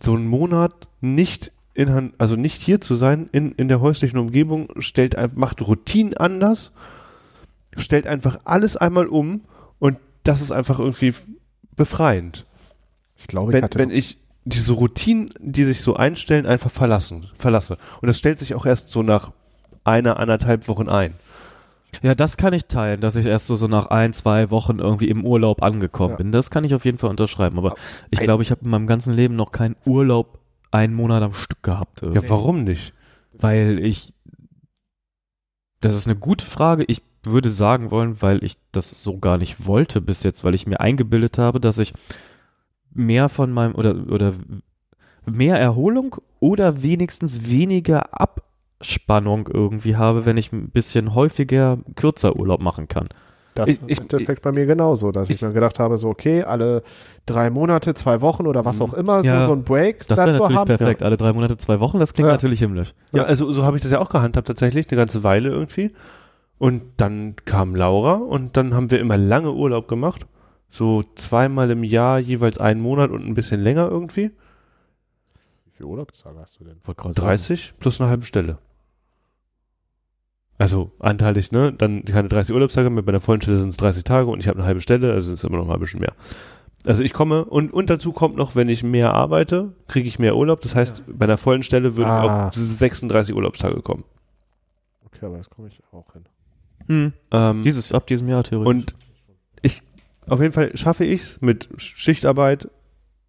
[0.00, 4.68] so ein Monat nicht in, also nicht hier zu sein, in, in der häuslichen Umgebung,
[4.78, 6.72] stellt, macht Routinen anders,
[7.76, 9.42] stellt einfach alles einmal um
[9.78, 11.14] und das ist einfach irgendwie
[11.76, 12.46] befreiend.
[13.16, 17.28] Ich glaube, ich wenn, hatte wenn ich diese Routinen, die sich so einstellen, einfach verlassen,
[17.34, 17.76] verlasse.
[18.00, 19.32] Und das stellt sich auch erst so nach
[19.84, 21.14] einer, anderthalb Wochen ein.
[22.02, 25.08] Ja, das kann ich teilen, dass ich erst so, so nach ein, zwei Wochen irgendwie
[25.08, 26.16] im Urlaub angekommen Ja.
[26.16, 26.32] bin.
[26.32, 27.58] Das kann ich auf jeden Fall unterschreiben.
[27.58, 27.74] Aber
[28.10, 30.38] ich glaube, ich habe in meinem ganzen Leben noch keinen Urlaub
[30.70, 32.02] einen Monat am Stück gehabt.
[32.02, 32.22] irgendwie.
[32.22, 32.92] Ja, warum nicht?
[33.32, 34.12] Weil ich.
[35.80, 36.84] Das ist eine gute Frage.
[36.88, 40.66] Ich würde sagen wollen, weil ich das so gar nicht wollte bis jetzt, weil ich
[40.66, 41.92] mir eingebildet habe, dass ich
[42.92, 44.32] mehr von meinem oder oder
[45.24, 48.08] mehr Erholung oder wenigstens weniger
[48.80, 53.08] Abspannung irgendwie habe, wenn ich ein bisschen häufiger kürzer Urlaub machen kann.
[53.54, 55.98] Das Ich- ist ich- im Endeffekt bei mir genauso, dass ich, ich- mir gedacht habe,
[55.98, 56.82] so okay, alle
[57.26, 58.82] drei Monate, zwei Wochen oder was Mhm.
[58.84, 60.66] auch immer, Ja, so, so ein Break Das wäre dazu natürlich haben.
[60.68, 61.02] perfekt.
[61.02, 62.34] Alle drei Monate, zwei Wochen, das klingt Ja.
[62.34, 62.94] natürlich himmlisch.
[63.12, 65.90] Ja, also so habe ich das ja auch gehandhabt tatsächlich, eine ganze Weile irgendwie.
[66.58, 70.26] Und dann kam Laura und dann haben wir immer lange Urlaub gemacht.
[70.70, 74.30] So zweimal im Jahr, jeweils einen Monat und ein bisschen länger irgendwie.
[75.64, 76.76] Wie viele Urlaubstage hast du denn?
[76.84, 77.26] Wollte gerade sagen.
[77.26, 78.58] 30 plus eine halbe Stelle.
[80.58, 81.72] Also anteilig, ne?
[81.72, 84.48] Dann keine 30 Urlaubstage mehr, bei der vollen Stelle sind es 30 Tage und ich
[84.48, 86.14] habe eine halbe Stelle, also ist immer noch mal ein bisschen mehr.
[86.84, 90.36] Also ich komme und, und dazu kommt noch, wenn ich mehr arbeite, kriege ich mehr
[90.36, 90.60] Urlaub.
[90.60, 92.24] Das heißt, bei einer vollen Stelle würde Ah.
[92.24, 94.04] ich auf 36 Urlaubstage kommen.
[95.06, 96.24] Okay, aber das komme ich auch hin.
[96.86, 97.12] Hm.
[97.32, 98.68] Ähm, Dieses, ab diesem Jahr theoretisch.
[98.70, 98.94] und
[99.62, 99.82] ich,
[100.26, 102.68] auf jeden Fall schaffe ich es mit Schichtarbeit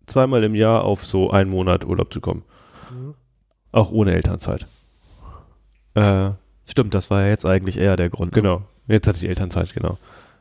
[0.08, 2.44] zweimal im Jahr auf so einen Monat Urlaub zu kommen.
[3.72, 4.66] Auch ohne Elternzeit.
[5.96, 6.32] Äh,
[6.70, 8.32] Stimmt, das war ja jetzt eigentlich eher der Grund.
[8.36, 8.42] ne?
[8.42, 8.62] Genau.
[8.88, 9.98] Jetzt hatte ich Elternzeit, genau.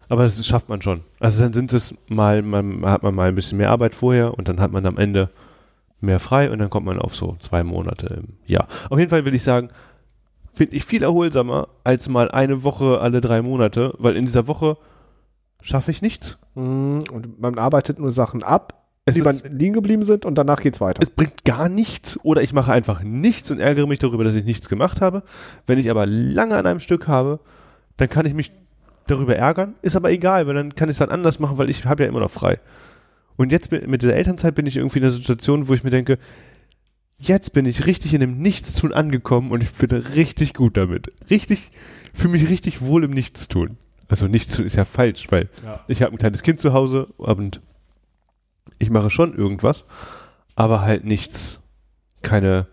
[0.08, 1.02] Aber das schafft man schon.
[1.20, 4.48] Also dann sind es mal, man hat man mal ein bisschen mehr Arbeit vorher und
[4.48, 5.28] dann hat man am Ende
[6.00, 8.68] mehr frei und dann kommt man auf so zwei Monate im Jahr.
[8.88, 9.68] Auf jeden Fall will ich sagen,
[10.54, 14.76] finde ich viel erholsamer als mal eine Woche alle drei Monate, weil in dieser Woche
[15.60, 16.38] schaffe ich nichts.
[16.54, 18.77] Mhm, Und man arbeitet nur Sachen ab,
[19.08, 21.02] Es die ist- liegen geblieben sind und danach geht's weiter.
[21.02, 24.44] Es bringt gar nichts oder ich mache einfach nichts und ärgere mich darüber, dass ich
[24.44, 25.22] nichts gemacht habe.
[25.66, 27.40] Wenn ich aber lange an einem Stück habe,
[27.96, 28.52] dann kann ich mich
[29.06, 29.74] darüber ärgern.
[29.82, 32.08] Ist aber egal, weil dann kann ich es dann anders machen, weil ich habe ja
[32.08, 32.58] immer noch frei.
[33.36, 35.90] Und jetzt bin- mit der Elternzeit bin ich irgendwie in einer Situation, wo ich mir
[35.90, 36.18] denke,
[37.18, 41.12] jetzt bin ich richtig in dem Nichtstun angekommen und ich bin richtig gut damit.
[41.30, 41.70] Richtig,
[42.14, 43.76] fühle mich richtig wohl im Nichtstun.
[44.08, 45.80] Also Nichtstun ist ja falsch, weil Ja.
[45.88, 47.60] ich habe ein kleines Kind zu Hause und
[48.78, 49.86] ich mache schon irgendwas,
[50.54, 51.60] aber halt nichts,
[52.22, 52.66] keine,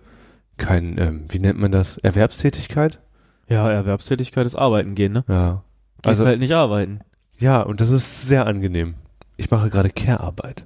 [0.58, 2.99] kein, ähm, wie nennt man das, Erwerbstätigkeit?
[3.47, 5.24] Ja, Erwerbstätigkeit ist arbeiten gehen, ne?
[5.28, 5.64] Ja.
[5.97, 6.99] Gehst Also, halt nicht arbeiten.
[7.38, 8.95] ja, und das ist sehr angenehm.
[9.38, 10.66] Ich mache gerade Care-Arbeit.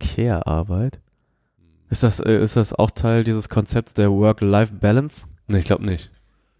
[0.00, 1.00] Care-Arbeit?
[1.90, 5.26] Ist das, äh, ist das auch Teil dieses Konzepts der Work-Life-Balance?
[5.48, 6.10] Nee, ich glaube nicht.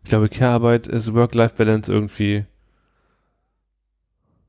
[0.04, 2.44] Ich glaube, Care-Arbeit ist Work-Life-Balance irgendwie.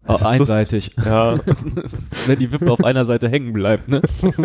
[0.08, 0.92] Oh, einseitig.
[1.06, 1.38] Ja,
[2.28, 4.02] Wenn die Wippe auf einer Seite hängen bleibt, ne?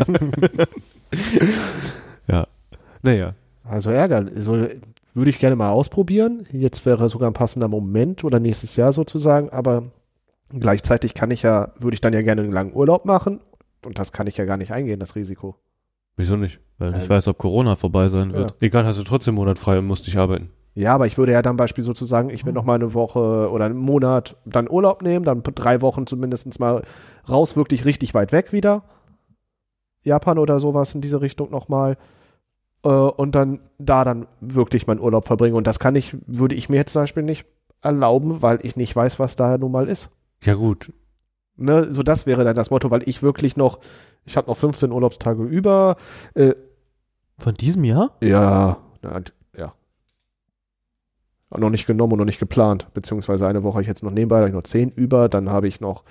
[3.02, 3.34] naja.
[3.64, 4.26] Also Ärger.
[4.34, 4.66] Also
[5.14, 6.44] würde ich gerne mal ausprobieren.
[6.52, 9.84] Jetzt wäre sogar ein passender Moment oder nächstes Jahr sozusagen, aber
[10.50, 13.40] gleichzeitig kann ich ja, würde ich dann ja gerne einen langen Urlaub machen
[13.84, 15.56] und das kann ich ja gar nicht eingehen, das Risiko.
[16.16, 16.60] Wieso nicht?
[16.78, 18.54] Weil ich Ähm, weiß, ob Corona vorbei sein wird.
[18.60, 20.50] Egal, hast du trotzdem einen Monat frei und musst nicht arbeiten.
[20.78, 23.64] Ja, aber ich würde ja dann beispielsweise sozusagen, ich will noch mal eine Woche oder
[23.64, 26.84] einen Monat dann Urlaub nehmen, dann drei Wochen zumindest mal
[27.28, 28.84] raus, wirklich richtig weit weg wieder.
[30.04, 31.96] Japan oder sowas in diese Richtung nochmal.
[32.84, 35.56] Äh, und dann da dann wirklich meinen Urlaub verbringen.
[35.56, 37.44] Und das kann ich, würde ich mir jetzt zum Beispiel nicht
[37.82, 40.10] erlauben, weil ich nicht weiß, was da nun mal ist.
[40.44, 40.92] Ja, gut.
[41.56, 43.80] Ne, so das wäre dann das Motto, weil ich wirklich noch,
[44.24, 45.96] ich habe noch 15 Urlaubstage über.
[46.34, 46.54] Äh,
[47.36, 48.12] Von diesem Jahr?
[48.22, 49.24] ja, na, ja.
[51.56, 52.88] Noch nicht genommen und noch nicht geplant.
[52.92, 55.28] Beziehungsweise eine Woche habe ich jetzt noch nebenbei, da habe ich noch 10 über.
[55.30, 56.04] Dann habe ich noch,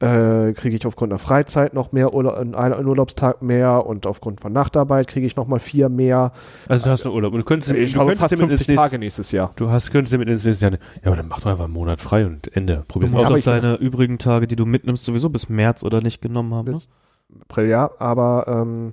[0.00, 4.52] äh, kriege ich aufgrund der Freizeit noch mehr Urla einen, Urlaubstag mehr und aufgrund von
[4.52, 6.32] Nachtarbeit kriege ich noch mal vier mehr.
[6.68, 8.60] Also du hast einen Urlaub und du könntest, Ich du habe könntest fast damit ins
[8.60, 9.52] 50 nächste, Tage nächstes Jahr.
[9.56, 10.72] Du hast, könntest damit ins nächste Jahr.
[10.72, 12.84] Ja, aber dann mach doch einfach einen Monat frei und Ende.
[12.94, 13.38] Musst mal.
[13.38, 16.66] ich deine übrigen Tage, die du mitnimmst, sowieso bis März oder nicht genommen haben.
[16.66, 16.72] Ne?
[16.72, 16.88] Bis-
[17.42, 18.92] April, ja, aber ähm,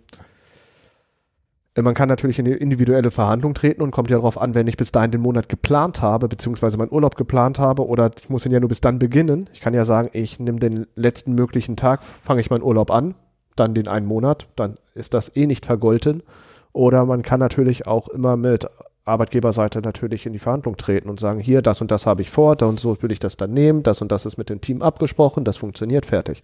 [1.83, 4.77] man kann natürlich in die individuelle Verhandlung treten und kommt ja darauf an, wenn ich
[4.77, 8.51] bis dahin den Monat geplant habe, beziehungsweise meinen Urlaub geplant habe oder ich muss ihn
[8.51, 9.49] ja nur bis dann beginnen.
[9.53, 13.15] Ich kann ja sagen, ich nehme den letzten möglichen Tag, fange ich meinen Urlaub an,
[13.55, 16.23] dann den einen Monat, dann ist das eh nicht vergolten.
[16.73, 18.67] Oder man kann natürlich auch immer mit
[19.05, 22.55] Arbeitgeberseite natürlich in die Verhandlung treten und sagen, hier, das und das habe ich vor,
[22.55, 24.81] da und so will ich das dann nehmen, das und das ist mit dem Team
[24.81, 26.43] abgesprochen, das funktioniert, fertig.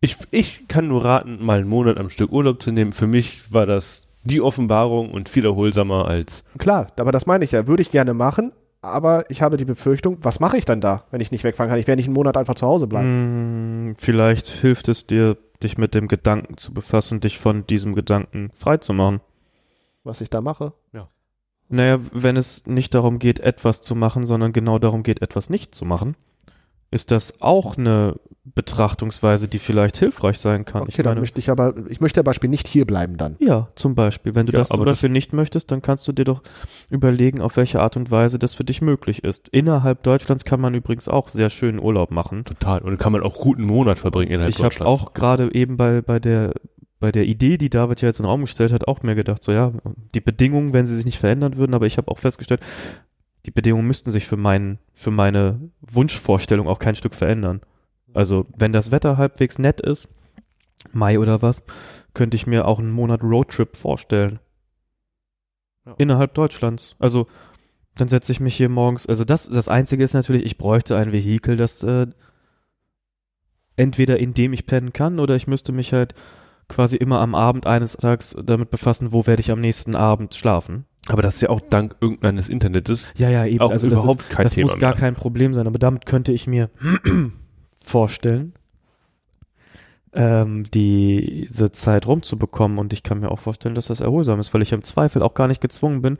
[0.00, 2.92] Ich, ich kann nur raten, mal einen Monat am Stück Urlaub zu nehmen.
[2.92, 6.44] Für mich war das die Offenbarung und viel erholsamer als.
[6.58, 8.52] Klar, aber das meine ich ja, würde ich gerne machen,
[8.82, 11.78] aber ich habe die Befürchtung, was mache ich dann da, wenn ich nicht wegfahren kann?
[11.78, 13.06] Ich werde nicht einen Monat einfach zu Hause bleiben.
[13.06, 18.50] Hm, vielleicht hilft es dir, dich mit dem Gedanken zu befassen, dich von diesem Gedanken
[18.52, 19.20] frei zu machen.
[20.04, 20.72] Was ich da mache.
[21.68, 25.74] Naja, wenn es nicht darum geht, etwas zu machen, sondern genau darum geht, etwas nicht
[25.74, 26.14] zu machen,
[26.90, 28.16] ist das auch eine
[28.54, 30.82] Betrachtungsweise, die vielleicht hilfreich sein kann.
[30.82, 33.36] Okay, dann meine, möchte ich aber, ich möchte ja Beispiel nicht hier bleiben dann.
[33.38, 34.34] ja, zum Beispiel.
[34.34, 36.42] Wenn du Ja, das aber zum das- nicht möchtest, dann kannst du dir doch
[36.90, 39.48] überlegen, auf welche Art und Weise das für dich möglich ist.
[39.48, 42.44] Innerhalb Deutschlands kann man übrigens auch sehr schönen Urlaub machen.
[42.44, 42.80] Total.
[42.80, 45.02] Und dann kann man auch guten Monat verbringen innerhalb Ich habe Deutschlands.
[45.02, 46.52] auch gerade eben bei, bei der
[46.98, 49.42] bei der Idee, die David ja jetzt in den Raum gestellt hat, auch mir gedacht,
[49.44, 49.70] so ja,
[50.14, 52.62] die Bedingungen, wenn sie sich nicht verändern würden, aber ich habe auch festgestellt,
[53.46, 57.60] die Bedingungen müssten sich für meinen, für meine Wunschvorstellung auch kein Stück verändern.
[58.12, 60.08] Also, wenn das Wetter halbwegs nett ist,
[60.92, 61.62] Mai oder was,
[62.12, 64.40] könnte ich mir auch einen Monat Roadtrip vorstellen.
[65.84, 65.94] Ja.
[65.98, 66.96] Innerhalb Deutschlands.
[66.98, 67.28] Also,
[67.94, 71.12] dann setze ich mich hier morgens, also das, das Einzige ist natürlich, ich bräuchte ein
[71.12, 72.06] Vehikel, das äh,
[73.76, 76.14] entweder in dem ich pennen kann oder ich müsste mich halt
[76.68, 80.84] quasi immer am Abend eines Tages damit befassen, wo werde ich am nächsten Abend schlafen.
[81.08, 83.60] Aber das ist ja auch dank irgendeines Internets Ja, ja, eben.
[83.60, 85.00] auch also das überhaupt ist, kein das Thema muss gar mehr.
[85.00, 86.68] kein Problem sein, aber damit könnte ich mir
[87.78, 88.52] vorstellen,
[90.12, 94.62] ähm, diese Zeit rumzubekommen und ich kann mir auch vorstellen, dass das erholsam ist, weil
[94.62, 96.18] ich im Zweifel auch gar nicht gezwungen bin,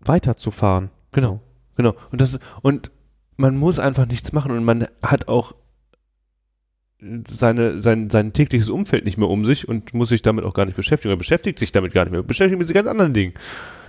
[0.00, 0.90] weiterzufahren.
[1.12, 1.40] Genau,
[1.76, 1.94] genau.
[2.10, 2.90] Und das und
[3.36, 5.54] man muss einfach nichts machen und man hat auch
[7.28, 10.66] seine, sein, sein tägliches Umfeld nicht mehr um sich und muss sich damit auch gar
[10.66, 11.12] nicht beschäftigen.
[11.12, 12.22] Er beschäftigt sich damit gar nicht mehr.
[12.22, 13.34] Beschäftigt mit sich ganz anderen Dingen.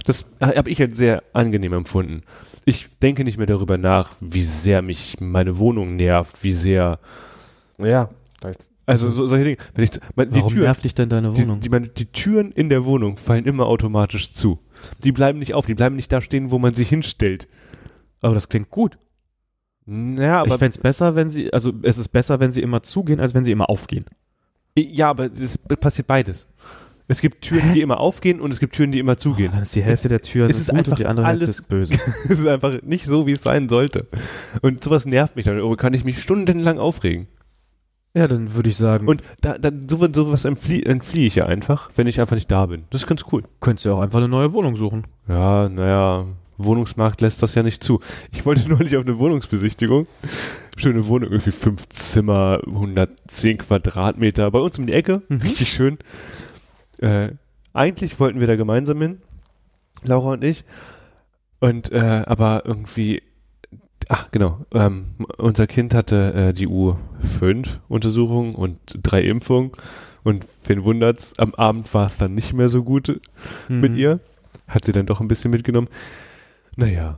[0.05, 2.24] Das habe ich als sehr angenehm empfunden.
[2.66, 6.99] Ich denke nicht mehr darüber nach, wie sehr mich meine Wohnung nervt, wie sehr.
[7.78, 8.09] Ja,
[8.39, 8.70] vielleicht.
[8.86, 9.57] Also so, solche Dinge.
[9.74, 11.59] Wenn ich, mein, die Warum Türen, nervt dich denn deine die, Wohnung?
[11.59, 14.59] die, meine, die Türen in der Wohnung fallen immer automatisch zu.
[15.03, 17.47] Die bleiben nicht auf, die bleiben nicht da stehen, wo man sie hinstellt.
[18.22, 18.97] aber das klingt gut.
[19.88, 22.84] Ja, aber ich fände es besser, wenn sie, also es ist besser, wenn sie immer
[22.84, 24.05] zugehen, als wenn sie immer aufgehen.
[24.77, 26.47] Ja, aber es passiert beides.
[27.07, 29.51] Es gibt Türen, die immer aufgehen und es gibt Türen, die immer Oh, zugehen.
[29.51, 31.59] dann ist die Hälfte der Türen Es ist gut einfach und die andere Hälfte alles-
[31.59, 31.95] ist böse.
[32.29, 34.07] Es ist einfach nicht so, wie es sein sollte.
[34.61, 35.57] Und sowas nervt mich dann.
[35.57, 37.27] Darüber kann ich mich stundenlang aufregen.
[38.13, 41.89] Ja, dann würde ich sagen, Und da, da, sowas, sowas entflie, entfliehe ich ja einfach,
[41.95, 42.84] wenn ich einfach nicht da bin.
[42.91, 43.43] Das ist ganz cool.
[43.59, 45.05] könntest du ja auch einfach eine neue Wohnung suchen.
[45.27, 46.25] Ja, naja,
[46.66, 47.99] Wohnungsmarkt lässt das ja nicht zu.
[48.32, 50.07] Ich wollte neulich auf eine Wohnungsbesichtigung.
[50.78, 55.22] Schöne Wohnung, irgendwie fünf Zimmer, 110 Quadratmeter, bei uns um die Ecke.
[55.30, 55.41] Mhm.
[55.41, 55.97] Richtig schön.
[56.99, 57.30] Äh,
[57.74, 59.22] eigentlich wollten wir da gemeinsam hin,
[60.03, 60.64] Laura und ich.
[61.59, 63.22] Und, äh, aber irgendwie,
[64.09, 64.66] Ach, genau.
[64.74, 69.72] Ähm, unser Kind hatte äh, die U5-Untersuchung und drei Impfungen.
[70.24, 73.22] Und wen wundert's, am Abend war es dann nicht mehr so gut
[73.70, 73.97] mit Mhm.
[73.97, 74.20] ihr.
[74.68, 75.88] Hat sie dann doch ein bisschen mitgenommen.
[76.76, 77.17] Naja.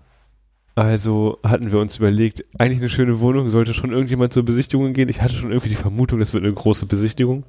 [0.76, 5.08] Also hatten wir uns überlegt, eigentlich eine schöne Wohnung, sollte schon irgendjemand zur Besichtigung gehen.
[5.10, 7.44] Ich hatte schon irgendwie die Vermutung, das wird eine große Besichtigung,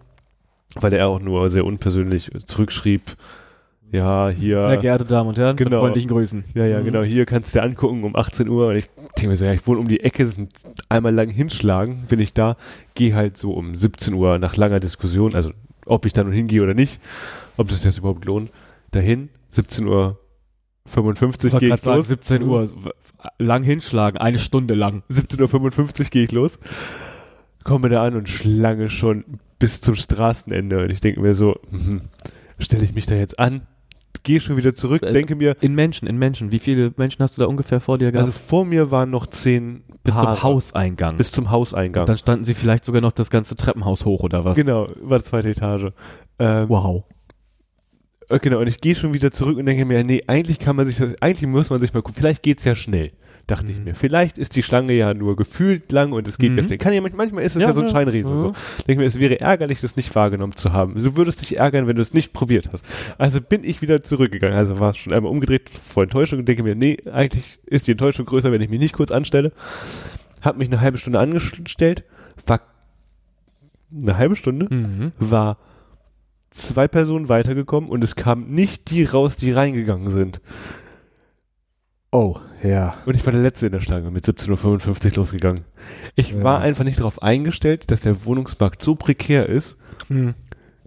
[0.75, 3.17] weil er auch nur sehr unpersönlich zurückschrieb,
[3.93, 4.61] ja, hier.
[4.61, 5.71] Sehr geehrte Damen und Herren, Genau.
[5.71, 6.45] mit freundlichen Grüßen.
[6.55, 6.85] Ja, ja, Mhm.
[6.85, 7.03] genau.
[7.03, 8.69] Hier kannst du dir angucken um 18 Uhr.
[8.69, 10.53] Und ich denke mir so, ja, ich wohne um die Ecke, sind
[10.89, 12.57] einmal lang hinschlagen, bin ich da,
[12.95, 15.51] gehe halt so um 17 Uhr nach langer Diskussion, also
[15.87, 17.01] ob ich da nun hingehe oder nicht,
[17.57, 18.51] ob das jetzt überhaupt lohnt,
[18.91, 20.19] dahin, 17 Uhr
[20.89, 22.09] 55 Ich wollte gehe ich sagen, los.
[22.09, 22.69] 17 Uhr,
[23.39, 25.03] lang hinschlagen, eine Stunde lang.
[25.11, 26.59] 17.55 Uhr gehe ich los,
[27.65, 29.25] komme da an und Schlange schon
[29.59, 30.83] bis zum Straßenende.
[30.83, 32.03] Und ich denke mir so, hm,
[32.59, 33.63] stelle ich mich da jetzt an,
[34.25, 36.53] gehe schon wieder zurück, Äh, denke mir, In Menschen, in Menschen.
[36.53, 38.29] Wie viele Menschen hast du da ungefähr vor dir gehabt?
[38.29, 40.35] also vor mir waren noch zehn bis Paare.
[40.37, 41.17] zum Hauseingang.
[41.17, 42.07] Bis zum Hauseingang.
[42.07, 44.55] Dann standen sie vielleicht sogar noch das ganze Treppenhaus hoch oder was?
[44.57, 45.93] Genau, war zweite Etage.
[46.39, 47.05] Ähm, Wow.
[48.29, 50.87] Äh, Genau, und ich gehe schon wieder zurück und denke mir, nee, eigentlich kann man
[50.87, 53.13] sich das, eigentlich muss man sich mal gucken, vielleicht geht's ja schnell,
[53.47, 53.85] dachte ich Mhm.
[53.85, 53.95] mir.
[53.95, 56.67] Vielleicht ist die Schlange ja nur gefühlt lang und es geht ja Mhm.
[56.67, 56.79] schnell.
[56.79, 57.93] Kann ja, manch- manchmal ist es ja, Ja, so ein ja.
[57.93, 58.33] Scheinriesen.
[58.35, 58.41] Mhm.
[58.41, 58.53] So.
[58.89, 60.95] Denke mir, es wäre ärgerlich, das nicht wahrgenommen zu haben.
[61.03, 62.85] Du würdest dich ärgern, wenn du es nicht probiert hast.
[63.19, 64.57] Also bin ich wieder zurückgegangen.
[64.57, 68.27] Also war schon einmal umgedreht vor Enttäuschung und denke mir, nee, eigentlich ist die Enttäuschung
[68.27, 69.53] größer, wenn ich mich nicht kurz anstelle.
[70.41, 72.05] Hab mich eine halbe Stunde angestellt,
[72.47, 72.61] war
[73.93, 75.13] eine halbe Stunde, Mhm.
[75.19, 75.59] war
[76.55, 80.41] zwei Personen weitergekommen und es kamen nicht die raus, die reingegangen sind.
[82.11, 82.95] Oh, ja.
[83.07, 85.65] Und ich war der Letzte in der Schlange mit 17.55 Uhr losgegangen.
[86.15, 86.43] Ich Ja.
[86.45, 89.77] war einfach nicht darauf eingestellt, dass der Wohnungsmarkt so prekär ist.
[90.09, 90.35] Mhm.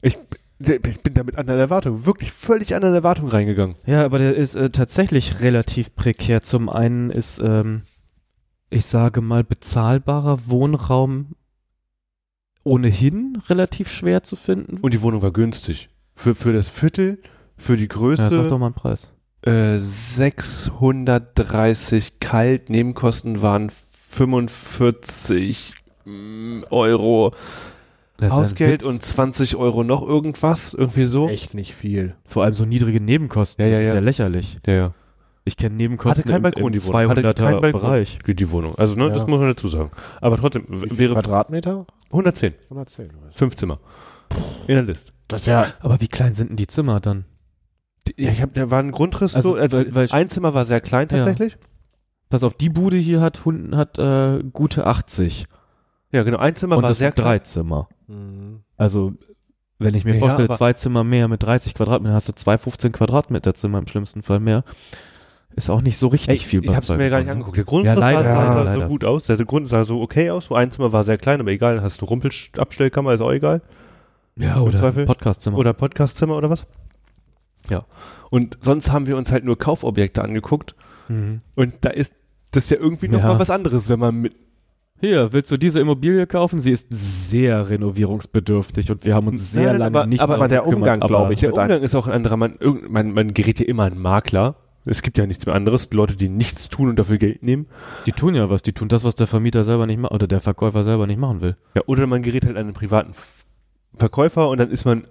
[0.02, 0.18] Ich,
[0.60, 3.76] ich bin da mit anderen Erwartungen, wirklich völlig anderen Erwartungen reingegangen.
[3.86, 6.44] Ja, aber der ist äh, tatsächlich relativ prekär.
[6.44, 7.82] Zum einen ist, ähm,
[8.70, 11.36] ich sage mal, bezahlbarer Wohnraum
[12.68, 14.78] ohnehin relativ schwer zu finden.
[14.82, 15.90] Und die Wohnung war günstig.
[16.16, 17.20] Für, für das Viertel,
[17.58, 19.12] für die ja, sag Größe, doch mal einen Preis.
[19.44, 25.74] äh, 630 kalt, Nebenkosten waren 45
[26.06, 27.32] mm, Euro.
[28.22, 31.30] Hausgeld und 20 Euro noch irgendwas, irgendwie so.
[31.30, 32.16] Echt nicht viel.
[32.26, 33.64] vor allem so niedrige Nebenkosten.
[33.64, 33.96] Ja, ja, das ist ja.
[33.96, 34.58] ja lächerlich.
[34.66, 34.94] Ja, ja.
[35.48, 37.72] Ich kenne Nebenkosten Hatte keinen im, Balkon, im keinen 200er Balkon.
[37.82, 38.20] Bereich.
[38.28, 38.76] Die, die Wohnung.
[38.76, 39.10] Also, ne, Ja.
[39.10, 39.92] das muss man dazu sagen.
[40.22, 41.86] Aber trotzdem, wäre Quadratmeter?
[42.12, 42.54] 110.
[42.70, 43.10] 110.
[43.32, 43.80] Fünf Zimmer.
[44.68, 45.14] In der Liste.
[45.28, 45.68] Das ja.
[45.80, 47.26] Aber wie klein sind denn die Zimmer dann?
[48.08, 49.58] Die- Ja, ich hab, da war ein Grundriss Also, so.
[49.58, 51.18] Äh, weil- weil- ein Zimmer war sehr klein Ja.
[51.20, 51.58] tatsächlich.
[52.30, 55.48] Pass auf, die Bude hier hat, hat äh, gute 80
[56.12, 56.38] Ja, genau.
[56.40, 57.46] Ein Zimmer und war das sehr sind drei klein.
[57.46, 57.88] Zimmer.
[58.08, 58.62] Mhm.
[58.76, 59.14] Also,
[59.80, 62.92] wenn ich mir Ja, vorstelle, zwei Zimmer mehr mit 30 Quadratmetern, hast du zwei 15
[62.92, 64.64] Quadratmeter Zimmer im schlimmsten Fall mehr.
[65.58, 66.64] Ist auch nicht so richtig Ey, viel.
[66.64, 67.58] ich hab's mir gar nicht angeguckt.
[67.58, 69.24] Der Grundriss Ja, sah, sah so gut aus.
[69.26, 70.46] Der Grund sah so okay aus.
[70.46, 71.76] So ein Zimmer war sehr klein, aber egal.
[71.76, 73.62] Dann hast du Rumpelabstellkammer, ist auch egal.
[74.36, 74.92] Ja, oder.
[74.92, 75.58] Podcastzimmer.
[75.58, 76.68] Oder Podcastzimmer oder was.
[77.72, 77.86] Ja.
[78.30, 80.76] Und sonst haben wir uns halt nur Kaufobjekte angeguckt.
[81.08, 81.42] Mhm.
[81.56, 82.14] Und da ist
[82.52, 83.28] das ja irgendwie noch Ja.
[83.30, 84.36] mal was anderes, wenn man mit
[85.02, 86.60] Hier, willst du diese Immobilie kaufen?
[86.60, 90.50] Sie ist sehr renovierungsbedürftig und wir haben uns sehr Nein, lange aber- nicht aber darum
[90.50, 92.38] der Umgang, aber- glaube ich, Der Umgang ist auch ein anderer.
[92.38, 92.58] Man,
[92.90, 94.56] man, man gerät ja immer an Makler.
[94.88, 95.90] Es gibt ja nichts mehr anderes.
[95.92, 97.68] Leute, die nichts tun und dafür Geld nehmen.
[98.06, 100.40] Die tun ja was, die tun das, was der Vermieter selber nicht macht oder der
[100.42, 101.56] Verkäufer selber nicht machen will.
[101.76, 103.14] Ja, oder man gerät halt an einen privaten
[103.96, 105.08] Verkäufer und dann ist man,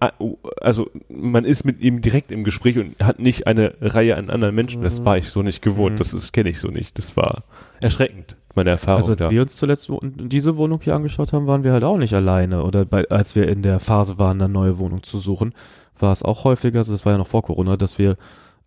[0.61, 4.55] also man ist mit ihm direkt im Gespräch und hat nicht eine Reihe an anderen
[4.55, 4.83] Menschen.
[4.83, 5.05] Das Mhm.
[5.05, 5.95] war ich so nicht gewohnt.
[5.95, 5.99] Mhm.
[5.99, 6.97] Das ist kenne ich so nicht.
[6.97, 7.43] Das war
[7.81, 8.99] erschreckend, meine Erfahrung.
[8.99, 9.31] Also als da.
[9.31, 12.63] wir uns zuletzt diese Wohnung hier angeschaut haben, waren wir halt auch nicht alleine.
[12.63, 15.53] Oder bei, als wir in der Phase waren, eine neue Wohnung zu suchen,
[15.99, 18.17] war es auch häufiger, also das war ja noch vor Corona, dass wir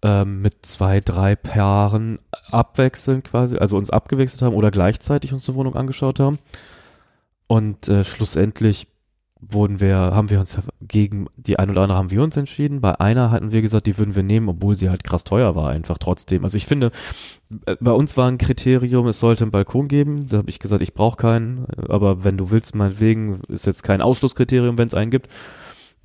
[0.02, 2.20] ähm, mit zwei, drei Paaren
[2.52, 6.40] abwechselnd quasi, also uns abgewechselt haben oder gleichzeitig uns eine Wohnung angeschaut haben.
[7.48, 8.88] Und äh, schlussendlich
[9.42, 12.82] wurden wir, haben wir uns gegen die ein oder andere haben wir uns entschieden.
[12.82, 15.70] Bei einer hatten wir gesagt, die würden wir nehmen, obwohl sie halt krass teuer war,
[15.70, 16.44] einfach trotzdem.
[16.44, 16.92] Also ich finde,
[17.66, 20.28] äh, bei uns war ein Kriterium, es sollte einen Balkon geben.
[20.28, 24.02] Da habe ich gesagt, ich brauche keinen, aber wenn du willst, meinetwegen, ist jetzt kein
[24.02, 25.30] Ausschlusskriterium, wenn es einen gibt.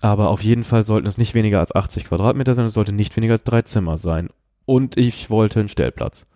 [0.01, 3.17] Aber auf jeden Fall sollten es nicht weniger als 80 Quadratmeter sein, es sollte nicht
[3.17, 4.29] weniger als drei Zimmer sein.
[4.67, 6.27] Und ich wollte einen Stellplatz.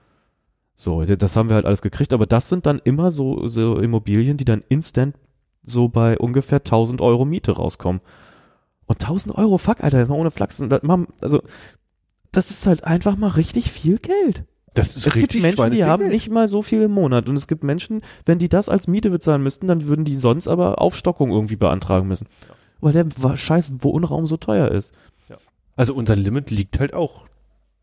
[0.75, 4.37] So, das haben wir halt alles gekriegt, aber das sind dann immer so, so Immobilien,
[4.37, 5.17] die dann instant
[5.65, 8.01] so bei ungefähr 1000 Euro Miete rauskommen.
[8.87, 10.69] Und 1000 Euro, fuck, Alter, jetzt mal ohne Flachsen.
[10.69, 11.43] Das, mal, also,
[12.33, 14.45] das ist halt einfach mal richtig viel Geld.
[14.73, 16.13] das ist Es gibt Menschen, die haben Geld.
[16.13, 17.29] nicht mal so viel im Monat.
[17.29, 20.49] Und es gibt Menschen, wenn die das als Miete bezahlen müssten, dann würden die sonst
[20.49, 22.29] aber Aufstockung irgendwie beantragen müssen.
[22.81, 24.95] Weil der scheiß Wohnraum so teuer ist.
[25.77, 27.25] Also unser Limit liegt halt auch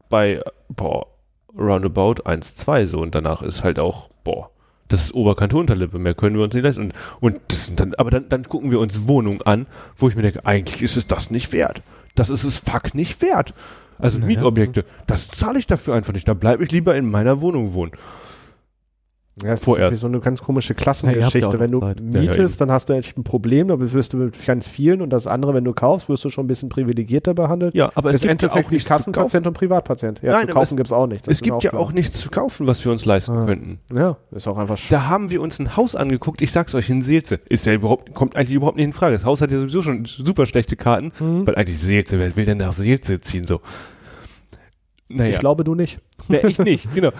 [0.09, 1.07] bei, boah,
[1.57, 4.49] roundabout 1, 2 so und danach ist halt auch, boah,
[4.89, 6.81] das ist Oberkante Unterlippe, mehr können wir uns nicht leisten.
[6.83, 10.15] Und, und das sind dann, aber dann, dann gucken wir uns Wohnungen an, wo ich
[10.15, 11.81] mir denke, eigentlich ist es das nicht wert.
[12.15, 13.53] Das ist es fuck nicht wert.
[13.97, 14.27] Also Naja.
[14.27, 16.27] Mietobjekte, das zahle ich dafür einfach nicht.
[16.27, 17.93] Da bleibe ich lieber in meiner Wohnung wohnen.
[19.43, 19.81] Ja, es ist Vorerst.
[19.81, 21.39] irgendwie so eine ganz komische Ja, ja Klassengeschichte.
[21.49, 21.99] noch wenn du Zeit.
[21.99, 25.09] Ja, mietest, dann hast du echt ein Problem, da wirst du mit ganz vielen und
[25.09, 27.75] das andere, wenn du kaufst, wirst du schon ein bisschen privilegierter behandelt.
[27.75, 28.77] Ja, aber das es ist gibt ja auch kaufen.
[28.79, 30.21] Kassenpatient und Privatpatient.
[30.21, 31.25] Ja, Nein, zu kaufen gibt's auch nichts.
[31.25, 33.45] das Es ist gibt ja auch nichts zu kaufen, was wir uns leisten Ah.
[33.45, 33.79] könnten.
[33.93, 37.03] Ja, ist auch einfach Da haben wir uns ein Haus angeguckt, ich sag's euch, in
[37.03, 37.41] Seelze.
[37.49, 39.15] Ist ja überhaupt, kommt eigentlich überhaupt nicht in Frage.
[39.15, 41.45] Das Haus hat ja sowieso schon super schlechte Karten, Mhm.
[41.45, 43.59] weil eigentlich Seelze, wer will denn nach Seelze ziehen, so?
[45.09, 45.99] Naja, Ich glaube, du nicht.
[46.29, 47.11] nee, ich nicht, genau.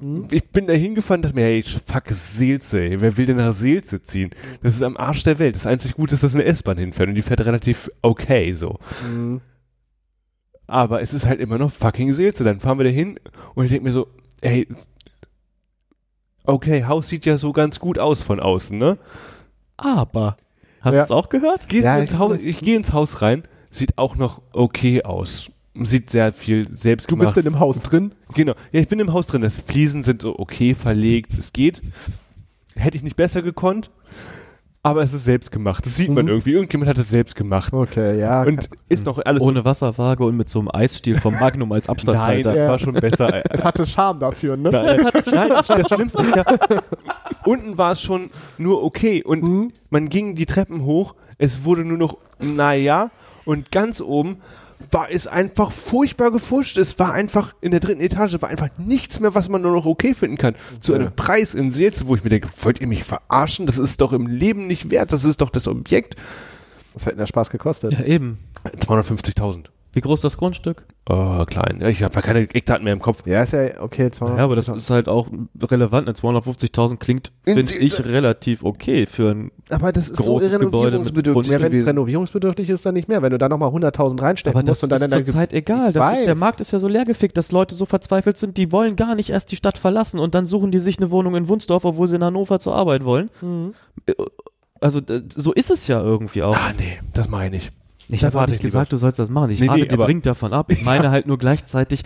[0.00, 0.28] Mhm.
[0.30, 3.00] Ich bin da hingefahren und dachte mir, hey, fuck, Seelze, ey.
[3.00, 4.30] wer will denn nach Seelze ziehen?
[4.62, 5.54] Das ist am Arsch der Welt.
[5.54, 8.78] Das einzig Gute ist, dass eine S-Bahn hinfährt und die fährt relativ okay, so.
[9.12, 9.40] Mhm.
[10.66, 12.44] Aber es ist halt immer noch fucking Seelze.
[12.44, 13.18] Dann fahren wir da hin
[13.54, 14.06] und ich denke mir so,
[14.40, 14.66] ey,
[16.44, 18.98] okay, Haus sieht ja so ganz gut aus von außen, ne?
[19.76, 20.36] Aber.
[20.80, 21.00] Hast Ja.
[21.00, 21.68] du es auch gehört?
[21.68, 25.50] Gehst Ja, ich- Haus, ich gehe ins Haus rein, sieht auch noch okay aus.
[25.82, 28.12] Sieht sehr viel selbst Du bist in dem Haus drin.
[28.34, 28.52] Genau.
[28.72, 29.42] Ja, ich bin im Haus drin.
[29.42, 31.32] Das Fliesen sind so okay verlegt.
[31.38, 31.80] Es geht.
[32.74, 33.90] Hätte ich nicht besser gekonnt.
[34.82, 35.84] Aber es ist selbst gemacht.
[35.84, 36.30] Das sieht man Mhm.
[36.30, 36.52] irgendwie.
[36.52, 37.70] Irgendjemand hat es selbst gemacht.
[37.74, 38.42] Okay, ja.
[38.44, 39.42] Und ist noch alles.
[39.42, 42.52] Ohne Wasserwaage und mit so einem Eisstiel vom Magnum als Nein, Abstandshalter.
[42.54, 42.68] das Ja.
[42.68, 43.42] war schon besser.
[43.52, 44.70] es hatte Charme dafür, ne?
[44.70, 45.00] Nein,
[45.32, 46.44] nein, das, das Schlimmste ist ja,
[47.44, 49.72] unten war es schon nur okay und Mhm.
[49.90, 53.10] man ging die Treppen hoch, es wurde nur noch, naja,
[53.44, 54.38] und ganz oben
[54.90, 56.76] war es einfach furchtbar gefuscht.
[56.78, 59.86] Es war einfach, in der dritten Etage war einfach nichts mehr, was man nur noch
[59.86, 60.54] okay finden kann.
[60.80, 61.02] Zu Okay.
[61.02, 63.66] einem Preis in Seelze, wo ich mir denke, wollt ihr mich verarschen?
[63.66, 66.16] Das ist doch im Leben nicht wert, das ist doch das Objekt.
[66.94, 67.92] Das hätte der Spaß gekostet.
[67.92, 68.38] Ja, eben.
[68.78, 69.66] 250.000.
[69.92, 70.84] Wie groß das Grundstück?
[71.08, 71.78] Oh, klein.
[71.80, 73.26] Ja, Ich habe keine Eckdaten mehr im Kopf.
[73.26, 74.08] Ja, ist ja okay.
[74.12, 75.26] Zwar, Ja, aber das ist halt auch
[75.60, 76.06] relevant.
[76.08, 79.50] Eine 250.000 klingt, In finde ich, relativ okay für ein.
[79.68, 83.20] Aber das ist Großes Gebäude mit ja, wenn es renovierungsbedürftig ist, dann nicht mehr.
[83.22, 85.52] Wenn du da nochmal 100.000 reinstecken Aber das musst und dann ist in dein zurzeit
[85.52, 85.92] egal.
[85.92, 86.36] Das ist, der.
[86.36, 89.50] Markt ist ja so leergefickt, dass Leute so verzweifelt sind, die wollen gar nicht erst
[89.50, 92.22] die Stadt verlassen und dann suchen die sich eine Wohnung in Wunsdorf, obwohl sie in
[92.24, 93.30] Hannover zur Arbeit wollen.
[93.40, 93.74] Mhm.
[94.80, 96.56] Also d- so ist es ja irgendwie auch.
[96.56, 97.72] Ah, nee, das meine ich nicht.
[98.12, 98.62] Ich habe nicht ich lieber.
[98.62, 99.50] gesagt, du sollst das machen.
[99.50, 100.70] Ich Nee, rate nee, dir dringend davon ab.
[100.72, 102.02] Ich meine halt nur gleichzeitig,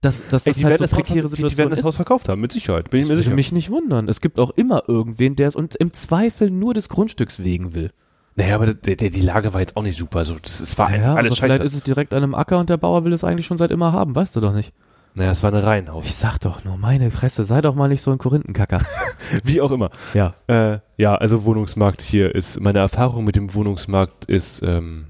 [0.00, 1.84] dass, dass Ey, das halt so das Haus, prekäre die, die Situation werden das ist.
[1.86, 2.90] Haus verkauft haben, mit Sicherheit.
[2.90, 3.34] Bin ich Das mir würde sicher.
[3.34, 4.08] mich nicht wundern.
[4.08, 7.90] Es gibt auch immer irgendwen, der es uns im Zweifel nur des Grundstücks wegen will.
[8.34, 10.18] Naja, aber der, der, die Lage war jetzt auch nicht super.
[10.18, 11.64] Also, das, es war Ja, einfach aber alles vielleicht scheiße.
[11.64, 13.92] ist es direkt an einem Acker und der Bauer will es eigentlich schon seit immer
[13.92, 14.14] haben.
[14.14, 14.74] Weißt du doch nicht.
[15.14, 16.04] naja, es war eine Reihenhaus.
[16.04, 18.82] Ich sag doch nur, meine Fresse, sei doch mal nicht so ein Korinthenkacker.
[19.44, 19.88] Wie auch immer.
[20.12, 20.34] ja.
[20.48, 25.06] Äh, ja, also Wohnungsmarkt hier ist, meine Erfahrung mit dem Wohnungsmarkt ist ähm,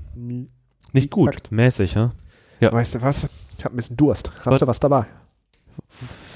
[0.93, 1.35] nicht gut.
[1.35, 1.53] Fakt.
[1.53, 2.13] Mäßig, ja.
[2.61, 2.73] Ja.
[2.73, 3.29] Weißt du was?
[3.59, 4.33] Ich habe ein bisschen Durst.
[4.39, 4.59] Hast Was?
[4.59, 5.07] du was dabei?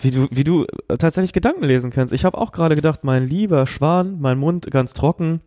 [0.03, 2.13] Wie du, wie du äh, tatsächlich Gedanken lesen kannst.
[2.13, 5.41] Ich habe auch gerade gedacht, mein lieber Schwan, mein Mund ganz trocken.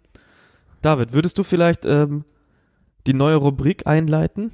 [0.82, 2.26] David, würdest du vielleicht ähm,
[3.08, 4.52] die neue Rubrik einleiten?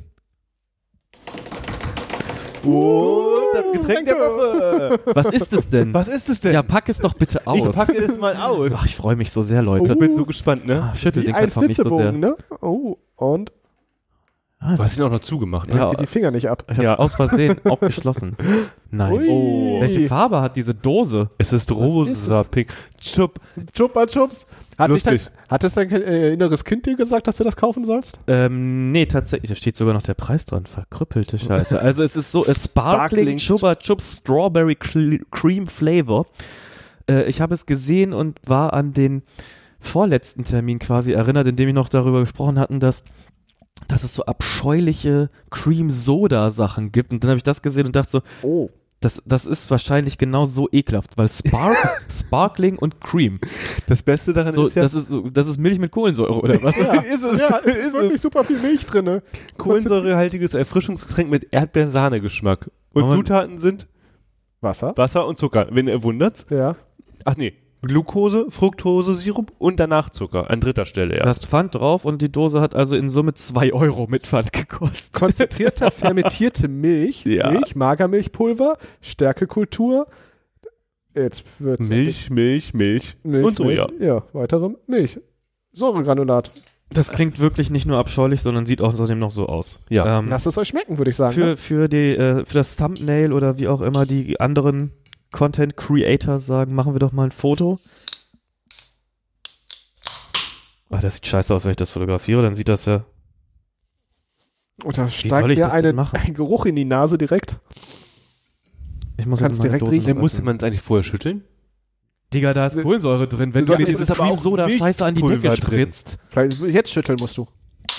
[2.65, 4.99] Oh, das Getränk der Woche.
[5.05, 5.93] Was ist es denn?
[5.93, 6.53] Was ist es denn?
[6.53, 7.69] Ja, pack es doch bitte aus.
[7.69, 8.71] ich packe es mal aus.
[8.75, 9.93] Ach, ich freue mich so sehr, Leute.
[9.93, 10.83] Ich bin so gespannt, ne?
[10.83, 12.11] Ah, schüttel Wie den ein Karton nicht so sehr.
[12.11, 12.35] Ne?
[12.61, 13.51] Oh, und
[14.61, 15.77] Ah, Du hast ihn auch noch zugemacht, ne?
[15.77, 15.89] Ja.
[15.89, 16.63] dir die Finger nicht ab.
[16.69, 16.95] ich habe Ja.
[16.99, 18.35] aus Versehen auch geschlossen.
[18.91, 19.13] Nein.
[19.13, 19.27] Ui.
[19.29, 19.79] Oh.
[19.79, 21.29] Welche Farbe hat diese Dose?
[21.37, 22.67] Es ist rosa, pink.
[22.99, 23.39] Chup.
[23.73, 24.47] Chupa Chups.
[24.77, 25.31] Hat, dich dein, Lustig.
[25.49, 28.19] hat es dein äh, inneres Kind dir gesagt, dass du das kaufen sollst?
[28.27, 30.65] Ähm, nee, tatsächlich, da steht sogar noch der Preis dran.
[30.65, 31.81] Verkrüppelte Scheiße.
[31.81, 36.27] Also es ist so, es Sparkling Sparkling Chupa Chups Strawberry Cream Flavor.
[37.09, 39.23] Äh, ich habe es gesehen und war an den
[39.81, 43.03] vorletzten Termin quasi erinnert, in dem wir noch darüber gesprochen hatten, dass
[43.87, 47.11] dass es so abscheuliche Cream-Soda-Sachen gibt.
[47.11, 48.69] Und dann habe ich das gesehen und dachte so, Oh.
[48.99, 51.77] das, das ist wahrscheinlich genau so ekelhaft, weil Spark,
[52.11, 53.39] Sparkling und Cream.
[53.87, 56.61] Das Beste daran So, ist ja, das, ist so, das ist Milch mit Kohlensäure, oder
[56.61, 56.75] was?
[56.75, 57.39] Ja, ist es.
[57.39, 59.21] Ja, es ist Ist wirklich super viel Milch drin.
[59.57, 62.69] Kohlensäurehaltiges Erfrischungsgetränk mit Erdbeersahne-Geschmack.
[62.93, 63.87] Und Zutaten sind
[64.61, 64.93] Wasser?
[64.97, 65.67] Wasser und Zucker.
[65.71, 66.45] Wenn ihr wundert.
[66.49, 66.75] Ja.
[67.25, 67.53] Ach nee.
[67.81, 70.49] Glucose, Fructose, Sirup und danach Zucker.
[70.49, 71.23] An dritter Stelle, ja.
[71.23, 74.51] Da hast Pfand drauf und die Dose hat also in Summe 2 Euro mit Pfand
[74.51, 75.13] gekostet.
[75.13, 77.51] Konzentrierter, fermentierte Milch, Ja.
[77.51, 80.07] Milch, Magermilchpulver, Stärkekultur.
[81.15, 83.87] Jetzt wird's Milch, Milch, Milch, Milch und Soja.
[83.87, 85.19] Milch, ja, weitere Milch.
[85.71, 86.51] Säuregranulat.
[86.91, 89.83] Das klingt wirklich nicht nur abscheulich, sondern sieht außerdem noch so aus.
[89.89, 90.19] Ja.
[90.19, 91.33] Ähm, Lasst es euch schmecken, würde ich sagen.
[91.33, 91.57] für, ne?
[91.57, 94.91] für, die, äh, für das Thumbnail oder wie auch immer die anderen
[95.31, 97.79] Content Creators sagen, machen wir doch mal ein Foto.
[100.89, 103.05] Ach, das sieht scheiße aus, wenn ich das fotografiere, dann sieht das ja.
[104.83, 106.17] Und da soll steigt ich mir das eine, denn machen?
[106.17, 107.57] ein Geruch in die Nase direkt.
[109.17, 110.07] Ich muss Kannst direkt Dose riechen.
[110.07, 111.43] Dann musste man es eigentlich vorher schütteln?
[112.33, 113.53] Digga, da ist Kohlensäure drin.
[113.53, 115.55] Wenn du dir es diese ist aber auch Cream-Soda nicht Scheiße an die Decke Pulver
[115.55, 115.57] drin.
[115.57, 116.17] spritzt.
[116.29, 117.47] Vielleicht jetzt schütteln musst du.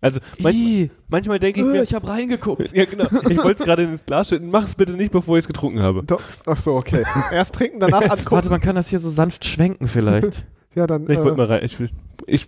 [0.00, 2.72] Also man, Ih, manchmal denke ich äh, mir, ich habe reingeguckt.
[2.74, 5.42] ja genau, ich wollte es gerade ins Glas schütten, mach es bitte nicht, bevor ich
[5.44, 6.02] es getrunken habe.
[6.02, 6.20] Doch.
[6.46, 7.04] Ach so, okay.
[7.30, 8.48] Erst trinken, danach Warte, angucken.
[8.50, 10.44] man kann das hier so sanft schwenken vielleicht.
[10.74, 11.08] Ja, dann.
[11.08, 11.64] Ich wollte Äh, mal rein.
[11.64, 11.88] Ich, will-
[12.26, 12.46] ich,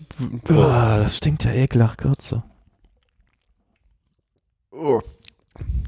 [0.51, 2.43] oh, das stinkt ja ekelhaft, Kürze.
[4.71, 5.01] oh.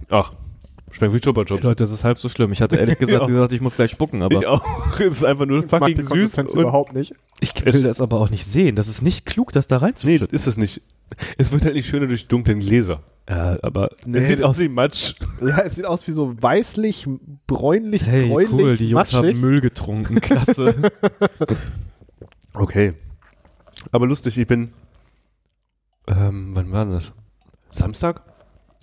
[0.09, 0.33] ach,
[0.91, 1.63] schmeckt wie Chupa Chups.
[1.63, 2.51] Leute, das ist halb so schlimm.
[2.53, 3.27] Ich hatte ehrlich gesagt Ja.
[3.27, 4.65] gesagt, ich muss gleich spucken, aber Ich auch.
[4.99, 6.39] Es ist einfach nur Ich mag die fucking süß.
[6.39, 7.13] Und, überhaupt nicht.
[7.41, 8.75] ich will das aber auch nicht sehen.
[8.77, 10.29] Das ist nicht klug, das da nee, reinzuschütten.
[10.31, 10.81] das ist es nicht.
[11.39, 13.03] Es wird halt nicht schöner durch die dunklen Gläser.
[13.29, 15.15] Ja, aber es sieht aus wie Matsch.
[15.41, 17.07] Ja, es sieht aus wie so weißlich,
[17.47, 19.35] bräunlich, hey, bräunlich, cool, die Jungs matschig.
[19.35, 20.21] haben Müll getrunken.
[20.21, 20.75] Klasse.
[22.55, 22.95] Okay.
[23.93, 24.73] Aber lustig, ich bin.
[26.09, 27.13] Ähm, wann war denn das?
[27.71, 28.23] Samstag?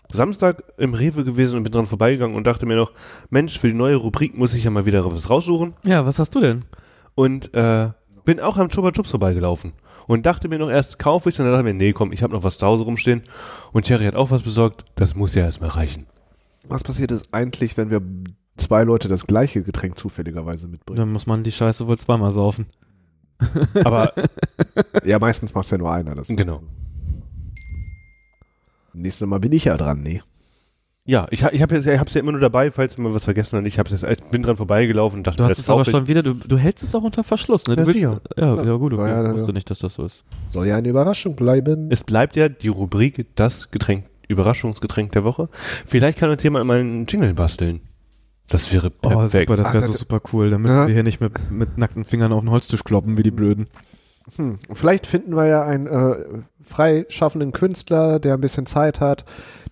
[0.09, 2.93] Samstag im Rewe gewesen und bin dran vorbeigegangen und dachte mir noch,
[3.29, 5.73] Mensch, für die neue Rubrik muss ich ja mal wieder was raussuchen.
[5.85, 6.63] ja, was hast du denn?
[7.15, 7.89] Und äh,
[8.23, 9.73] bin auch am Chupa Chups vorbeigelaufen.
[10.07, 12.23] Und dachte mir noch erst, kaufe ich und dann dachte ich mir, nee, komm, ich
[12.23, 13.23] habe noch was zu Hause rumstehen.
[13.73, 14.85] Und Thierry hat auch was besorgt.
[14.95, 16.07] Das muss ja erstmal reichen.
[16.67, 18.01] Was passiert ist eigentlich, wenn wir
[18.55, 20.97] zwei Leute das gleiche Getränk zufälligerweise mitbringen?
[20.97, 22.67] Dann muss man die Scheiße wohl zweimal saufen.
[23.83, 24.13] Aber
[25.03, 26.15] Ja, meistens macht es ja nur einer.
[26.15, 26.63] Das genau.
[28.93, 30.21] Nächstes Mal bin ich ja dran, nee.
[31.09, 33.23] Ja, ich, ha- ich habe es ja, hab's ja immer nur dabei, falls wir was
[33.23, 33.65] vergessen haben.
[33.65, 36.21] Ich hab's jetzt, ich bin dran vorbeigelaufen und dachte Du hast es aber schon wieder,
[36.21, 37.75] du, du hältst es auch unter Verschluss, ne?
[37.77, 38.61] Du Ja, willst, ja, Ja.
[38.63, 39.09] ja, gut, okay.
[39.09, 40.25] Ja, wusste nicht, dass das so ist.
[40.51, 41.87] Soll ja eine Überraschung bleiben.
[41.91, 45.47] Es bleibt ja die Rubrik das Getränk, Überraschungsgetränk der Woche.
[45.85, 47.79] Vielleicht kann uns jemand mal einen Jingle basteln.
[48.49, 49.47] Das wäre Oh, perfekt.
[49.49, 50.49] super, das wäre Ah, so super cool.
[50.49, 50.87] Dann müssen Ja.
[50.87, 53.67] wir hier nicht mit, mit nackten Fingern auf den Holztisch kloppen, wie die Blöden.
[54.35, 54.57] Hm.
[54.73, 56.15] Vielleicht finden wir ja einen äh,
[56.61, 59.23] freischaffenden Künstler, der ein bisschen Zeit hat,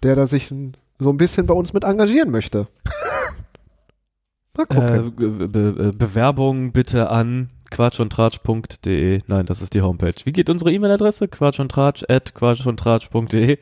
[0.04, 2.68] der da sich ein, so ein bisschen bei uns mit engagieren möchte.
[4.58, 5.08] Mal gucken.
[5.18, 9.22] Äh, Be Be Bewerbung bitte an quatschundtratsch.de.
[9.28, 10.16] Nein, das ist die Homepage.
[10.24, 11.28] Wie geht unsere E-Mail-Adresse?
[11.28, 13.58] quatschundtratsch at quatschundtratsch.de.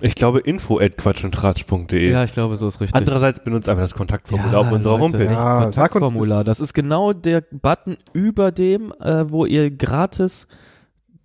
[0.00, 2.10] Ich glaube info at quatschundtratsch.de.
[2.10, 2.94] Ja, ich glaube, so ist richtig.
[2.94, 5.24] Andererseits benutzt einfach das Kontaktformular Ja, auf unserer Homepage.
[5.24, 5.58] Ja.
[5.58, 6.44] Ah, Kontaktformular.
[6.44, 10.46] Das ist genau der Button über dem, äh, wo ihr gratis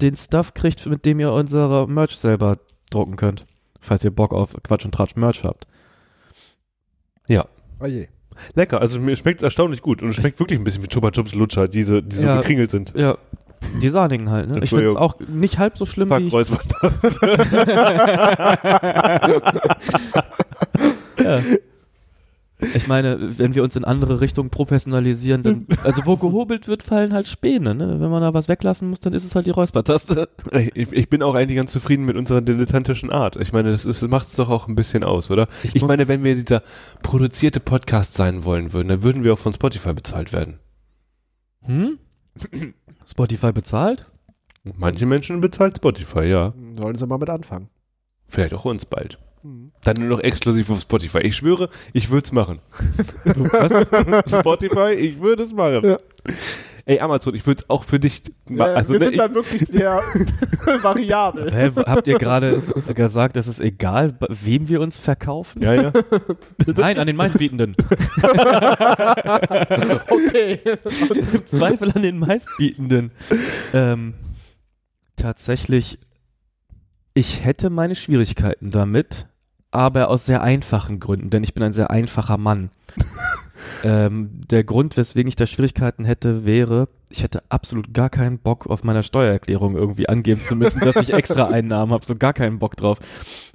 [0.02, 2.58] den Stuff kriegt, mit dem ihr unsere Merch selber
[2.90, 3.46] drucken könnt.
[3.80, 5.66] Falls ihr Bock auf Quatsch und Tratsch Merch habt.
[7.82, 8.10] Oh je.
[8.56, 11.12] Lecker, also mir schmeckt es erstaunlich gut und es schmeckt wirklich ein bisschen wie Chupa
[11.12, 12.36] Chups Lutscher, diese, die so Ja.
[12.42, 12.92] gekringelt sind.
[12.94, 13.18] Ja,
[13.82, 14.52] die sahnigen halt.
[14.52, 14.60] Ne?
[14.64, 16.34] Ich finde es auch nicht halb so schlimm Fuck, wie ich.
[16.34, 17.20] räuspert das.
[21.20, 21.40] Ja.
[22.74, 27.14] Ich meine, wenn wir uns in andere Richtungen professionalisieren, dann, also wo gehobelt wird, fallen
[27.14, 27.74] halt Späne.
[27.74, 28.02] Ne?
[28.02, 30.28] Wenn man da was weglassen muss, dann ist es halt die Räuspertaste.
[30.52, 33.38] Ich, ich bin auch eigentlich ganz zufrieden mit unserer dilettantischen Art.
[33.38, 35.48] Ich meine, das ist, macht es doch auch ein bisschen aus, oder?
[35.64, 36.62] Ich Ich, meine, wenn wir dieser
[37.02, 40.60] produzierte Podcast sein wollen würden, dann würden wir auch von Spotify bezahlt werden.
[41.64, 41.98] Hm?
[43.06, 44.06] Spotify bezahlt?
[44.64, 46.54] Manche Menschen bezahlt Spotify, ja.
[46.78, 47.70] Sollen sie mal mit anfangen.
[48.28, 49.18] Vielleicht auch uns bald.
[49.42, 49.72] Hm.
[49.84, 51.20] Dann nur noch exklusiv auf Spotify.
[51.20, 52.60] Ich schwöre, ich würde es machen.
[53.24, 54.40] Was?
[54.40, 55.86] Spotify, ich würde es machen.
[55.86, 55.98] Ja.
[56.90, 58.76] Ey, Amazon, ich würde es auch für dich machen.
[58.76, 60.02] also, wir ne, sind ich, dann wirklich sehr
[60.82, 61.54] variabel.
[61.54, 62.64] Hä, habt ihr gerade
[62.96, 65.62] gesagt, es ist egal, wem wir uns verkaufen?
[65.62, 65.94] ja, ja.
[66.66, 67.76] Nein, an den meistbietenden.
[70.10, 70.62] Okay.
[70.66, 73.12] Im Zweifel an den meistbietenden.
[73.72, 74.16] Ähm,
[75.16, 76.00] tatsächlich,
[77.14, 79.28] ich hätte meine Schwierigkeiten damit,
[79.72, 82.72] aber aus sehr einfachen Gründen, denn ich bin ein sehr einfacher Mann.
[83.84, 88.68] ähm, der Grund, weswegen ich da Schwierigkeiten hätte, wäre, ich hätte absolut gar keinen Bock
[88.68, 92.60] auf meiner Steuererklärung irgendwie angeben zu müssen, dass ich extra Einnahmen habe, so gar keinen
[92.60, 93.00] Bock drauf.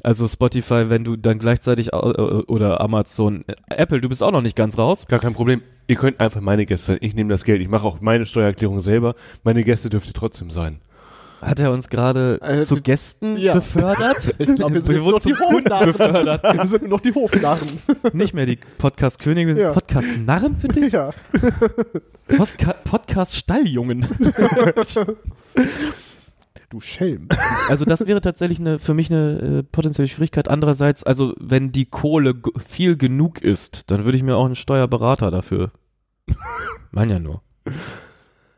[0.02, 4.42] Also Spotify, wenn du dann gleichzeitig äh, oder Amazon, äh, Apple, du bist auch noch
[4.42, 5.06] nicht ganz raus.
[5.06, 5.62] Gar kein Problem.
[5.86, 6.98] Ihr könnt einfach meine Gäste sein.
[7.00, 7.60] Ich nehme das Geld.
[7.60, 9.14] Ich mache auch meine Steuererklärung selber.
[9.42, 10.80] Meine Gäste dürft ihr trotzdem sein.
[11.44, 13.54] Hat er uns gerade Äh, zu Gästen ja.
[13.54, 14.34] befördert?
[14.38, 15.86] Ich glaube, wir sind wurden noch die Hofnarren.
[15.92, 16.42] befördert.
[16.58, 17.68] Wir sind noch die Hofnarren.
[18.12, 19.72] Nicht mehr die Podcast-Könige, wir sind Ja.
[19.72, 20.92] Podcast-Narren für dich?
[20.92, 21.10] Ja.
[22.84, 24.06] Podcast-Stalljungen.
[26.70, 27.28] Du Schelm.
[27.68, 30.48] Also das wäre tatsächlich eine, für mich eine äh, potenzielle Schwierigkeit.
[30.48, 32.32] Andererseits, also wenn die Kohle
[32.66, 35.70] viel genug ist, dann würde ich mir auch einen Steuerberater dafür.
[36.90, 37.42] Mein ja nur.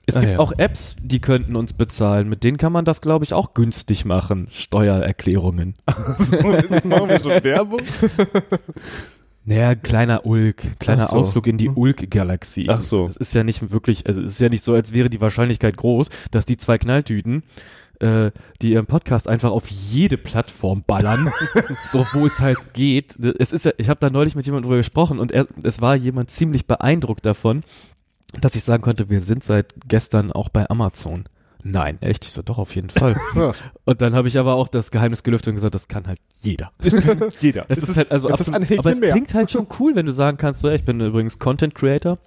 [0.09, 0.39] Es Ah, gibt ja.
[0.39, 2.29] auch Apps, die könnten uns bezahlen.
[2.29, 4.47] Mit denen kann man das, glaube ich, auch günstig machen.
[4.53, 5.75] Steuererklärungen.
[5.87, 7.81] Machen wir schon Werbung?
[9.49, 11.13] Naja, kleiner Ulk, kleiner so.
[11.15, 12.67] Ausflug in die Ulk-Galaxie.
[12.69, 13.07] Ach so.
[13.07, 15.77] Es ist ja nicht wirklich, also es ist ja nicht so, als wäre die Wahrscheinlichkeit
[15.77, 17.45] groß, dass die zwei Knalltüten
[18.01, 21.31] äh, die ihren Podcast einfach auf jede Plattform ballern,
[21.85, 23.17] so wo es halt geht.
[23.39, 25.95] Es ist ja, ich habe da neulich mit jemandem drüber gesprochen und er, es war
[25.95, 27.63] jemand ziemlich beeindruckt davon,
[28.41, 31.25] dass ich sagen konnte, wir sind seit gestern auch bei Amazon.
[31.63, 32.25] Nein, echt?
[32.25, 33.17] Ich so, doch, auf jeden Fall.
[33.35, 33.53] Ja.
[33.85, 36.71] Und dann habe ich aber auch das Geheimnis gelüftet und gesagt, das kann halt jeder.
[37.41, 37.65] Jeder.
[37.69, 40.13] Es ist, halt also ist absolut- Häkchen aber es klingt halt schon cool, wenn du
[40.13, 42.19] sagen kannst, so, ey, ich bin übrigens Content Creator.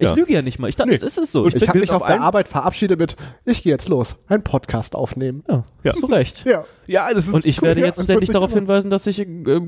[0.00, 0.14] Ich Ja.
[0.14, 0.68] lüge ja nicht mal.
[0.68, 0.96] Ich dachte, Nee.
[0.96, 1.42] es ist es so.
[1.42, 4.42] Und Ich habe mich auf auf der Arbeit verabschiedet mit, ich gehe jetzt los, einen
[4.42, 5.44] Podcast aufnehmen.
[5.46, 5.92] ja, Ja.
[5.92, 6.44] hast du recht.
[6.46, 6.64] Ja.
[6.86, 8.60] Ja, das ist Und ich cool, werde ja, jetzt ständig darauf immer.
[8.62, 9.60] hinweisen, dass ich äh,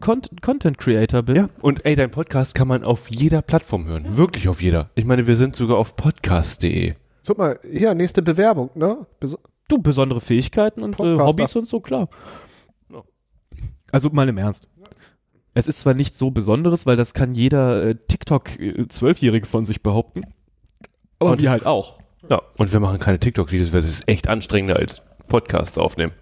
[0.00, 1.34] Content Creator bin.
[1.36, 4.16] Ja, und ey, dein Podcast kann man auf jeder Plattform hören.
[4.16, 4.90] Wirklich auf jeder.
[4.94, 6.94] Ich meine, wir sind sogar auf podcast.de.
[7.26, 9.06] Guck mal, hier, nächste Bewerbung, ne?
[9.18, 9.36] Bes
[9.68, 11.18] Du, besondere Fähigkeiten und äh.
[11.18, 12.08] Hobbys und so, klar.
[12.92, 13.02] Ja.
[13.92, 14.68] Also mal im Ernst.
[15.54, 20.22] Es ist zwar nicht so Besonderes, weil das kann jeder äh, TikTok-Zwölfjährige von sich behaupten.
[21.18, 21.98] Aber Und- wir halt auch.
[22.28, 26.12] Ja, und wir machen keine TikTok-Videos, weil es ist echt anstrengender als Podcasts aufnehmen.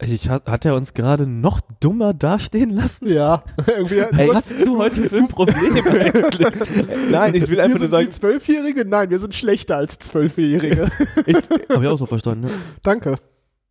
[0.00, 3.08] Ich, hat, hat er uns gerade noch dummer dastehen lassen?
[3.12, 3.98] ja, irgendwie.
[4.00, 6.46] Ey, was hast du heute für ein Problem eigentlich?
[7.10, 8.84] Nein, ich will einfach wir nur sagen, Zwölfjährige?
[8.84, 10.90] Nein, wir sind schlechter als Zwölfjährige.
[11.68, 12.46] Hab ich auch so verstanden.
[12.46, 12.50] Ne?
[12.82, 13.18] Danke.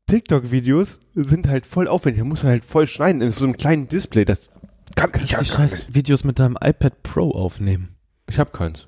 [0.08, 2.22] TikTok-Videos sind halt voll aufwendig.
[2.22, 4.26] Da muss man halt voll schneiden in so einem kleinen Display.
[4.26, 4.52] Das
[4.96, 5.94] kann ich ja gar nicht.
[5.94, 7.96] Videos mit deinem iPad Pro aufnehmen.
[8.30, 8.88] Ich habe keins.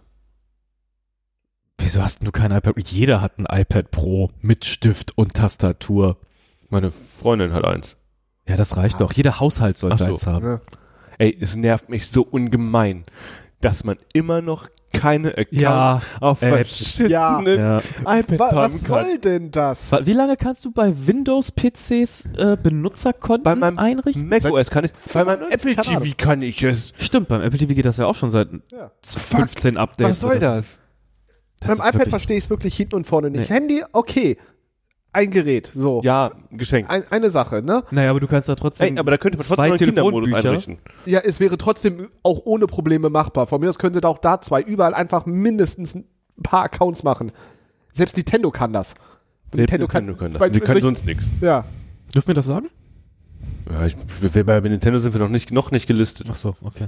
[1.78, 2.76] Wieso hast denn du kein iPad?
[2.90, 6.18] Jeder hat ein iPad Pro mit Stift und Tastatur.
[6.70, 7.96] Meine Freundin hat eins.
[8.48, 9.00] Ja, das reicht Ah.
[9.00, 9.14] doch.
[9.14, 10.06] Jeder Haushalt sollte so.
[10.06, 10.46] eins haben.
[10.46, 10.62] Ja.
[11.18, 13.04] Ey, es nervt mich so ungemein,
[13.62, 14.68] dass man immer noch
[15.00, 17.42] keine Account Ja, auf äh, verschissenen ja.
[17.42, 17.78] ja.
[18.06, 19.06] iPads Wa haben was kann.
[19.06, 19.92] soll denn das?
[20.04, 24.28] Wie lange kannst du bei Windows-PCs äh, Benutzerkonten Bei meinem einrichten?
[24.28, 26.94] macOS kann ich, bei meinem 95, Apple TV kann ich es.
[26.98, 28.92] Stimmt, beim Apple TV geht das ja auch schon seit Ja.
[29.04, 30.12] 15 Updates.
[30.12, 30.82] Was soll das?
[31.60, 33.50] Das Beim iPad verstehe ich es wirklich hinten und vorne nicht.
[33.50, 33.56] Nee.
[33.56, 34.38] Handy, okay.
[35.16, 36.02] Ein Gerät, so.
[36.04, 36.90] Ja, Geschenk.
[36.90, 37.84] Ein, eine Sache, ne?
[37.92, 38.94] Naja, aber du kannst da trotzdem.
[38.96, 40.78] Ey, aber da könnte man trotzdem einen Kindermodus einrichten.
[41.06, 43.48] Ja, es wäre trotzdem auch ohne Probleme machbar.
[43.48, 46.06] Von mir aus könnte da auch da zwei überall einfach mindestens ein
[46.44, 47.32] paar Accounts machen.
[47.94, 48.96] Selbst Nintendo kann das.
[49.54, 50.40] Nintendo kann, Nintendo können das.
[50.42, 51.26] bei- Die können sonst nichts.
[51.40, 51.64] Ja.
[52.14, 52.68] Dürfen wir das sagen?
[53.72, 53.96] Ja, ich,
[54.46, 56.28] bei Nintendo sind wir noch nicht, noch nicht gelistet.
[56.30, 56.88] Ach so, okay.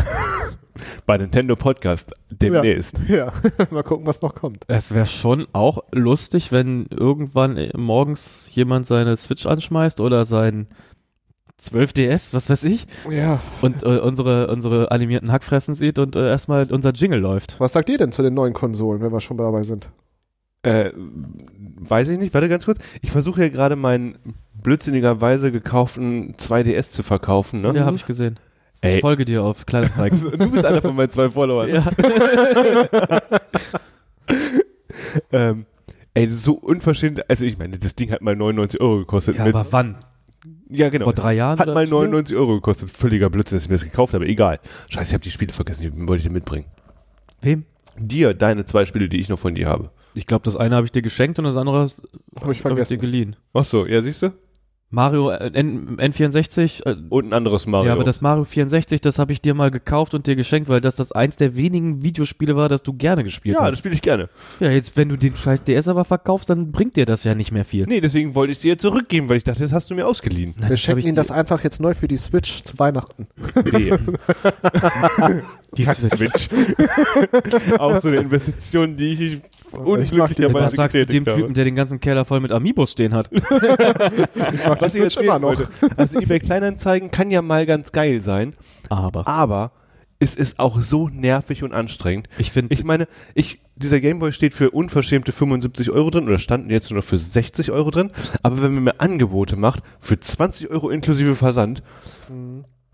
[1.06, 3.00] Bei Nintendo Podcast demnächst.
[3.08, 3.32] Ja.
[3.70, 4.64] Mal gucken, was noch kommt.
[4.68, 10.66] Es wäre schon auch lustig, wenn irgendwann äh, morgens jemand seine Switch anschmeißt oder sein
[11.60, 13.40] 12DS, was weiß ich, Ja.
[13.62, 17.58] und äh, unsere, unsere animierten Hackfressen sieht und äh, erstmal unser Jingle läuft.
[17.58, 19.88] Was sagt ihr denn zu den neuen Konsolen, wenn wir schon dabei sind?
[20.62, 22.78] Äh, weiß ich nicht, warte ganz kurz.
[23.00, 24.18] Ich versuche ja gerade meinen
[24.62, 27.72] blödsinnigerweise gekauften 2DS zu verkaufen, ne?
[27.74, 28.38] Ja, habe ich gesehen.
[28.82, 28.96] Ey.
[28.96, 30.16] Ich folge dir auf Kleinanzeigen.
[30.22, 31.68] Also, du bist einer von meinen zwei Followern.
[31.68, 31.84] ja.
[35.32, 35.66] Ähm,
[36.14, 37.28] ey, das ist so unverschämt.
[37.30, 39.36] Also ich meine, das Ding hat mal 99 Euro gekostet.
[39.36, 39.96] ja, mit, aber wann?
[40.68, 41.04] ja, genau.
[41.06, 41.58] Vor drei Jahren?
[41.58, 41.94] Hat oder mal vier?
[41.96, 42.90] 99 Euro gekostet.
[42.90, 44.26] Völliger Blödsinn, dass ich mir das gekauft habe.
[44.26, 44.60] Egal.
[44.90, 45.82] Scheiße, ich habe die Spiele vergessen.
[45.82, 46.66] Die wollte ich dir mitbringen.
[47.40, 47.64] Wem?
[47.98, 49.90] Dir, deine zwei Spiele, die ich noch von dir habe.
[50.14, 52.52] Ich glaube, das eine habe ich dir geschenkt und das andere hast- Habe ich habe
[52.52, 52.98] ich dir vergessen.
[52.98, 53.36] geliehen.
[53.52, 54.32] Ach so, ja, siehst du?
[54.90, 57.88] Mario äh, N N64, äh, Und ein anderes Mario.
[57.88, 60.80] ja, aber das Mario 64, das habe ich dir mal gekauft und dir geschenkt, weil
[60.80, 63.78] das das eins der wenigen Videospiele war, das du gerne gespielt ja, das hast.
[63.80, 64.28] spiele ich gerne.
[64.60, 67.50] Ja, jetzt, wenn du den scheiß DS aber verkaufst, dann bringt dir das ja nicht
[67.50, 67.84] mehr viel.
[67.86, 70.54] Nee, deswegen wollte ich sie dir zurückgeben, weil ich dachte, das hast du mir ausgeliehen.
[70.58, 73.26] Nein, Wir schenken ich Ihnen das einfach jetzt neu für die Switch zu Weihnachten.
[73.72, 73.92] Nee.
[75.76, 76.48] die Switch.
[77.78, 79.38] Auch so eine Investition, die ich
[79.72, 81.36] unglücklicherweise Was sagst du dem habe.
[81.36, 83.30] Typen, der den ganzen Keller voll mit Amiibos stehen hat?
[84.52, 85.48] Ich mach Was ich erzählen immer noch.
[85.48, 85.68] wollte.
[85.96, 88.54] Also eBay Kleinanzeigen kann ja mal ganz geil sein,
[88.88, 89.72] Aber aber
[90.18, 92.28] es ist auch so nervig und anstrengend.
[92.38, 96.70] ich finde, Ich meine, ich, dieser Gameboy steht für unverschämte 75 Euro drin oder standen
[96.70, 98.10] jetzt nur noch für 60 Euro drin.
[98.42, 101.82] Aber wenn man mir Angebote macht für 20 Euro inklusive Versand,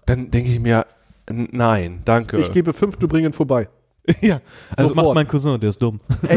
[0.06, 0.86] dann denke ich mir,
[1.31, 2.39] nein, danke.
[2.39, 3.69] Ich gebe fünf, du bringen vorbei.
[4.20, 4.40] ja,
[4.77, 6.01] also macht mein Cousin, der ist dumm.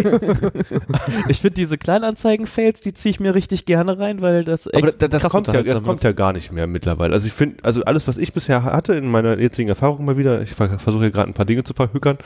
[1.27, 5.01] ich finde diese Kleinanzeigen-Fails, die ziehe ich mir richtig gerne rein, weil das aber echt
[5.01, 7.13] das, das krass kommt ja, das kommt ja gar nicht mehr mittlerweile.
[7.13, 10.43] Also ich finde, also alles, was ich bisher hatte in meiner jetzigen Erfahrung mal wieder,
[10.43, 12.19] ich ver- versuche hier gerade ein paar Dinge zu verhückern,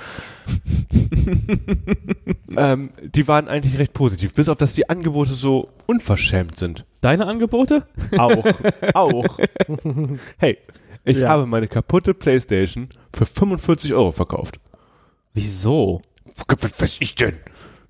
[2.57, 6.85] ähm, die waren eigentlich recht positiv, bis auf dass die Angebote so unverschämt sind.
[6.99, 7.83] Deine Angebote?
[8.17, 8.45] Auch,
[8.93, 9.39] auch.
[10.37, 10.57] Hey,
[11.09, 11.29] ich Ja.
[11.29, 14.59] habe meine kaputte Playstation für 45 Euro verkauft.
[15.33, 16.01] Wieso?
[16.47, 17.37] Was weiß ich denn?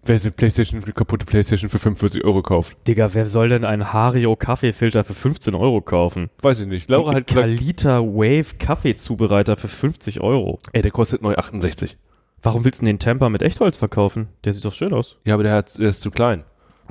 [0.04, 2.78] Wer eine Playstation, eine kaputte Playstation für 45 Euro kauft?
[2.88, 6.30] Digga, wer soll denn einen Hario Kaffeefilter für 15 Euro kaufen?
[6.42, 6.90] Weiß ich nicht.
[6.90, 10.58] Laura hat gesagt, Kalita Wave Kaffeezubereiter für 50 Euro.
[10.72, 11.98] ey, der kostet neu 68.
[12.42, 14.30] Warum willst du den Temper mit Echtholz verkaufen?
[14.46, 15.18] Der sieht doch schön aus.
[15.26, 16.44] Ja, aber der, hat, der ist zu klein.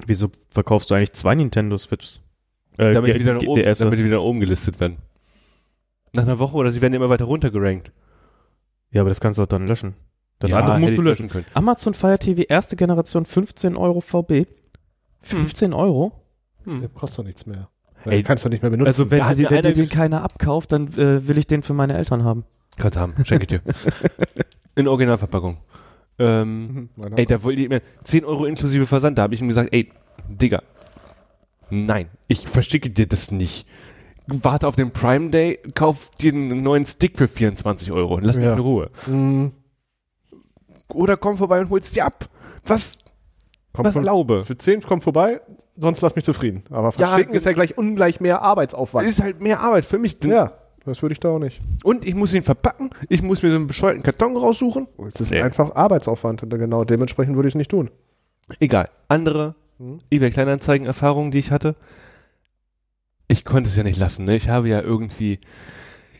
[0.07, 2.21] Wieso verkaufst du eigentlich zwei Nintendo Switches?
[2.77, 4.99] Äh, damit, die wieder oben, damit die wieder oben gelistet werden.
[6.15, 7.93] Nach einer Woche oder sie werden immer weiter runtergerankt.
[8.91, 9.95] Ja, aber das kannst du doch dann löschen.
[10.39, 11.29] Das Ja, andere musst du löschen.
[11.29, 11.45] können.
[11.55, 14.47] Amazon Fire TV erste Generation 15 Euro VB.
[15.23, 16.13] 15 Euro?
[16.65, 16.81] Hm.
[16.81, 17.69] Der kostet doch nichts mehr.
[18.05, 18.87] Ey, kannst du nicht mehr benutzen.
[18.87, 21.63] Also wenn, hat die, ja wenn dir den keiner abkauft, dann äh, will ich den
[21.63, 22.45] für meine Eltern haben.
[22.77, 23.61] Kannst du haben, schenke ich dir.
[24.77, 25.59] In Originalverpackung.
[26.21, 29.19] Ähm, Mhm, ey, da wollte ich mir 10 Euro inklusive Versand.
[29.19, 29.91] Da habe ich ihm gesagt, ey,
[30.29, 30.63] Digga,
[31.71, 33.67] nein, ich verschicke dir das nicht.
[34.31, 38.37] Warte auf den Prime Day, kauf dir einen neuen Stick für 24 Euro und lass
[38.37, 38.53] mich Ja.
[38.53, 38.91] in Ruhe.
[39.07, 39.53] Mhm.
[40.93, 42.29] Oder komm vorbei und holst dir ab.
[42.67, 42.99] Was,
[43.73, 44.45] Kommt was von, erlaube?
[44.45, 45.41] für 10 kommt vorbei,
[45.77, 46.63] sonst lass mich zufrieden.
[46.71, 49.09] Aber Ja, verschicken ist ja gleich ungleich mehr Das Arbeitsaufwand.
[49.09, 50.17] ist halt mehr Arbeit für mich.
[50.25, 50.53] ja,
[50.85, 51.61] das würde ich da auch nicht.
[51.85, 52.91] Und ich muss ihn verpacken.
[53.09, 54.89] Ich muss mir so einen bescheuerten Karton raussuchen.
[55.07, 55.41] Es ist Nee.
[55.43, 57.91] einfach Arbeitsaufwand und genau dementsprechend würde ich es nicht tun.
[58.61, 58.89] Egal.
[59.09, 60.01] Andere Mhm.
[60.11, 61.77] eBay Kleinanzeigen-Erfahrungen, die ich hatte.
[63.29, 64.25] Ich konnte es ja nicht lassen.
[64.25, 64.37] Ne?
[64.37, 65.39] Ich habe ja irgendwie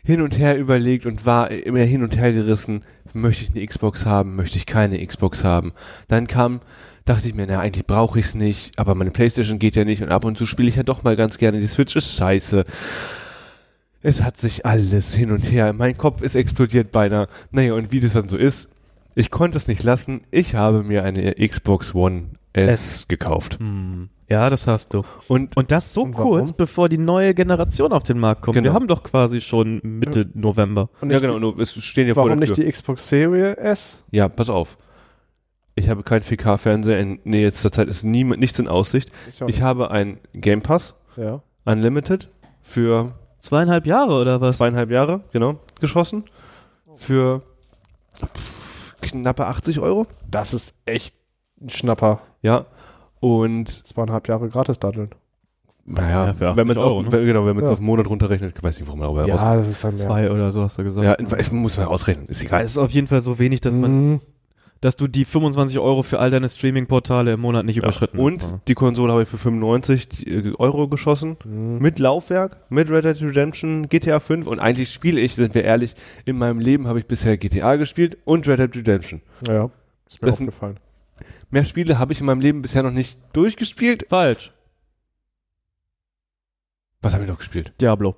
[0.03, 2.85] hin und her überlegt und war immer hin und her gerissen.
[3.13, 4.35] Möchte ich eine Xbox haben?
[4.35, 5.73] Möchte ich keine Xbox haben?
[6.07, 6.61] Dann kam,
[7.05, 10.03] dachte ich mir, na, eigentlich brauche ich es nicht, aber meine Playstation geht ja nicht
[10.03, 11.59] und ab und zu spiele ich ja doch mal ganz gerne.
[11.59, 12.63] Die Switch ist scheiße.
[14.01, 15.73] Es hat sich alles hin und her.
[15.73, 17.27] Mein Kopf ist explodiert beinahe.
[17.51, 18.69] Naja, und wie das dann so ist,
[19.15, 20.21] ich konnte es nicht lassen.
[20.31, 23.59] Ich habe mir eine Xbox One S, gekauft.
[23.59, 24.09] Hm.
[24.29, 25.03] Ja, das hast du.
[25.27, 26.31] Und Und das so Und warum?
[26.31, 28.53] kurz, bevor die neue Generation auf den Markt kommt.
[28.55, 28.65] Genau.
[28.65, 30.89] Wir haben doch quasi schon Mitte November.
[31.01, 33.55] Und ja, genau, nur, es stehen ja Die, warum vor der nicht die Xbox Series
[33.57, 34.03] S?
[34.11, 34.77] Ja, pass auf.
[35.75, 39.09] Ich habe keinen 4K-Fernseher in nächster Zeit, ist nie, nichts in Aussicht.
[39.39, 41.41] Ja auch Ich habe einen Game Pass ja.
[41.65, 42.29] Unlimited
[42.61, 44.57] für Zweieinhalb Jahre oder was?
[44.57, 46.25] zweieinhalb Jahre, genau, geschossen.
[46.97, 47.41] Für
[48.17, 50.05] pff, knappe 80 Euro.
[50.29, 51.15] Das ist echt
[51.61, 52.19] ein Schnapper.
[52.41, 52.65] Ja.
[53.19, 55.09] Und Zweieinhalb Jahre gratis daddeln.
[55.85, 57.25] naja, Ja, für 80 wenn man es Euro, auf, ne?
[57.25, 57.73] genau, wenn man es Ja.
[57.73, 60.05] auf einen Monat runterrechnet, ich weiß nicht, warum man darüber Ja, das ist dann mehr.
[60.05, 61.19] Zwei oder so hast du gesagt.
[61.21, 62.63] Ja, muss mal ausrechnen, ist Ja, egal.
[62.63, 64.21] es ist auf jeden Fall so wenig, dass man, Mhm.
[64.81, 68.55] dass du die 25 Euro für all deine Streaming-Portale im Monat nicht überschritten Und hast.
[68.69, 71.35] die Konsole habe ich für 95 Euro geschossen.
[71.43, 71.79] Mhm.
[71.79, 75.95] Mit Laufwerk, mit Red Dead Redemption, GTA 5 und eigentlich spiele ich, sind wir ehrlich,
[76.23, 79.21] in meinem Leben habe ich bisher GTA gespielt und Red Dead Redemption.
[79.45, 79.65] Ja,
[80.07, 80.77] ist mir Das sind- aufgefallen.
[81.49, 84.05] Mehr Spiele habe ich in meinem Leben bisher noch nicht durchgespielt.
[84.09, 84.51] Falsch.
[87.01, 87.73] Was habe ich noch gespielt?
[87.81, 88.15] Diablo.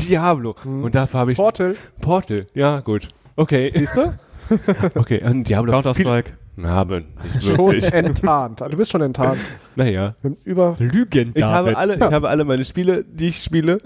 [0.00, 0.56] Diablo.
[0.64, 0.84] Mhm.
[0.84, 2.46] Und dafür habe ich Portal, Portal.
[2.54, 3.08] Ja, gut.
[3.36, 3.70] Okay.
[3.72, 4.18] siehst du?
[4.96, 5.72] Okay, an Diablo.
[5.72, 6.32] Counter-Strike.
[6.56, 7.84] Na, aber nicht Schon wirklich.
[7.94, 8.60] enttarnt.
[8.60, 9.38] Du bist schon enttarnt.
[9.76, 10.14] naja.
[10.22, 12.08] Haben Über Lügen, Ich habe, alle, Ja.
[12.08, 13.78] ich habe alle meine Spiele, die ich spiele.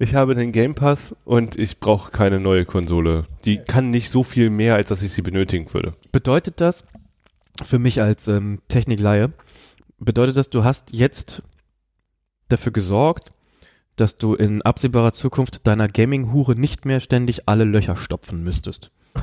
[0.00, 3.26] Ich habe den Game Pass und ich brauche keine neue Konsole.
[3.44, 5.92] Die kann nicht so viel mehr, als dass ich sie benötigen würde.
[6.10, 6.84] Bedeutet das,
[7.62, 9.32] für mich als ähm, Technikleihe,
[9.98, 11.42] bedeutet das, du hast jetzt
[12.48, 13.32] dafür gesorgt,
[13.96, 18.92] dass du in absehbarer Zukunft deiner Gaming-Hure nicht mehr ständig alle Löcher stopfen müsstest.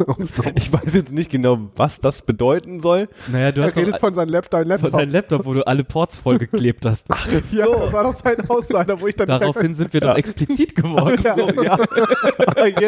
[0.54, 3.08] Ich weiß jetzt nicht genau, was das bedeuten soll.
[3.30, 4.90] Naja, du Er hast redet von seinem Lap, dein von Laptop.
[4.92, 7.08] deinem Laptop, wo du alle Ports vollgeklebt hast.
[7.52, 11.20] ja, das war doch sein Aussage, wo ich dann Daraufhin sind wir doch explizit geworden.
[11.22, 11.34] Ja.
[11.36, 11.78] So, ja.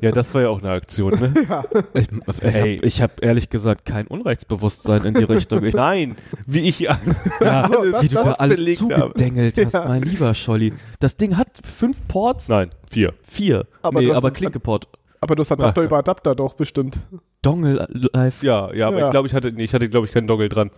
[0.00, 1.32] Ja, das war ja auch eine Aktion, ne?
[1.94, 2.78] Ich, ich Ey.
[2.78, 5.64] habe hab ehrlich gesagt kein Unrechtsbewusstsein in die Richtung.
[5.64, 6.16] Ich, Nein,
[6.46, 6.98] wie ich ja,
[7.40, 9.02] ja, so, das- wie du das da alles belegt habe.
[9.12, 9.84] zugedengelt hast, Ja.
[9.86, 10.72] mein lieber Scholli.
[11.00, 13.12] Das Ding hat fünf Ports, Nein, vier.
[13.22, 13.66] vier.
[13.82, 14.88] Aber nee, aber Klinkeport.
[15.24, 16.98] Aber du hast Adapter über Adapter doch bestimmt.
[17.40, 18.42] Dongle live.
[18.42, 19.04] Ja, ja, aber Ja.
[19.06, 20.70] ich glaube, ich hatte, nee, ich hatte, glaube ich, keinen Dongle dran.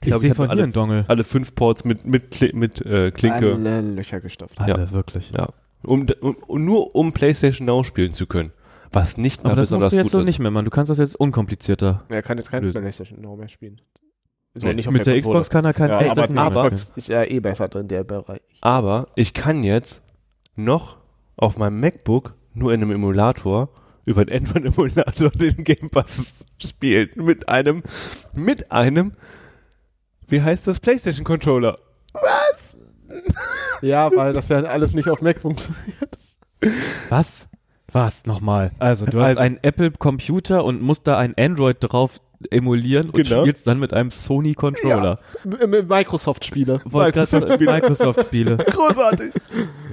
[0.00, 1.04] Ich, glaub, sehe von alle, Dongle.
[1.08, 3.54] alle fünf Ports mit, mit, Kli mit äh, Klinke.
[3.54, 4.60] Alle Löcher gestopft.
[4.60, 5.32] Alle, wirklich.
[5.36, 5.48] Ja.
[5.82, 8.52] Um, um, um, nur um PlayStation Now spielen zu können.
[8.92, 10.26] Was nicht mal Aber das musst besonders du jetzt so ist.
[10.26, 10.64] nicht mehr, Mann.
[10.64, 12.04] Du kannst das jetzt unkomplizierter.
[12.10, 12.80] Er kann jetzt kein Lösen.
[12.80, 13.80] PlayStation Now mehr spielen.
[14.54, 15.20] Nee, Mit der Konsole.
[15.20, 17.88] Xbox kann er kein Ja, Ey, aber die aber- Xbox ist ja eh besser drin,
[17.88, 18.40] der Bereich.
[18.60, 20.02] Aber ich kann jetzt
[20.56, 20.96] noch
[21.36, 23.68] auf meinem MacBook nur in einem Emulator
[24.04, 27.10] über den Android-Emulator den Game Pass spielen.
[27.16, 27.82] Mit einem,
[28.34, 29.12] mit einem,
[30.26, 31.76] wie heißt das, PlayStation Controller.
[33.82, 36.18] Ja, weil das ja alles nicht auf Mac funktioniert.
[37.08, 37.48] Was?
[37.92, 38.26] Was?
[38.26, 38.72] Nochmal.
[38.78, 42.18] Also, du hast Also- einen Apple-Computer und musst da ein Android drauf
[42.50, 43.40] emulieren und Genau.
[43.42, 45.18] spielst dann mit einem Sony-Controller.
[45.44, 46.80] Microsoft-Spiele.
[46.84, 48.56] Gerade sagen, Microsoft-Spiele.
[48.70, 49.32] Großartig.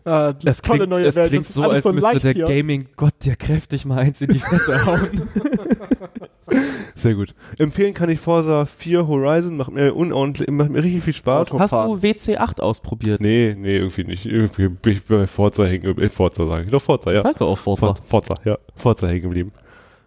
[0.05, 1.29] Äh, Das tolle klingt, neue das Welt.
[1.29, 2.33] klingt Das ist so, als so müsste der.
[2.45, 5.23] Gaming-Gott dir kräftig mal eins in die Fresse hauen.
[6.93, 7.33] Sehr gut.
[7.57, 11.49] Empfehlen kann ich Forza 4 Horizon, macht mir unordentlich, macht mir richtig viel Spaß.
[11.51, 11.99] Auto- Hast du Fahren.
[11.99, 13.19] WC8 ausprobiert?
[13.19, 14.25] Nee, nee, irgendwie nicht.
[14.25, 16.71] Irgendwie bin ich bei Forza hängen, äh, Forza sage ich.
[16.71, 17.17] Doch, Forza, ja.
[17.23, 17.87] Das heißt doch auch Forza.
[17.87, 18.57] Forza, Forza, ja.
[18.75, 19.51] Forza hängen geblieben.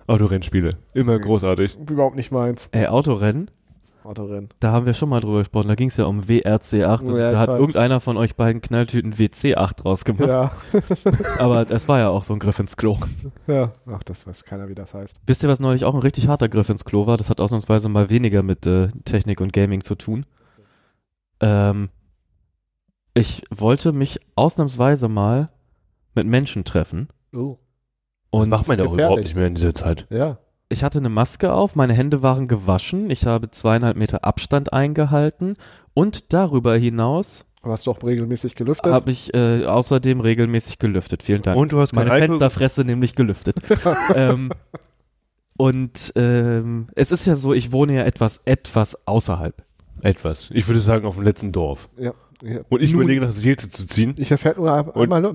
[0.06, 0.70] Autorennspiele.
[0.94, 1.76] Immer großartig.
[1.90, 2.68] Überhaupt nicht meins.
[2.72, 3.50] Ey, Autorennen?
[4.04, 4.48] Autorennen.
[4.60, 5.68] Da haben wir schon mal drüber gesprochen.
[5.68, 7.58] Da ging es ja um WRC8 und Ja, da hat weiß.
[7.60, 10.28] irgendeiner von euch beiden Knalltüten WC8 draus gemacht.
[10.28, 10.52] Ja,
[11.38, 12.96] Aber es war ja auch so ein Griff ins Klo.
[13.46, 13.72] ja.
[13.86, 15.20] Ach, das weiß keiner, wie das heißt.
[15.26, 17.16] Wisst ihr, was neulich auch ein richtig harter Griff ins Klo war?
[17.16, 20.24] Das hat ausnahmsweise mal weniger mit äh, Technik und Gaming zu tun.
[21.40, 21.90] Ähm,
[23.14, 25.50] ich wollte mich ausnahmsweise mal
[26.14, 27.08] mit Menschen treffen.
[27.34, 27.58] Oh.
[28.30, 30.06] Und Macht man ja auch überhaupt nicht mehr in dieser Zeit.
[30.10, 30.38] Ja.
[30.68, 35.54] Ich hatte eine Maske auf, meine Hände waren gewaschen, ich habe zweieinhalb Meter Abstand eingehalten
[35.94, 38.92] und darüber hinaus Aber hast du auch regelmäßig gelüftet?
[38.92, 41.22] habe ich äh, außerdem regelmäßig gelüftet.
[41.22, 41.56] Vielen Dank.
[41.58, 42.28] Und du hast meine Alkohol.
[42.38, 43.56] Fensterfresse nämlich gelüftet.
[44.14, 44.50] ähm,
[45.56, 49.64] und ähm, es ist ja so, ich wohne ja etwas, etwas außerhalb.
[50.02, 50.50] Etwas.
[50.52, 51.88] Ich würde sagen, auf dem letzten Dorf.
[51.96, 52.12] ja.
[52.42, 52.60] ja.
[52.68, 54.14] Und ich Nun- überlege, nach Seelze zu ziehen.
[54.18, 55.34] Ich erfährt nur ein- Und- einmal, nur-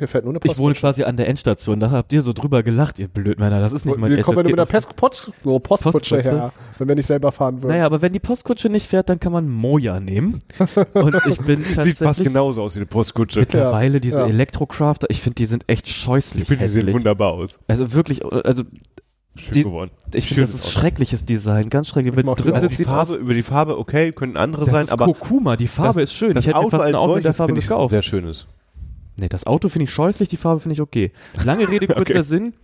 [0.00, 1.80] mir fährt nur eine Ich wohne quasi an der Endstation.
[1.80, 3.60] Da habt ihr so drüber gelacht, ihr Blödmänner.
[3.60, 6.22] Das ist nicht mein Wir kommen das mit einer geht Pest, Post, oh, Postkutsche Postkutsche?
[6.22, 7.72] her, wenn wir nicht selber fahren würden.
[7.72, 10.42] Naja, aber wenn die Postkutsche nicht fährt, dann kann man Moja nehmen.
[10.94, 13.40] Und ich bin Sieht fast genauso aus wie eine Postkutsche.
[13.40, 14.26] mittlerweile diese ja.
[14.26, 17.58] Elektrocrafter, ich finde, die sind echt scheußlich Ich finde, die sehen wunderbar aus.
[17.68, 18.64] Also wirklich, also
[19.36, 19.90] Schön Die- geworden.
[20.12, 20.80] ich finde, das ist Auto.
[20.80, 22.16] schreckliches Design, ganz schrecklich.
[22.16, 22.52] Wenn drin.
[22.52, 25.56] Also sitzt, die Farbe, über die Farbe, okay, können andere das sein, ist aber Kurkuma,
[25.56, 26.34] die Farbe ist schön.
[26.34, 27.90] das ich hätte Auto fast ein als Auto mit der Farbe finde ich gekauft.
[27.90, 28.48] sehr schönes.
[29.20, 31.12] Nee, das Auto finde ich scheußlich, die Farbe finde ich okay.
[31.44, 32.22] Lange Rede, kurzer Okay.
[32.22, 32.54] Sinn.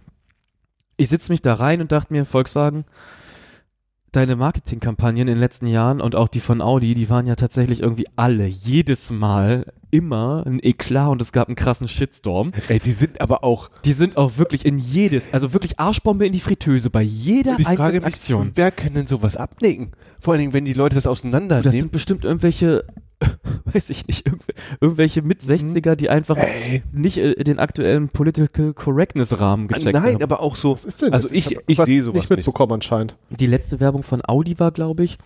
[0.97, 2.85] Ich sitze mich da rein und dachte mir, Volkswagen,
[4.13, 7.81] deine Marketingkampagnen in den letzten Jahren und auch die von Audi, die waren ja tatsächlich
[7.81, 12.53] irgendwie alle, jedes Mal, immer ein Eklat und es gab einen krassen Shitstorm.
[12.69, 16.33] Ey, die sind aber auch, Die sind auch wirklich in jedes, also wirklich Arschbombe in
[16.33, 18.53] die Fritteuse bei jeder und ich frage mich, Aktion.
[18.55, 19.93] wer kann denn sowas abnicken?
[20.19, 21.73] Vor allen Dingen, wenn die Leute das Das auseinandernehmen.
[21.73, 22.85] sind bestimmt irgendwelche,
[23.73, 28.75] weiß ich nicht, irgendw- irgendwelche mit 60er, die einfach Ey, nicht äh, den aktuellen Political
[28.75, 30.23] Correctness Rahmen gecheckt nein, haben.
[30.23, 30.75] aber auch so.
[30.75, 31.51] Was ist denn Also jetzt?
[31.51, 33.17] ich, ich was sehe sowas nicht mitbekommen anscheinend.
[33.31, 35.17] Die letzte Werbung von Audi war, glaube ich,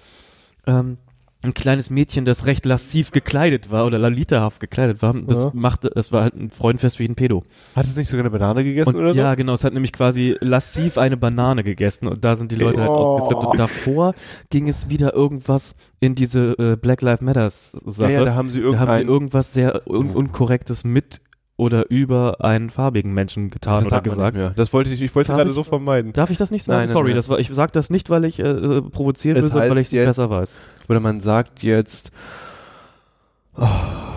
[0.67, 0.99] ähm,
[1.43, 5.15] ein kleines Mädchen, das recht lassiv gekleidet war oder lalitahaft gekleidet war.
[5.15, 5.51] Das Ja.
[5.55, 7.45] machte, es war halt ein Freudenfest für jeden Pedo.
[7.75, 9.21] Hat es nicht sogar eine Banane gegessen Und oder so?
[9.21, 12.81] ja, genau, es hat nämlich quasi lassiv eine Banane gegessen und da sind die Leute
[12.83, 12.95] halt Oh.
[12.95, 13.47] ausgeflippt.
[13.53, 14.15] Und davor
[14.51, 18.13] ging es wieder irgendwas in diese äh, Black Lives Matters ja, Sache.
[18.13, 21.21] ja, da haben sie Da haben sie irgendwas sehr un unkorrektes mit
[21.61, 24.59] oder über einen farbigen Menschen getan das oder gesagt.
[24.59, 26.15] Das wollte ich, ich wollte gerade so vermeiden.
[26.15, 26.79] Darf ich das nicht sagen?
[26.79, 27.17] Nein, nein, Sorry, nein.
[27.17, 29.79] das war, ich sage das nicht, weil ich äh, äh, provozieren Es will, sondern weil
[29.79, 30.59] ich es besser weiß.
[30.89, 32.13] Oder man sagt jetzt,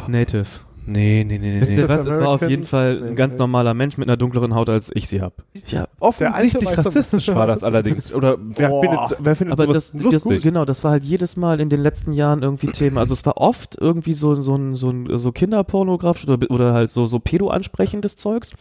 [0.08, 0.46] Native.
[0.86, 1.80] Nee, nee, nee, Wisst nee.
[1.80, 2.06] ihr was?
[2.06, 2.64] Es war auf jeden?
[2.66, 3.40] Fall Nee, ein ganz nee.
[3.40, 5.36] normaler Mensch mit einer dunkleren Haut, als ich sie habe.
[5.68, 8.14] Ja, Offensichtlich rassistisch war das allerdings.
[8.14, 8.82] Oder wer Boah.
[8.82, 10.44] findet, wer findet aber das, sowas das, lustig?
[10.44, 13.02] genau, das war halt jedes Mal in den letzten Jahren irgendwie Thema.
[13.02, 16.90] Also es war oft irgendwie so, so ein, so ein, so Kinderpornografisch oder, oder halt
[16.90, 18.52] so, so pedo-ansprechendes Zeugs.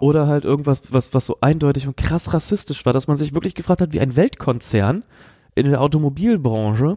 [0.00, 3.54] Oder halt irgendwas, was, was so eindeutig und krass rassistisch war, dass man sich wirklich
[3.54, 5.02] gefragt hat, wie ein Weltkonzern
[5.54, 6.96] in der Automobilbranche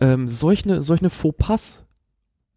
[0.00, 1.82] ähm, solch eine, solch eine Fauxpas,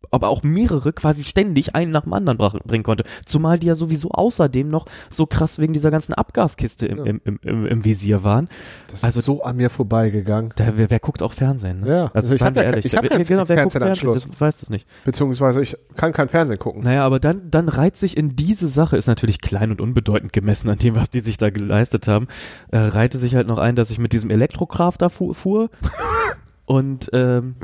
[0.10, 3.04] aber auch mehrere quasi ständig einen nach dem anderen bringen konnte.
[3.26, 7.04] Zumal die ja sowieso außerdem noch so krass wegen dieser ganzen Abgaskiste im, Ja.
[7.06, 8.50] im, im, im, im Visier waren.
[8.90, 10.52] Das Also- ist so an mir vorbeigegangen.
[10.56, 11.82] Da, wer, wer guckt auch Fernsehen?
[11.82, 11.88] Ne?
[11.90, 13.70] Ja, also ich seien hab wir ja ehrlich, ich hab wer- keinen genau, Fernsehen?
[13.70, 14.28] Fernsehanschluss.
[14.28, 14.88] Das weiß das nicht.
[15.06, 16.84] Beziehungsweise ich kann kein Fernsehen gucken.
[16.84, 20.70] Naja, aber dann, dann reiht sich in diese Sache, ist natürlich klein und unbedeutend gemessen
[20.70, 22.28] an dem, was die sich da geleistet haben,
[22.72, 25.70] äh, reihte sich halt noch ein, dass ich mit diesem Elektrokraft da fu fuhr
[26.66, 27.56] und ähm,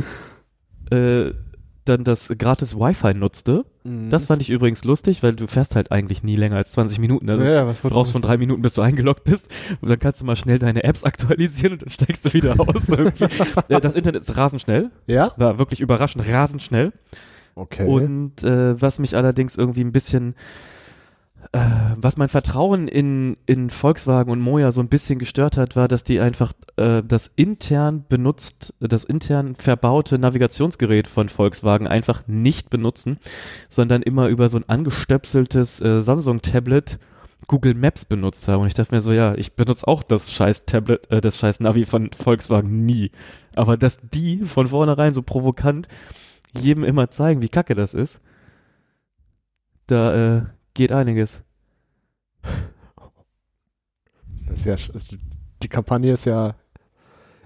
[0.91, 1.31] äh,
[1.87, 3.65] dann das gratis Wi-Fi nutzte.
[3.83, 4.09] Mhm.
[4.09, 7.29] Das fand ich übrigens lustig, weil du fährst halt eigentlich nie länger als 20 Minuten.
[7.29, 9.49] Also ja, ja, was Du brauchst von drei Minuten, bis du eingeloggt bist.
[9.81, 12.87] Und dann kannst du mal schnell deine Apps aktualisieren und dann steigst du wieder aus.
[13.81, 14.91] das Internet ist rasend schnell.
[15.05, 15.31] Ja?
[15.37, 16.91] War wirklich überraschend rasend schnell.
[17.55, 17.85] Okay.
[17.85, 20.35] Und äh, was mich allerdings irgendwie ein bisschen,
[21.53, 21.59] äh,
[21.95, 26.03] was mein Vertrauen in, in Volkswagen und Moja so ein bisschen gestört hat, war, dass
[26.03, 33.17] die einfach äh, das intern benutzt, das intern verbaute Navigationsgerät von Volkswagen einfach nicht benutzen,
[33.69, 36.99] sondern immer über so ein angestöpseltes äh, Samsung-Tablet
[37.47, 38.61] Google Maps benutzt haben.
[38.61, 41.59] Und ich dachte mir so, ja, ich benutze auch das scheiß Tablet, äh, das scheiß
[41.59, 43.11] Navi von Volkswagen nie.
[43.55, 45.87] Aber dass die von vornherein so provokant
[46.57, 48.19] jedem immer zeigen, wie kacke das ist,
[49.85, 50.41] da äh,
[50.77, 51.41] geht einiges.
[54.47, 54.75] Das ist ja,
[55.61, 56.55] die Kampagne ist ja,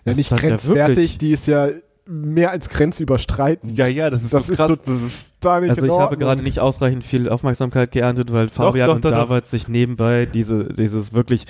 [0.05, 1.69] ja nicht grenzwertig, die ist ja
[2.11, 3.77] mehr als grenzüberstreitend.
[3.77, 4.67] Ja, ja, das ist das so ist krass.
[4.67, 8.49] so, das ist da nicht Also ich habe gerade nicht ausreichend viel Aufmerksamkeit geerntet, weil
[8.49, 9.29] Fabian doch, und doch, doch.
[9.29, 11.45] David sich nebenbei diese, dieses wirklich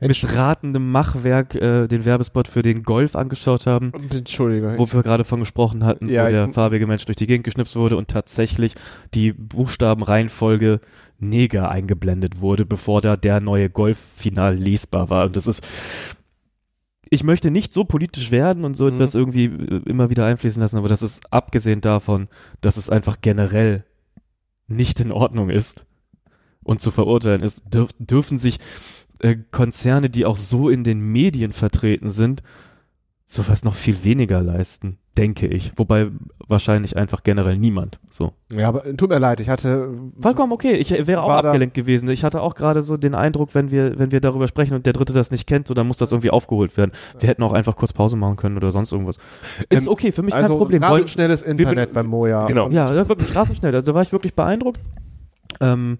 [0.00, 4.74] missratende Machwerk, äh, den Werbespot für den Golf angeschaut haben, Entschuldige.
[4.76, 7.74] wo wir gerade von gesprochen hatten, Ja, wo der farbige Mensch durch die Gegend geschnipst
[7.76, 8.74] wurde und tatsächlich
[9.14, 10.80] die Buchstabenreihenfolge
[11.18, 15.26] Neger eingeblendet wurde, bevor da der neue Golf final lesbar war.
[15.26, 15.62] Und das ist
[17.12, 18.94] ich möchte nicht so politisch werden und so Mhm.
[18.94, 22.28] etwas irgendwie äh, immer wieder einfließen lassen, aber das ist abgesehen davon,
[22.62, 23.84] dass es einfach generell
[24.66, 25.84] nicht in Ordnung ist
[26.62, 28.58] und zu verurteilen ist, dürf, dürfen sich
[29.20, 32.42] äh, Konzerne, die auch so in den Medien vertreten sind,
[33.26, 35.72] sowas noch viel weniger leisten, denke ich.
[35.76, 36.08] Wobei
[36.48, 37.98] wahrscheinlich einfach generell niemand.
[38.08, 38.32] So.
[38.54, 39.90] Ja, aber tut mir leid, ich hatte.
[40.20, 40.74] Vollkommen okay.
[40.74, 42.08] Ich äh, wäre auch abgelenkt gewesen.
[42.08, 44.92] Ich hatte auch gerade so den Eindruck, wenn wir, wenn wir darüber sprechen und der
[44.94, 46.92] Dritte das nicht kennt, so dann muss das irgendwie aufgeholt werden.
[47.18, 49.18] Wir hätten auch einfach kurz Pause machen können oder sonst irgendwas.
[49.68, 50.82] Ist Ähm, okay, für mich Also kein Problem.
[50.82, 52.46] Wollen- schnelles Internet beim Moja.
[52.46, 52.68] Genau.
[52.70, 53.74] Ja, ja, wirklich rasend schnell.
[53.74, 54.80] Also da war ich wirklich beeindruckt.
[55.60, 55.98] Ähm,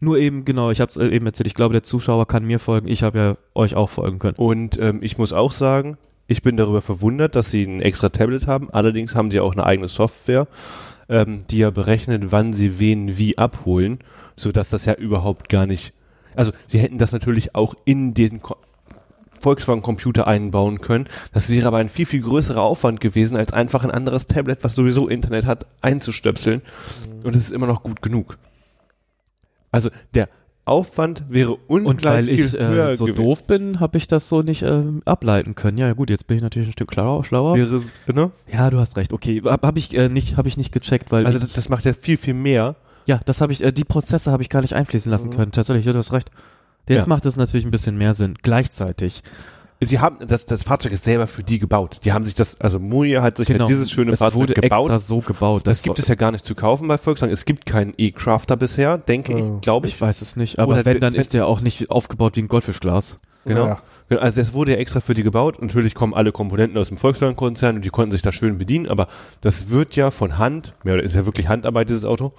[0.00, 2.88] nur eben, genau, ich habe es eben erzählt, ich glaube, der Zuschauer kann mir folgen.
[2.88, 4.34] Ich habe ja euch auch folgen können.
[4.36, 5.96] Und ähm, ich muss auch sagen,
[6.32, 8.70] ich bin darüber verwundert, dass sie ein extra Tablet haben.
[8.70, 10.48] Allerdings haben sie auch eine eigene Software,
[11.08, 14.00] ähm, die ja berechnet, wann sie wen wie abholen,
[14.34, 15.92] sodass das ja überhaupt gar nicht.
[16.34, 18.56] Also sie hätten das natürlich auch in den Ko
[19.38, 21.08] Volkswagen-Computer einbauen können.
[21.32, 24.76] Das wäre aber ein viel, viel größerer Aufwand gewesen, als einfach ein anderes Tablet, was
[24.76, 26.62] sowieso Internet hat, einzustöpseln.
[27.24, 28.38] Und es ist immer noch gut genug.
[29.72, 30.28] Also der
[30.64, 33.16] Aufwand wäre Und ungleich weil viel ich höher äh, so gewesen.
[33.24, 35.76] doof bin, habe ich das so nicht ähm, ableiten können.
[35.76, 37.24] Ja, gut, jetzt bin ich natürlich ein Stück schlauer.
[37.24, 37.56] schlauer.
[37.56, 37.82] Wäre,
[38.14, 38.30] ne?
[38.52, 39.12] Ja, du hast recht.
[39.12, 41.84] Okay, habe hab ich äh, nicht, habe ich nicht gecheckt, weil Also das, das macht
[41.84, 42.76] ja viel, viel mehr.
[43.06, 45.34] ja, das habe ich, äh, die Prozesse habe ich gar nicht einfließen lassen Mhm.
[45.34, 45.52] können.
[45.52, 46.30] Tatsächlich, ja, du hast recht.
[46.88, 47.06] Jetzt Ja.
[47.06, 48.34] macht es natürlich ein bisschen mehr Sinn.
[48.42, 49.22] Gleichzeitig.
[49.84, 51.98] Sie haben, das, das Fahrzeug ist selber für die gebaut.
[52.04, 53.60] Die haben sich das, also Moja hat sich Genau.
[53.60, 54.86] halt dieses schöne es Fahrzeug wurde gebaut.
[54.90, 55.66] extra so gebaut.
[55.66, 57.32] das gibt es ja gar nicht zu kaufen bei Volkswagen.
[57.32, 59.56] Es gibt keinen E-Crafter bisher, denke Oh.
[59.56, 60.00] ich, glaube Ich ich.
[60.00, 62.48] weiß es nicht, aber Oder wenn, dann wenn- ist der auch nicht aufgebaut wie ein
[62.48, 63.16] Goldfischglas.
[63.44, 63.66] Genau.
[63.66, 63.82] Ja.
[64.18, 65.60] Also das wurde ja extra für die gebaut.
[65.62, 69.08] Natürlich kommen alle Komponenten aus dem Volkswagen-Konzern und die konnten sich da schön bedienen, aber
[69.40, 72.32] das wird ja von Hand, mehr oder ist ja wirklich Handarbeit, dieses Auto.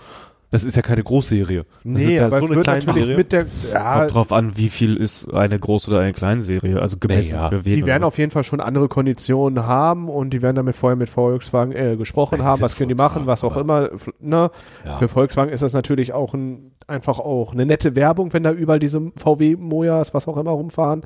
[0.53, 1.65] Das ist ja keine Großserie.
[1.65, 3.17] Das ist Nee, ja aber so es eine wird kleine natürlich Serie.
[3.17, 3.45] mit der.
[3.73, 7.49] Ja, Kommt drauf an, wie viel ist eine Groß- oder eine Kleinserie, also gemessen Naja,
[7.49, 7.73] für wen.
[7.73, 10.95] die werden oder- auf jeden Fall schon andere Konditionen haben und die werden damit vorher
[10.95, 13.89] mit Volkswagen äh, gesprochen Das haben, was können die machen, was auch immer.
[14.19, 14.51] Ne?
[14.85, 14.97] Ja.
[14.97, 18.79] Für Volkswagen ist das natürlich auch ein, einfach auch eine nette Werbung, wenn da überall
[18.79, 21.01] diese VW-Mojas, was auch immer rumfahren.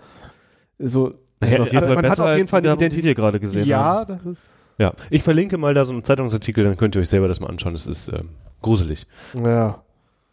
[0.80, 3.06] So, Naja, Also jeden man hat auf jeden Fall die eine die Identität.
[3.06, 3.70] wir gerade gesehen haben.
[3.70, 4.42] Ja, das ist-
[4.80, 7.48] Ja, ich verlinke mal da so einen Zeitungsartikel, dann könnt ihr euch selber das mal
[7.48, 7.74] anschauen.
[7.74, 8.30] Das ist ähm,
[8.62, 9.08] gruselig.
[9.36, 9.84] ja.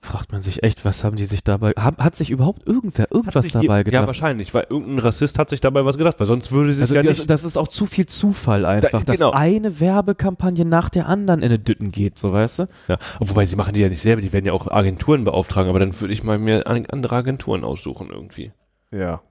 [0.01, 3.49] Fragt man sich echt, was haben die sich dabei, hat, hat sich überhaupt irgendwer irgendwas
[3.49, 4.07] dabei Ja, gedacht?
[4.07, 6.95] wahrscheinlich, weil irgendein Rassist hat sich dabei was gedacht, weil sonst würde sie es also
[6.97, 7.31] ja das, nicht.
[7.31, 9.31] das ist auch zu viel Zufall einfach, Da- genau.
[9.31, 12.69] dass eine Werbekampagne nach der anderen in den Dütten geht, so weißt du?
[12.87, 15.79] Ja, wobei sie machen die ja nicht selber, die werden ja auch Agenturen beauftragen, aber
[15.79, 18.53] dann würde ich mal mir an- andere Agenturen aussuchen irgendwie.
[18.91, 19.23] ja.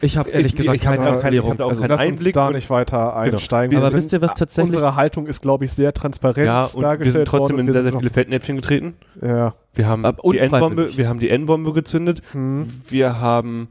[0.00, 1.56] Ich habe ehrlich Ich- gesagt ich hab keine da kein- ich hab Erklärung.
[1.56, 3.70] da auch Also, Lass uns Einblick da und- nicht weiter einsteigen.
[3.70, 6.64] Wir aber sind- wisst ihr, was tatsächlich Unsere Haltung ist, glaube ich, sehr transparent Ja,
[6.64, 7.60] und wir dargestellt sind trotzdem worden.
[7.60, 8.94] in Wir sehr, sehr viele Fettnäpfchen getreten.
[9.22, 9.54] Ja.
[9.74, 12.20] Wir haben Ab- die N-Bombe, wir haben die N-Bombe gezündet.
[12.32, 12.66] Hm.
[12.88, 13.68] Wir haben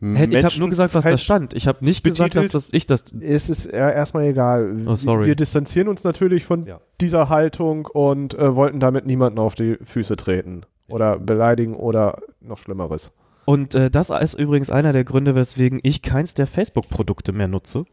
[0.00, 1.54] Hey, ich habe Menschen nur gesagt, was da stand.
[1.54, 2.54] Ich habe nicht gesagt, dass betitelt.
[2.54, 3.04] das ich das.
[3.20, 4.74] Es ist ja erstmal egal.
[4.84, 5.26] Oh, sorry.
[5.26, 6.80] Wir distanzieren uns natürlich von Ja.
[7.00, 12.58] dieser Haltung und äh, wollten damit niemanden auf die Füße treten oder beleidigen oder noch
[12.58, 13.12] Schlimmeres.
[13.44, 17.84] Und äh, das ist übrigens einer der Gründe, weswegen ich keins der Facebook-Produkte mehr nutze.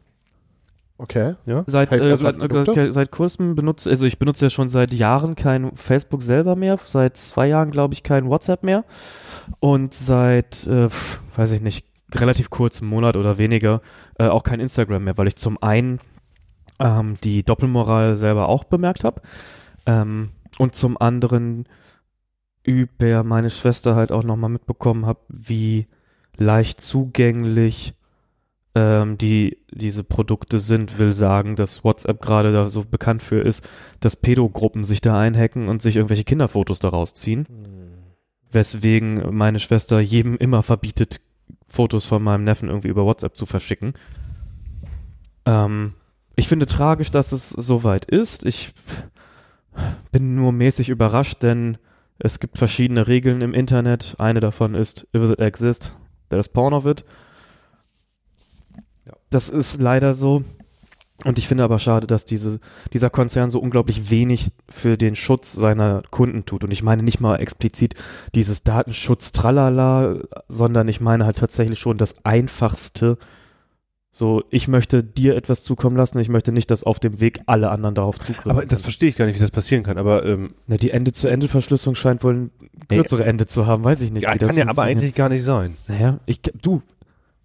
[1.00, 1.36] Okay.
[1.46, 1.64] Ja.
[1.66, 2.88] Seit, äh, seit, Facebook-Produkte?
[2.88, 6.78] äh, seit kurzem benutze, also ich benutze ja schon seit Jahren kein Facebook selber mehr,
[6.84, 8.84] seit zwei Jahren glaube ich kein WhatsApp mehr
[9.62, 10.90] und seit, äh,
[11.38, 13.82] weiß ich nicht, relativ kurzem Monat oder weniger
[14.18, 16.00] äh, auch kein Instagram mehr, weil ich zum einen
[16.80, 19.22] ähm, die Doppelmoral selber auch bemerkt habe
[19.86, 21.66] ähm, und zum anderen
[22.64, 25.88] über meine Schwester halt auch nochmal mitbekommen habe, wie
[26.38, 27.94] leicht zugänglich
[28.76, 33.68] ähm, die diese Produkte sind, will sagen, dass WhatsApp gerade da so bekannt für ist,
[34.00, 37.48] dass Pädogruppen sich da einhacken und sich irgendwelche Kinderfotos daraus ziehen,
[38.52, 41.22] weswegen meine Schwester jedem immer verbietet,
[41.68, 43.94] Fotos von meinem Neffen irgendwie über WhatsApp zu verschicken.
[45.46, 45.94] Ähm,
[46.36, 48.46] ich finde tragisch, dass es so weit ist.
[48.46, 48.74] Ich
[50.12, 51.78] bin nur mäßig überrascht, denn
[52.20, 54.16] es gibt verschiedene Regeln im Internet.
[54.20, 55.94] Eine davon ist, if it exists,
[56.30, 57.06] there's porn of it.
[59.06, 59.14] Ja.
[59.30, 60.44] Das ist leider so.
[61.26, 62.60] Und ich finde aber schade, dass diese,
[62.94, 66.64] dieser Konzern so unglaublich wenig für den Schutz seiner Kunden tut.
[66.64, 67.96] Und ich meine nicht mal explizit
[68.36, 73.18] dieses Datenschutz-Tralala, sondern ich meine halt tatsächlich schon das Einfachste.
[74.12, 77.70] So, ich möchte dir etwas zukommen lassen, ich möchte nicht, dass auf dem Weg alle
[77.70, 78.50] anderen darauf zugreifen.
[78.52, 80.00] Aber das verstehe ich gar nicht, wie das passieren kann.
[80.00, 82.52] Aber ähm, Ne, die Ende-zu-Ende-Verschlüsselung scheint wohl ein
[82.90, 84.24] Ey, kürzere Ende zu haben, weiß ich nicht.
[84.24, 85.78] ja, wie das kann ja aber eigentlich gar nicht sein.
[85.88, 86.82] Naja, ich, du,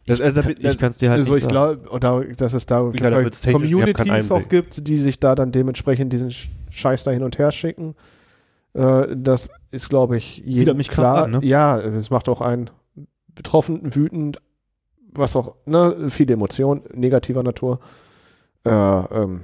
[0.07, 1.83] Das, also, kann, ich kann es dir halt also nicht ich sagen.
[1.83, 6.15] glaube, da, dass es da ich keinen Communities auch gibt, die sich da dann dementsprechend
[6.15, 7.95] diesen Sch- Scheiß da hin und her schicken.
[8.73, 11.25] Äh, das ist, glaube ich, jedem Widert mich klar.
[11.25, 11.41] an, ne?
[11.43, 12.71] Ja, es macht auch einen
[13.35, 14.39] betroffen, wütend,
[15.15, 17.81] was auch, ne, viele Emotionen negativer Natur.
[18.65, 19.41] Äh, ähm,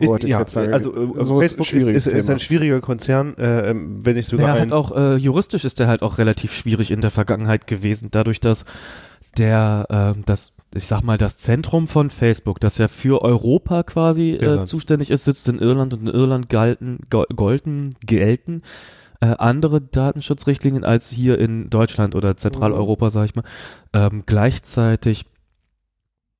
[0.00, 0.72] wollte ich ja, jetzt sagen.
[0.72, 4.28] also äh, So ist Facebook ist, ist, ist ein schwieriger Konzern, äh, ähm, wenn ich
[4.28, 8.08] sogar hat auch, äh, juristisch ist der halt auch relativ schwierig in der Vergangenheit gewesen,
[8.10, 8.64] dadurch, dass
[9.36, 14.30] der, ähm, das, ich sag mal, das Zentrum von Facebook, das ja für Europa quasi
[14.32, 18.62] äh, zuständig ist, sitzt in Irland und in Irland galten, go- golden, gelten
[19.20, 23.44] äh, andere Datenschutzrichtlinien als hier in Deutschland oder Zentraleuropa, sag ich mal.
[23.92, 25.26] Ähm, gleichzeitig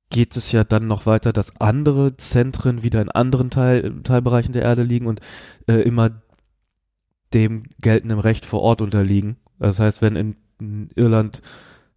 [0.09, 4.63] geht es ja dann noch weiter, dass andere Zentren wieder in anderen Teil, Teilbereichen der
[4.63, 5.21] Erde liegen und
[5.67, 6.21] äh, immer
[7.33, 9.37] dem geltenden Recht vor Ort unterliegen.
[9.57, 11.41] Das heißt, wenn in, in Irland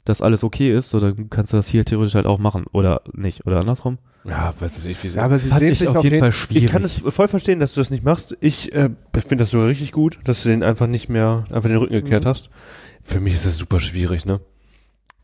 [0.05, 3.03] das alles okay ist, so, dann kannst du das hier theoretisch halt auch machen oder
[3.13, 3.99] nicht oder andersrum.
[4.25, 6.65] Ja, weiß ich, wie Ja, aber sie sehen ich sich auf jeden Fall schwierig.
[6.65, 8.37] Ich kann es voll verstehen, dass du das nicht machst.
[8.41, 11.77] Ich äh, finde das sogar richtig gut, dass du den einfach nicht mehr einfach den
[11.77, 12.29] Rücken gekehrt Mhm.
[12.29, 12.51] hast.
[13.03, 14.41] Für mich ist das super schwierig, ne?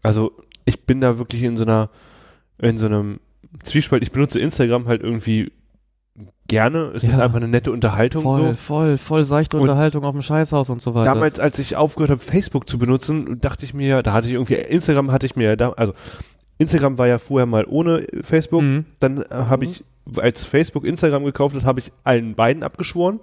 [0.03, 0.33] Also
[0.67, 1.89] ich bin da wirklich in so einer
[2.59, 3.21] in so einem
[3.63, 4.03] Zwiespalt.
[4.03, 5.51] Ich benutze Instagram halt irgendwie
[6.47, 6.93] gerne.
[6.95, 7.19] Es ist Ja.
[7.21, 8.55] einfach eine nette Unterhaltung voll, so.
[8.55, 11.07] voll, voll seichte Und Unterhaltung auf dem Scheißhaus und so weiter.
[11.15, 14.55] Damals, als ich aufgehört habe, Facebook zu benutzen, dachte ich mir, da hatte ich irgendwie
[14.55, 15.95] Instagram hatte ich mir also
[16.61, 18.63] Instagram war ja vorher mal ohne Facebook.
[18.63, 18.85] Mhm.
[19.01, 19.73] Dann äh, habe Mhm.
[19.73, 19.85] ich,
[20.19, 23.21] als Facebook Instagram gekauft hat, habe ich allen beiden abgeschworen.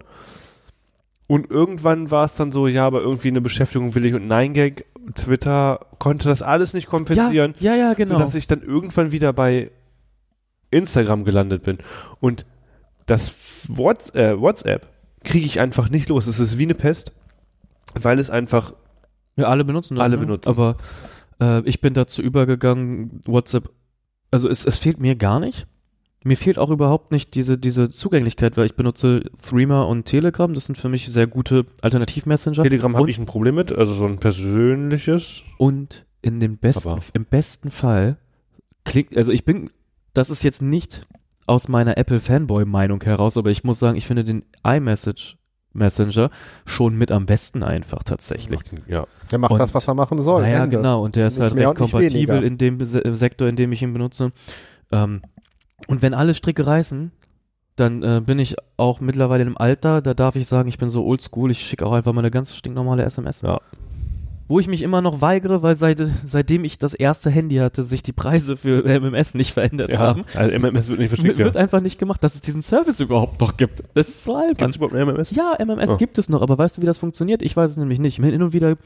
[1.28, 4.54] Und irgendwann war es dann so, ja, aber irgendwie eine Beschäftigung will ich und Nein
[4.54, 4.86] Gag,
[5.16, 8.14] Twitter konnte das alles nicht kompensieren, Ja, ja, ja, genau.
[8.18, 9.72] sodass ich dann irgendwann wieder bei
[10.72, 11.80] Instagram gelandet bin.
[12.20, 12.46] Und
[13.06, 14.88] das Whats äh, WhatsApp
[15.24, 16.28] kriege ich einfach nicht los.
[16.28, 17.12] Es ist wie eine Pest,
[18.00, 18.74] weil es einfach
[19.36, 20.04] Ja, alle benutzen das.
[20.04, 20.22] Alle ne?
[20.26, 20.50] benutzen.
[20.50, 20.76] Aber
[21.42, 23.70] äh, ich bin dazu übergegangen, WhatsApp,
[24.32, 25.68] also es, es fehlt mir gar nicht.
[26.24, 30.54] Mir fehlt auch überhaupt nicht diese, diese Zugänglichkeit, weil ich benutze Threema und Telegram.
[30.54, 32.64] Das sind für mich sehr gute Alternativ-Messenger.
[32.64, 35.44] Telegram habe ich ein Problem mit, also so ein persönliches.
[35.58, 38.18] Und in dem besten, Aber- im besten Fall
[38.84, 39.70] klickt, also ich bin,
[40.14, 41.06] das ist jetzt nicht
[41.46, 45.38] aus meiner Apple-Fanboy-Meinung heraus, aber ich muss sagen, ich finde den iMessage
[45.78, 46.30] Messenger
[46.66, 48.60] schon mit am besten einfach tatsächlich.
[48.88, 49.06] Ja.
[49.32, 50.42] Der macht Und- das, was er machen soll.
[50.42, 50.78] Naja, Ende.
[50.78, 51.04] genau.
[51.04, 53.94] Und der ist Nicht halt recht kompatibel in dem Se Sektor, in dem ich ihn
[53.94, 54.32] benutze.
[54.92, 55.22] Ähm,
[55.88, 57.12] und wenn alle Stricke reißen,
[57.76, 61.06] dann äh, bin ich auch mittlerweile im Alter, da darf ich sagen, ich bin so
[61.06, 63.42] oldschool, ich schicke auch einfach mal eine ganz stinknormale SMS.
[63.42, 63.62] Ja.
[64.50, 68.02] Wo ich mich immer noch weigere, weil seit, seitdem ich das erste Handy hatte, sich
[68.02, 70.00] die Preise für MMS nicht verändert ja.
[70.00, 70.24] haben.
[70.36, 71.38] Also MMS wird nicht verschickt.
[71.38, 71.62] wird Ja.
[71.62, 73.84] einfach nicht gemacht, dass es diesen Service überhaupt noch gibt.
[73.94, 74.56] Das ist so albern.
[74.56, 75.32] Gibt es überhaupt MMS?
[75.32, 75.98] Ja, MMS Oh.
[75.98, 77.42] gibt es noch, aber weißt du, wie das funktioniert?
[77.42, 78.16] Ich weiß es nämlich nicht.
[78.24, 78.78] Hin und wieder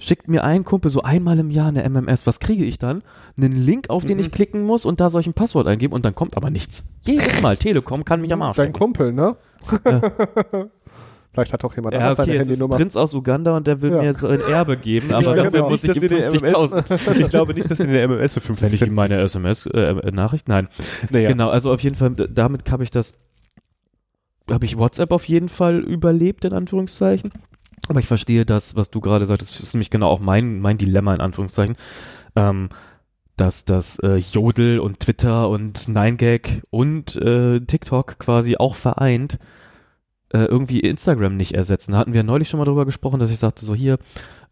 [0.00, 2.26] schickt mir ein Kumpel so einmal im Jahr eine MMS.
[2.26, 3.02] Was kriege ich dann?
[3.36, 4.24] Einen Link, auf den Mhm.
[4.24, 6.84] ich klicken muss und da soll ich ein Passwort eingeben und dann kommt aber nichts.
[7.02, 7.56] Jedes Mal.
[7.56, 8.72] Telekom kann mich am Arsch Dein.
[8.72, 9.36] Kumpel, ne?
[9.86, 10.00] Ja.
[11.34, 12.76] Vielleicht hat auch jemand Ja, anders okay, deine es ist Handynummer.
[12.76, 14.02] Prinz aus Uganda und der will Ja.
[14.02, 15.68] mir sein Erbe geben, aber Ja, dafür genau.
[15.70, 17.20] muss ich Nicht, ihm dass ihr den 50.000.
[17.20, 20.68] ich glaube nicht, dass ihr den MMS für 50 Wenn ich ihm meine SMS-Nachricht, nein.
[21.10, 21.28] Naja.
[21.30, 23.14] Genau, also auf jeden Fall, damit habe ich das,
[24.48, 27.32] habe ich WhatsApp auf jeden Fall überlebt, in Anführungszeichen.
[27.88, 30.78] Aber ich verstehe das, was du gerade sagtest, das ist nämlich genau auch mein, mein
[30.78, 31.76] Dilemma, in Anführungszeichen,
[32.36, 32.68] ähm,
[33.36, 39.38] dass das äh, Jodel und Twitter und 9gag und äh, TikTok quasi auch vereint
[40.34, 41.92] äh, irgendwie Instagram nicht ersetzen.
[41.92, 43.98] Da hatten wir neulich schon mal drüber gesprochen, dass ich sagte, so hier,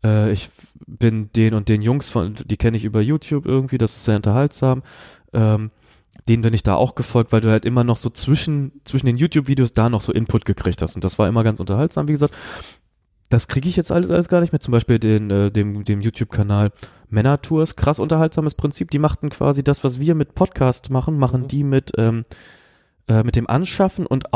[0.05, 0.51] äh, ich
[0.87, 4.17] bin den und den Jungs von, die kenne ich über YouTube irgendwie, das ist sehr
[4.17, 4.83] unterhaltsam.
[5.33, 5.71] Ähm,
[6.29, 9.17] denen bin ich da auch gefolgt, weil du halt immer noch so zwischen, zwischen den
[9.17, 10.95] YouTube-Videos da noch so Input gekriegt hast.
[10.95, 12.35] Und das war immer ganz unterhaltsam, wie gesagt.
[13.29, 14.61] Das kriege ich jetzt alles, alles gar nicht mehr.
[14.61, 16.71] Zum Beispiel den, äh, dem, dem YouTube-Kanal
[17.09, 18.91] Männer-Tours, krass unterhaltsames Prinzip.
[18.91, 21.49] Die machten quasi das, was wir mit Podcast machen, machen Mhm.
[21.49, 22.25] die mit, ähm,
[23.09, 24.33] äh, mit dem Anschaffen und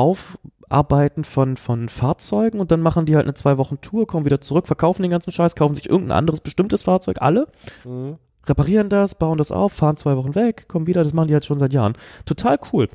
[0.68, 4.40] Aufarbeiten von, von Fahrzeugen und dann machen die halt eine zwei Wochen Tour, kommen wieder
[4.40, 7.46] zurück, verkaufen den ganzen Scheiß, kaufen sich irgendein anderes bestimmtes Fahrzeug, alle
[7.84, 8.16] Mhm.
[8.46, 11.46] reparieren das, bauen das auf, fahren zwei Wochen weg, kommen wieder, das machen die jetzt
[11.46, 11.94] schon seit Jahren.
[12.24, 12.88] Total cool.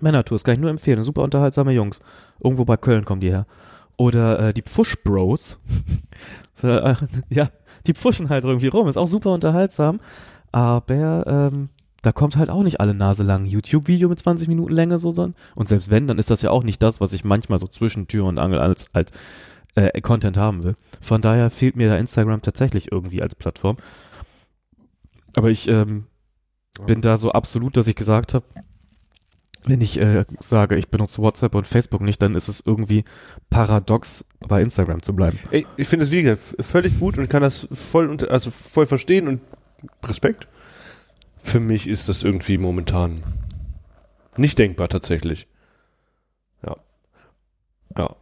[0.00, 1.02] Männertours, kann ich nur empfehlen.
[1.02, 2.00] Super unterhaltsame Jungs.
[2.42, 3.46] Irgendwo bei Köln kommen die her.
[3.96, 5.60] Oder äh, die Pfusch Bros.
[6.54, 6.96] so, äh,
[7.28, 7.48] ja,
[7.86, 8.88] die pfuschen halt irgendwie rum.
[8.88, 10.00] Ist auch super unterhaltsam.
[10.50, 11.68] Aber ähm,
[12.04, 15.12] da kommt halt auch nicht alle Nase lang ein YouTube-Video mit 20 Minuten Länge so
[15.12, 15.34] dann.
[15.54, 18.08] Und selbst wenn, dann ist das ja auch nicht das, was ich manchmal so zwischen
[18.08, 19.10] Tür und Angel als, als
[19.74, 20.76] äh, Content haben will.
[21.00, 23.76] Von daher fehlt mir da Instagram tatsächlich irgendwie als Plattform.
[25.36, 26.06] Aber ich ähm,
[26.86, 28.44] bin da so absolut, dass ich gesagt habe,
[29.66, 33.04] wenn ich äh, sage, ich benutze WhatsApp und Facebook nicht, dann ist es irgendwie
[33.48, 35.38] paradox, bei Instagram zu bleiben.
[35.50, 38.84] Ey, ich finde es wie gesagt völlig gut und kann das voll unter, also voll
[38.84, 39.40] verstehen und
[40.04, 40.48] Respekt.
[41.44, 43.22] Für mich ist das irgendwie momentan
[44.36, 45.46] nicht denkbar tatsächlich.
[46.66, 46.76] Ja.
[47.98, 48.16] Ja.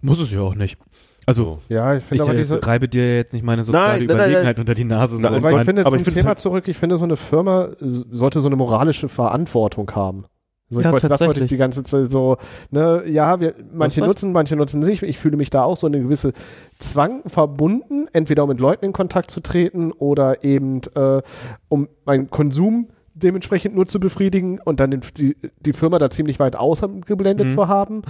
[0.00, 0.78] Muss es ja auch nicht.
[1.26, 2.66] Also, Ja, ich finde ich aber diese.
[2.66, 4.62] reibe dir jetzt nicht meine soziale Nein, nein, nein, Überlegenheit nein.
[4.62, 5.20] unter die Nase.
[5.20, 7.68] Nein, Aber ich finde aber zum ich finde- Thema zurück, ich finde, so eine Firma
[7.78, 10.24] sollte so eine moralische Verantwortung haben.
[10.70, 12.36] So, ich Ja, wollte, das wollte ich die ganze Zeit so,
[12.70, 14.06] ne, ja, wir, manche Was?
[14.08, 15.02] nutzen, manche nutzen nicht.
[15.02, 16.32] Ich fühle mich da auch so eine gewisse
[16.78, 21.22] Zwang verbunden, entweder um mit Leuten in Kontakt zu treten oder eben äh,
[21.68, 26.38] um meinen Konsum dementsprechend nur zu befriedigen und dann den, die, die Firma da ziemlich
[26.38, 27.52] weit ausgeblendet Mhm.
[27.52, 28.02] zu haben.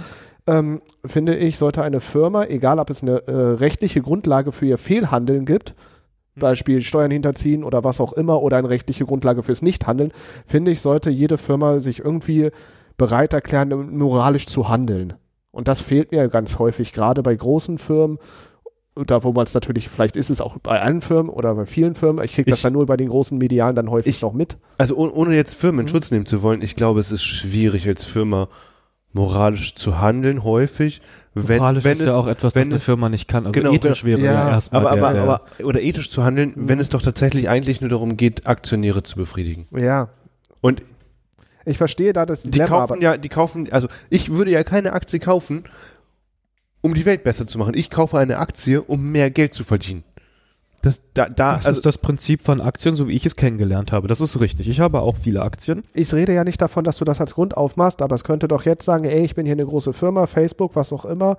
[0.45, 4.77] Ähm, finde ich, sollte eine Firma, egal ob es eine äh, rechtliche Grundlage für ihr
[4.77, 5.75] Fehlhandeln gibt,
[6.39, 10.11] Beispiel Steuern hinterziehen oder was auch immer oder eine rechtliche Grundlage fürs Nichthandeln,
[10.45, 12.49] finde ich, sollte jede Firma sich irgendwie
[12.97, 15.13] bereit erklären, moralisch zu handeln.
[15.51, 18.17] Und das fehlt mir ganz häufig, gerade bei großen Firmen,
[18.95, 21.95] da wo man es natürlich, vielleicht ist es auch bei allen Firmen oder bei vielen
[21.95, 24.33] Firmen, ich kriege das Ich- dann nur bei den großen Medialen dann häufig Ich- noch
[24.33, 24.57] mit.
[24.77, 25.89] Also oh- ohne jetzt Firmen in Mhm.
[25.89, 28.49] Schutz nehmen zu wollen, ich glaube, es ist schwierig als Firma
[29.13, 31.01] moralisch zu handeln, häufig.
[31.47, 33.45] Wenn, Moralisch wenn ist es, ja auch etwas, das wenn eine es- Firma nicht kann.
[33.45, 36.53] Also Genau, ethisch wäre ja, ja, erstmal aber, aber, der, aber, oder ethisch zu handeln,
[36.55, 36.69] Mhm.
[36.69, 39.67] wenn es doch tatsächlich eigentlich nur darum geht, Aktionäre zu befriedigen.
[39.77, 40.09] Ja.
[40.61, 40.81] Und
[41.65, 44.93] Ich verstehe da das die Dilemma, kaufen ja, die kaufen, also ich würde ja keine
[44.93, 45.65] Aktie kaufen,
[46.81, 47.73] um die Welt besser zu machen.
[47.75, 50.03] Ich kaufe eine Aktie, um mehr Geld zu verdienen.
[50.81, 53.91] Das, da, da, das also, ist das Prinzip von Aktien, so wie ich es kennengelernt
[53.91, 54.07] habe.
[54.07, 54.69] Das ist richtig.
[54.69, 55.83] Ich habe auch viele Aktien.
[55.93, 58.65] ich rede ja nicht davon, dass du das als Grund aufmachst, aber es könnte doch
[58.65, 61.37] jetzt sagen, ey, ich bin hier eine große Firma, Facebook, was auch immer,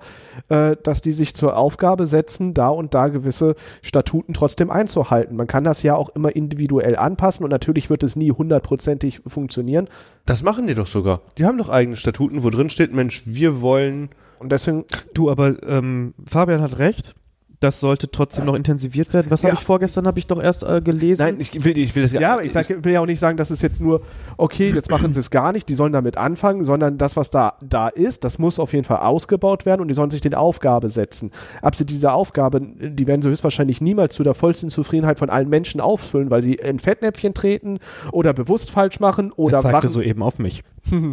[0.49, 5.35] äh, dass die sich zur Aufgabe setzen, da und da gewisse Statuten trotzdem einzuhalten.
[5.35, 9.87] Man kann das ja auch immer individuell anpassen und natürlich wird es nie hundertprozentig funktionieren.
[10.25, 11.21] das machen die doch sogar.
[11.37, 14.09] Die haben doch eigene Statuten, wo drin steht, Mensch, wir wollen
[14.39, 17.15] Und deswegen, Du, aber ähm, Fabian hat recht.
[17.61, 19.27] Das sollte trotzdem noch intensiviert werden.
[19.29, 19.49] Was Ja.
[19.49, 21.21] habe ich vorgestern, habe ich doch erst äh, gelesen.
[21.21, 23.37] Nein, ich will, ich will das ja, aber ich sag, will ja auch nicht sagen,
[23.37, 24.01] dass es jetzt nur,
[24.37, 27.53] okay, jetzt machen sie es gar nicht, die sollen damit anfangen, sondern das, was da,
[27.63, 30.89] da ist, das muss auf jeden Fall ausgebaut werden und die sollen sich den Aufgabe
[30.89, 31.29] setzen.
[31.61, 35.47] Ob sie diese Aufgabe, die werden sie höchstwahrscheinlich niemals zu der vollsten Zufriedenheit von allen
[35.47, 37.77] Menschen ausfüllen, weil sie in Fettnäpfchen treten
[38.11, 40.63] oder bewusst falsch machen oder er zeigte machen, soeben auf mich.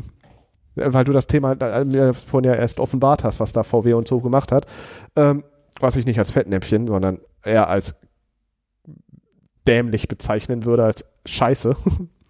[0.76, 4.08] weil du das Thema äh, mir vorhin ja erst offenbart hast, was da VW und
[4.08, 4.66] so gemacht hat.
[5.14, 5.44] Ähm,
[5.80, 7.94] was ich nicht als Fettnäpfchen, sondern eher als
[9.66, 11.76] dämlich bezeichnen würde, als Scheiße.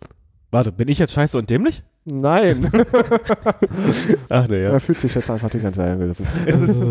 [0.50, 1.82] Warte, bin ich jetzt scheiße und dämlich?
[2.04, 2.70] Nein.
[4.30, 4.70] Ach ne, ja.
[4.70, 6.26] Er fühlt sich jetzt einfach die ganze Zeit angegriffen.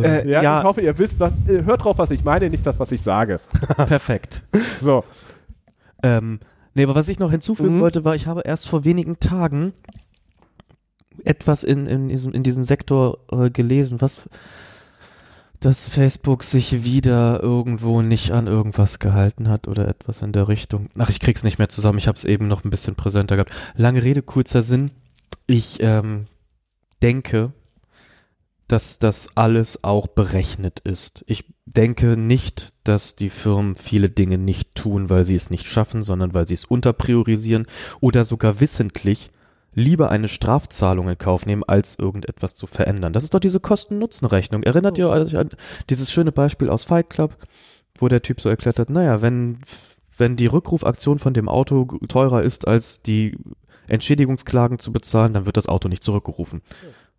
[0.03, 2.79] Äh, Ja, ja, ich hoffe, ihr wisst, was, hört drauf, was ich meine, nicht das,
[2.79, 3.39] was ich sage.
[3.75, 4.43] Perfekt.
[4.79, 5.03] So.
[6.03, 6.39] Ähm,
[6.75, 7.81] nee, aber was ich noch hinzufügen Mhm.
[7.81, 9.73] wollte, war, ich habe erst vor wenigen Tagen
[11.23, 14.29] etwas in, in, diesem, in diesem Sektor äh, gelesen, was
[15.59, 20.89] dass Facebook sich wieder irgendwo nicht an irgendwas gehalten hat oder etwas in der Richtung.
[20.97, 21.97] Ach, ich krieg's nicht mehr zusammen.
[21.97, 23.51] Ich habe es eben noch ein bisschen präsenter gehabt.
[23.75, 24.91] Lange Rede, kurzer Sinn.
[25.47, 26.25] Ich ähm,
[27.01, 27.53] denke,
[28.67, 31.23] dass das alles auch berechnet ist.
[31.27, 36.01] Ich denke nicht, dass die Firmen viele Dinge nicht tun, weil sie es nicht schaffen,
[36.01, 37.65] sondern weil sie es unterpriorisieren
[38.01, 39.31] oder sogar wissentlich
[39.77, 43.13] lieber eine Strafzahlung in Kauf nehmen, als irgendetwas zu verändern.
[43.13, 44.63] Das ist doch diese Kosten-Nutzen-Rechnung.
[44.63, 45.51] Erinnert ihr euch an
[45.89, 47.37] dieses schöne Beispiel aus Fight Club,
[47.95, 49.59] wo der Typ so erklärt hat, naja, wenn,
[50.17, 53.37] wenn die Rückrufaktion von dem Auto teurer ist, als die
[53.87, 56.63] Entschädigungsklagen zu bezahlen, dann wird das Auto nicht zurückgerufen.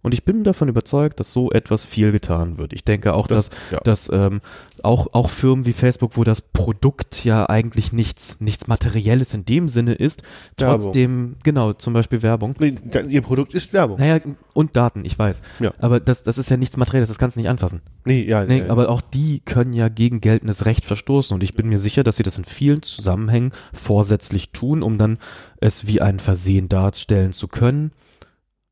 [0.01, 2.73] Und ich bin davon überzeugt, dass so etwas viel getan wird.
[2.73, 3.81] Ich denke auch, dass, ja.
[3.81, 4.41] dass ähm,
[4.85, 9.67] auch, auch Firmen wie Facebook, wo das Produkt ja eigentlich nichts, nichts Materielles in dem
[9.67, 10.23] Sinne ist,
[10.57, 10.81] Werbung.
[10.81, 12.55] trotzdem, genau, zum Beispiel Werbung.
[12.61, 12.77] Nee,
[13.09, 13.99] ihr Produkt ist Werbung.
[13.99, 14.21] Naja,
[14.55, 15.43] und Daten, ich weiß.
[15.59, 15.73] Ja.
[15.81, 17.81] Aber das, das ist ja nichts Materielles, das kannst du nicht anfassen.
[18.05, 21.35] Nee, ja, Nee, äh, aber auch die können ja gegen geltendes Recht verstoßen.
[21.35, 25.19] Und ich bin mir sicher, dass sie das in vielen Zusammenhängen vorsätzlich tun, um dann
[25.61, 27.93] es wie ein Versehen darstellen zu können,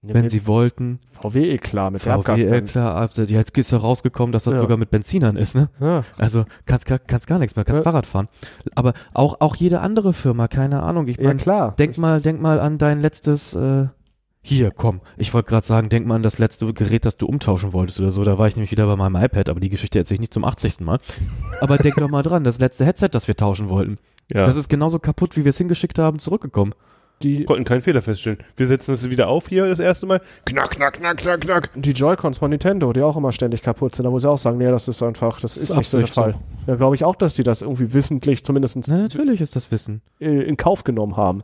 [0.02, 1.00] wenn sie wollten.
[1.10, 2.66] VW eh klar mit VW, Erdgasrennen.
[2.66, 4.60] klar, ja, jetzt ist herausgekommen, dass das Ja.
[4.60, 5.68] sogar mit Benzinern ist, ne?
[5.80, 6.04] Ja.
[6.18, 7.82] Also kannst, gar- kannst gar nichts mehr, kannst Ja.
[7.82, 8.28] Fahrrad fahren.
[8.74, 11.08] Aber auch, auch jede andere Firma, keine Ahnung.
[11.08, 11.74] Ich ja, meine, klar.
[11.76, 13.86] denk mal, denk mal an dein letztes, äh,
[14.42, 17.72] hier, komm, ich wollte gerade sagen, denk mal an das letzte Gerät, das du umtauschen
[17.72, 18.22] wolltest oder so.
[18.22, 20.44] Da war ich nämlich wieder bei meinem iPad, aber die Geschichte erzähle ich nicht zum
[20.44, 20.84] 80.
[20.84, 21.00] Mal.
[21.60, 23.96] Aber denk doch mal dran, das letzte Headset, das wir tauschen wollten,
[24.32, 24.46] ja.
[24.46, 26.74] das ist genauso kaputt, wie wir es hingeschickt haben, zurückgekommen.
[27.22, 28.38] Die, konnten keinen Fehler feststellen.
[28.56, 30.20] Wir setzen es wieder auf hier das erste Mal.
[30.44, 31.70] Knack, knack, knack, knack, knack.
[31.74, 34.58] die Joy-Cons von Nintendo, die auch immer ständig kaputt sind, da muss ich auch sagen,
[34.58, 36.20] nee, das ist einfach, das, ist, ist nicht so der Absicht so.
[36.20, 36.34] Fall.
[36.66, 40.02] Da glaube ich auch, dass die das irgendwie wissentlich zumindest Na, natürlich ist das Wissen.
[40.20, 41.42] äh, in Kauf genommen haben.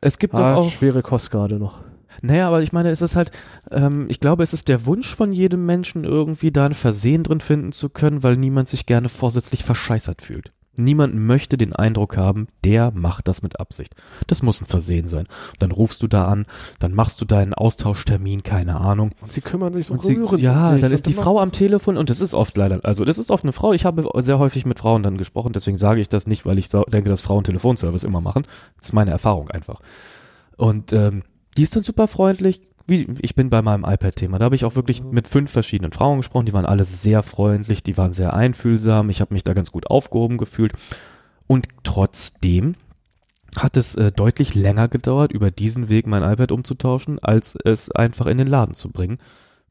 [0.00, 1.80] Es gibt Ah, doch auch schwere Kost gerade noch.
[2.20, 3.30] Naja, aber ich meine, es ist halt,
[3.70, 7.40] ähm, ich glaube, es ist der Wunsch von jedem Menschen, irgendwie da ein Versehen drin
[7.40, 10.52] finden zu können, weil niemand sich gerne vorsätzlich verscheißert fühlt.
[10.76, 13.94] Niemand möchte den Eindruck haben, der macht das mit Absicht.
[14.26, 15.26] Das muss ein Versehen sein.
[15.58, 16.46] dann rufst du da an,
[16.78, 19.10] dann machst du deinen Austauschtermin, keine Ahnung.
[19.20, 22.08] Und sie kümmern sich so Und sie, ja, dann ist die Frau am Telefon und
[22.08, 23.72] das ist oft leider, also das ist oft eine Frau.
[23.74, 26.68] Ich habe sehr häufig mit Frauen dann gesprochen, deswegen sage ich das nicht, weil ich
[26.68, 28.46] denke, dass Frauen Telefonservice immer machen.
[28.78, 29.80] Das ist meine Erfahrung einfach.
[30.56, 31.22] Und ähm,
[31.56, 32.62] die ist dann super freundlich.
[32.92, 34.38] Wie, ich bin bei meinem iPad-Thema.
[34.38, 36.44] Da habe ich auch wirklich mit fünf verschiedenen Frauen gesprochen.
[36.44, 39.08] Die waren alle sehr freundlich, die waren sehr einfühlsam.
[39.08, 40.74] Ich habe mich da ganz gut aufgehoben gefühlt.
[41.46, 42.74] Und trotzdem
[43.56, 48.26] hat es äh, deutlich länger gedauert, über diesen Weg mein iPad umzutauschen, als es einfach
[48.26, 49.16] in den Laden zu bringen.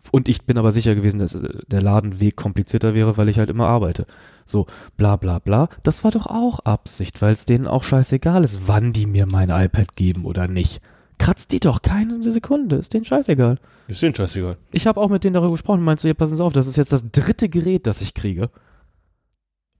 [0.10, 3.52] Und ich bin aber sicher gewesen, dass äh, der Ladenweg komplizierter wäre, weil ich halt
[3.52, 4.07] immer arbeite.
[4.48, 4.65] So,
[4.98, 5.69] bla bla bla.
[5.84, 9.52] Das war doch auch Absicht, weil es denen auch scheißegal ist, wann die mir mein
[9.52, 10.81] iPad geben oder nicht.
[11.22, 13.60] Kratzt die doch keine Sekunde, ist denen scheißegal.
[13.88, 14.57] Ist denen scheißegal.
[14.72, 16.77] Ich habe auch mit denen darüber gesprochen meinst so, ja, passen Sie auf, das ist
[16.77, 18.49] jetzt das dritte Gerät, das ich kriege.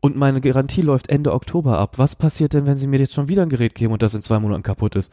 [0.02, 1.98] Und meine Garantie läuft Ende Oktober ab.
[1.98, 4.22] Was passiert denn, wenn Sie mir jetzt schon wieder ein Gerät geben und das in
[4.22, 5.12] zwei Monaten kaputt ist?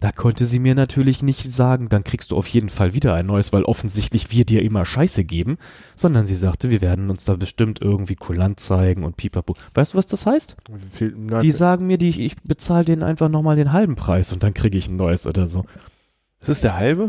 [0.00, 3.26] Da konnte sie mir natürlich nicht sagen, dann kriegst du auf jeden Fall wieder ein
[3.26, 5.58] neues, weil offensichtlich wir dir immer Scheiße geben,
[5.94, 9.54] sondern sie sagte, wir werden uns da bestimmt irgendwie kulant zeigen und pipapo.
[9.74, 10.56] Weißt du, was das heißt?
[11.42, 14.78] Die sagen mir, die, ich bezahle denen einfach nochmal den halben Preis und dann kriege
[14.78, 15.66] ich ein neues oder so.
[16.40, 17.08] Ist es der halbe?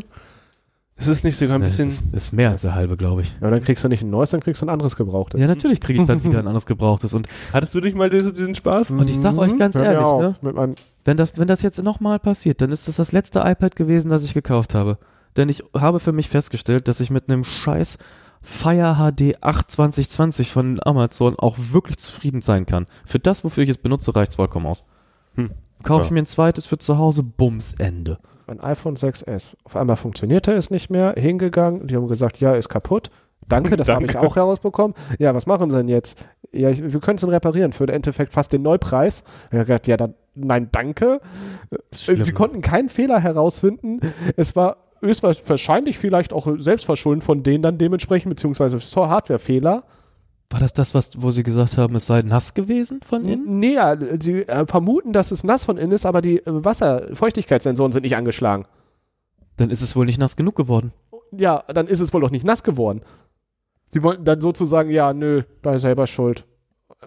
[0.97, 1.87] Ist es nicht sogar ein Das bisschen.
[1.87, 3.33] ist, ist mehr als der halbe, glaube ich.
[3.41, 5.39] ja, dann kriegst du nicht ein neues, dann kriegst du ein anderes gebrauchtes.
[5.39, 7.13] Ja, natürlich kriege ich dann wieder ein anderes Gebrauchtes.
[7.13, 8.91] Und Hattest du nicht mal diese, diesen Spaß?
[8.91, 10.35] Und ich sag euch ganz Hör mir ehrlich, ne?
[10.41, 13.75] Mit meinem, wenn das, wenn das jetzt nochmal passiert, dann ist das das letzte iPad
[13.75, 14.97] gewesen, das ich gekauft habe.
[15.37, 17.97] Denn ich habe für mich festgestellt, dass ich mit einem scheiß
[18.41, 22.87] Fire HD 8 2020 von Amazon auch wirklich zufrieden sein kann.
[23.05, 24.83] Für das, wofür ich es benutze, reicht es vollkommen aus.
[25.35, 25.51] Hm.
[25.83, 26.05] Kaufe Ja.
[26.05, 28.17] ich mir ein zweites für zu Hause, Bums, Ende.
[28.47, 29.55] mein iPhone 6S.
[29.63, 33.09] Auf einmal funktionierte es nicht mehr, hingegangen, die haben gesagt, ja, ist kaputt.
[33.47, 34.95] Danke, das habe ich auch herausbekommen.
[35.19, 36.23] Ja, was machen sie denn jetzt?
[36.51, 39.23] Ja, wir können es dann reparieren für im Endeffekt fast den Neupreis.
[39.51, 39.63] Ja,
[39.97, 41.21] dann, nein, danke.
[41.91, 42.23] schlimm.
[42.23, 43.99] Sie konnten keinen Fehler herausfinden.
[44.35, 49.83] Es war höchstwahrscheinlich vielleicht auch selbstverschulden von denen dann dementsprechend, beziehungsweise so Hardwarefehler.
[50.51, 53.59] War das das, was, wo sie gesagt haben, es sei nass gewesen von innen?
[53.59, 57.93] Nee, ja, sie äh, vermuten, dass es nass von innen ist, aber die äh, Wasser-Feuchtigkeitssensoren
[57.93, 58.65] sind nicht angeschlagen.
[59.55, 60.91] Dann ist es wohl nicht nass genug geworden.
[61.31, 63.01] ja, dann ist es wohl doch nicht nass geworden.
[63.93, 66.45] Sie wollten dann sozusagen, ja, nö, da ist selber schuld.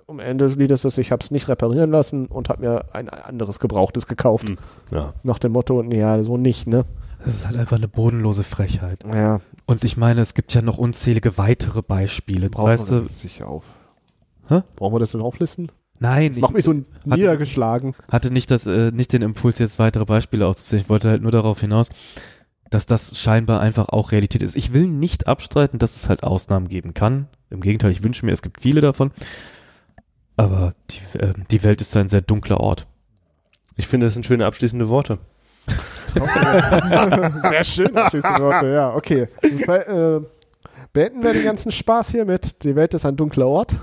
[0.06, 3.08] Am Ende des Liedes ist, ich habe es nicht reparieren lassen und habe mir ein
[3.08, 4.48] anderes Gebrauchtes gekauft.
[4.48, 4.58] Hm.
[4.90, 5.12] Ja.
[5.22, 6.84] Nach dem Motto, nee, ja, so nicht, ne?
[7.24, 9.00] Das ist halt einfach eine bodenlose Frechheit.
[9.10, 12.50] Ja, Und ich meine, es gibt ja noch unzählige weitere Beispiele.
[12.52, 13.64] weißt du, sich auf.
[14.48, 14.62] Hä?
[14.76, 15.70] Brauchen wir das denn auflisten?
[16.00, 17.94] nein, Das macht mich so hatte- niedergeschlagen.
[18.10, 20.82] hatte nicht, das, äh, nicht den Impuls, jetzt weitere Beispiele aufzuzählen.
[20.82, 21.88] Ich wollte halt nur darauf hinaus,
[22.68, 24.54] dass das scheinbar einfach auch Realität ist.
[24.56, 27.28] Ich will nicht abstreiten, dass es halt Ausnahmen geben kann.
[27.48, 29.12] Im Gegenteil, ich wünsche mir, es gibt viele davon.
[30.36, 32.86] Aber die, äh, die Welt ist ein sehr dunkler Ort.
[33.76, 35.18] Ich finde, das sind schöne abschließende Worte.
[36.14, 39.28] Sehr schön, abschließende Worte, ja, okay.
[39.66, 40.26] Weil, äh,
[40.92, 43.76] beenden wir den ganzen Spaß hier mit Die Welt ist ein dunkler Ort.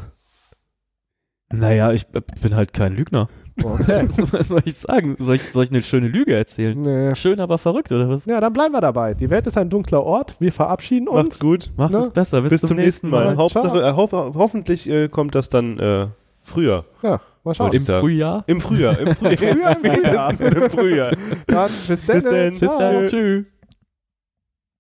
[1.54, 3.28] Naja, ich äh, bin halt kein Lügner.
[3.62, 4.08] Okay.
[4.32, 5.18] was soll ich sagen?
[5.20, 6.80] Soll ich, soll ich eine schöne Lüge erzählen?
[6.82, 7.14] nee.
[7.16, 8.26] Schön, aber verrückt, oder was?
[8.26, 9.14] Ja, dann bleiben wir dabei.
[9.14, 10.36] Die Welt ist ein dunkler Ort.
[10.40, 11.24] Wir verabschieden uns.
[11.24, 11.70] Macht's gut.
[11.76, 12.00] Macht Ne?
[12.00, 12.42] es besser.
[12.42, 13.36] Bis, Bis zum nächsten Mal.
[13.36, 16.08] Hauptsache, äh, hoff, hoffentlich äh, kommt das dann äh,
[16.44, 16.86] früher.
[17.02, 17.74] Ja, mal schauen.
[17.74, 17.84] Im.
[17.84, 18.44] Frühjahr.
[18.48, 19.00] Im Frühjahr.
[19.00, 19.78] Im Frühjahr.
[19.84, 20.32] Im Frühjahr.
[20.32, 21.12] Im Frühjahr.
[21.48, 23.08] Dann bis, Bis dann.
[23.08, 23.46] Tschüss.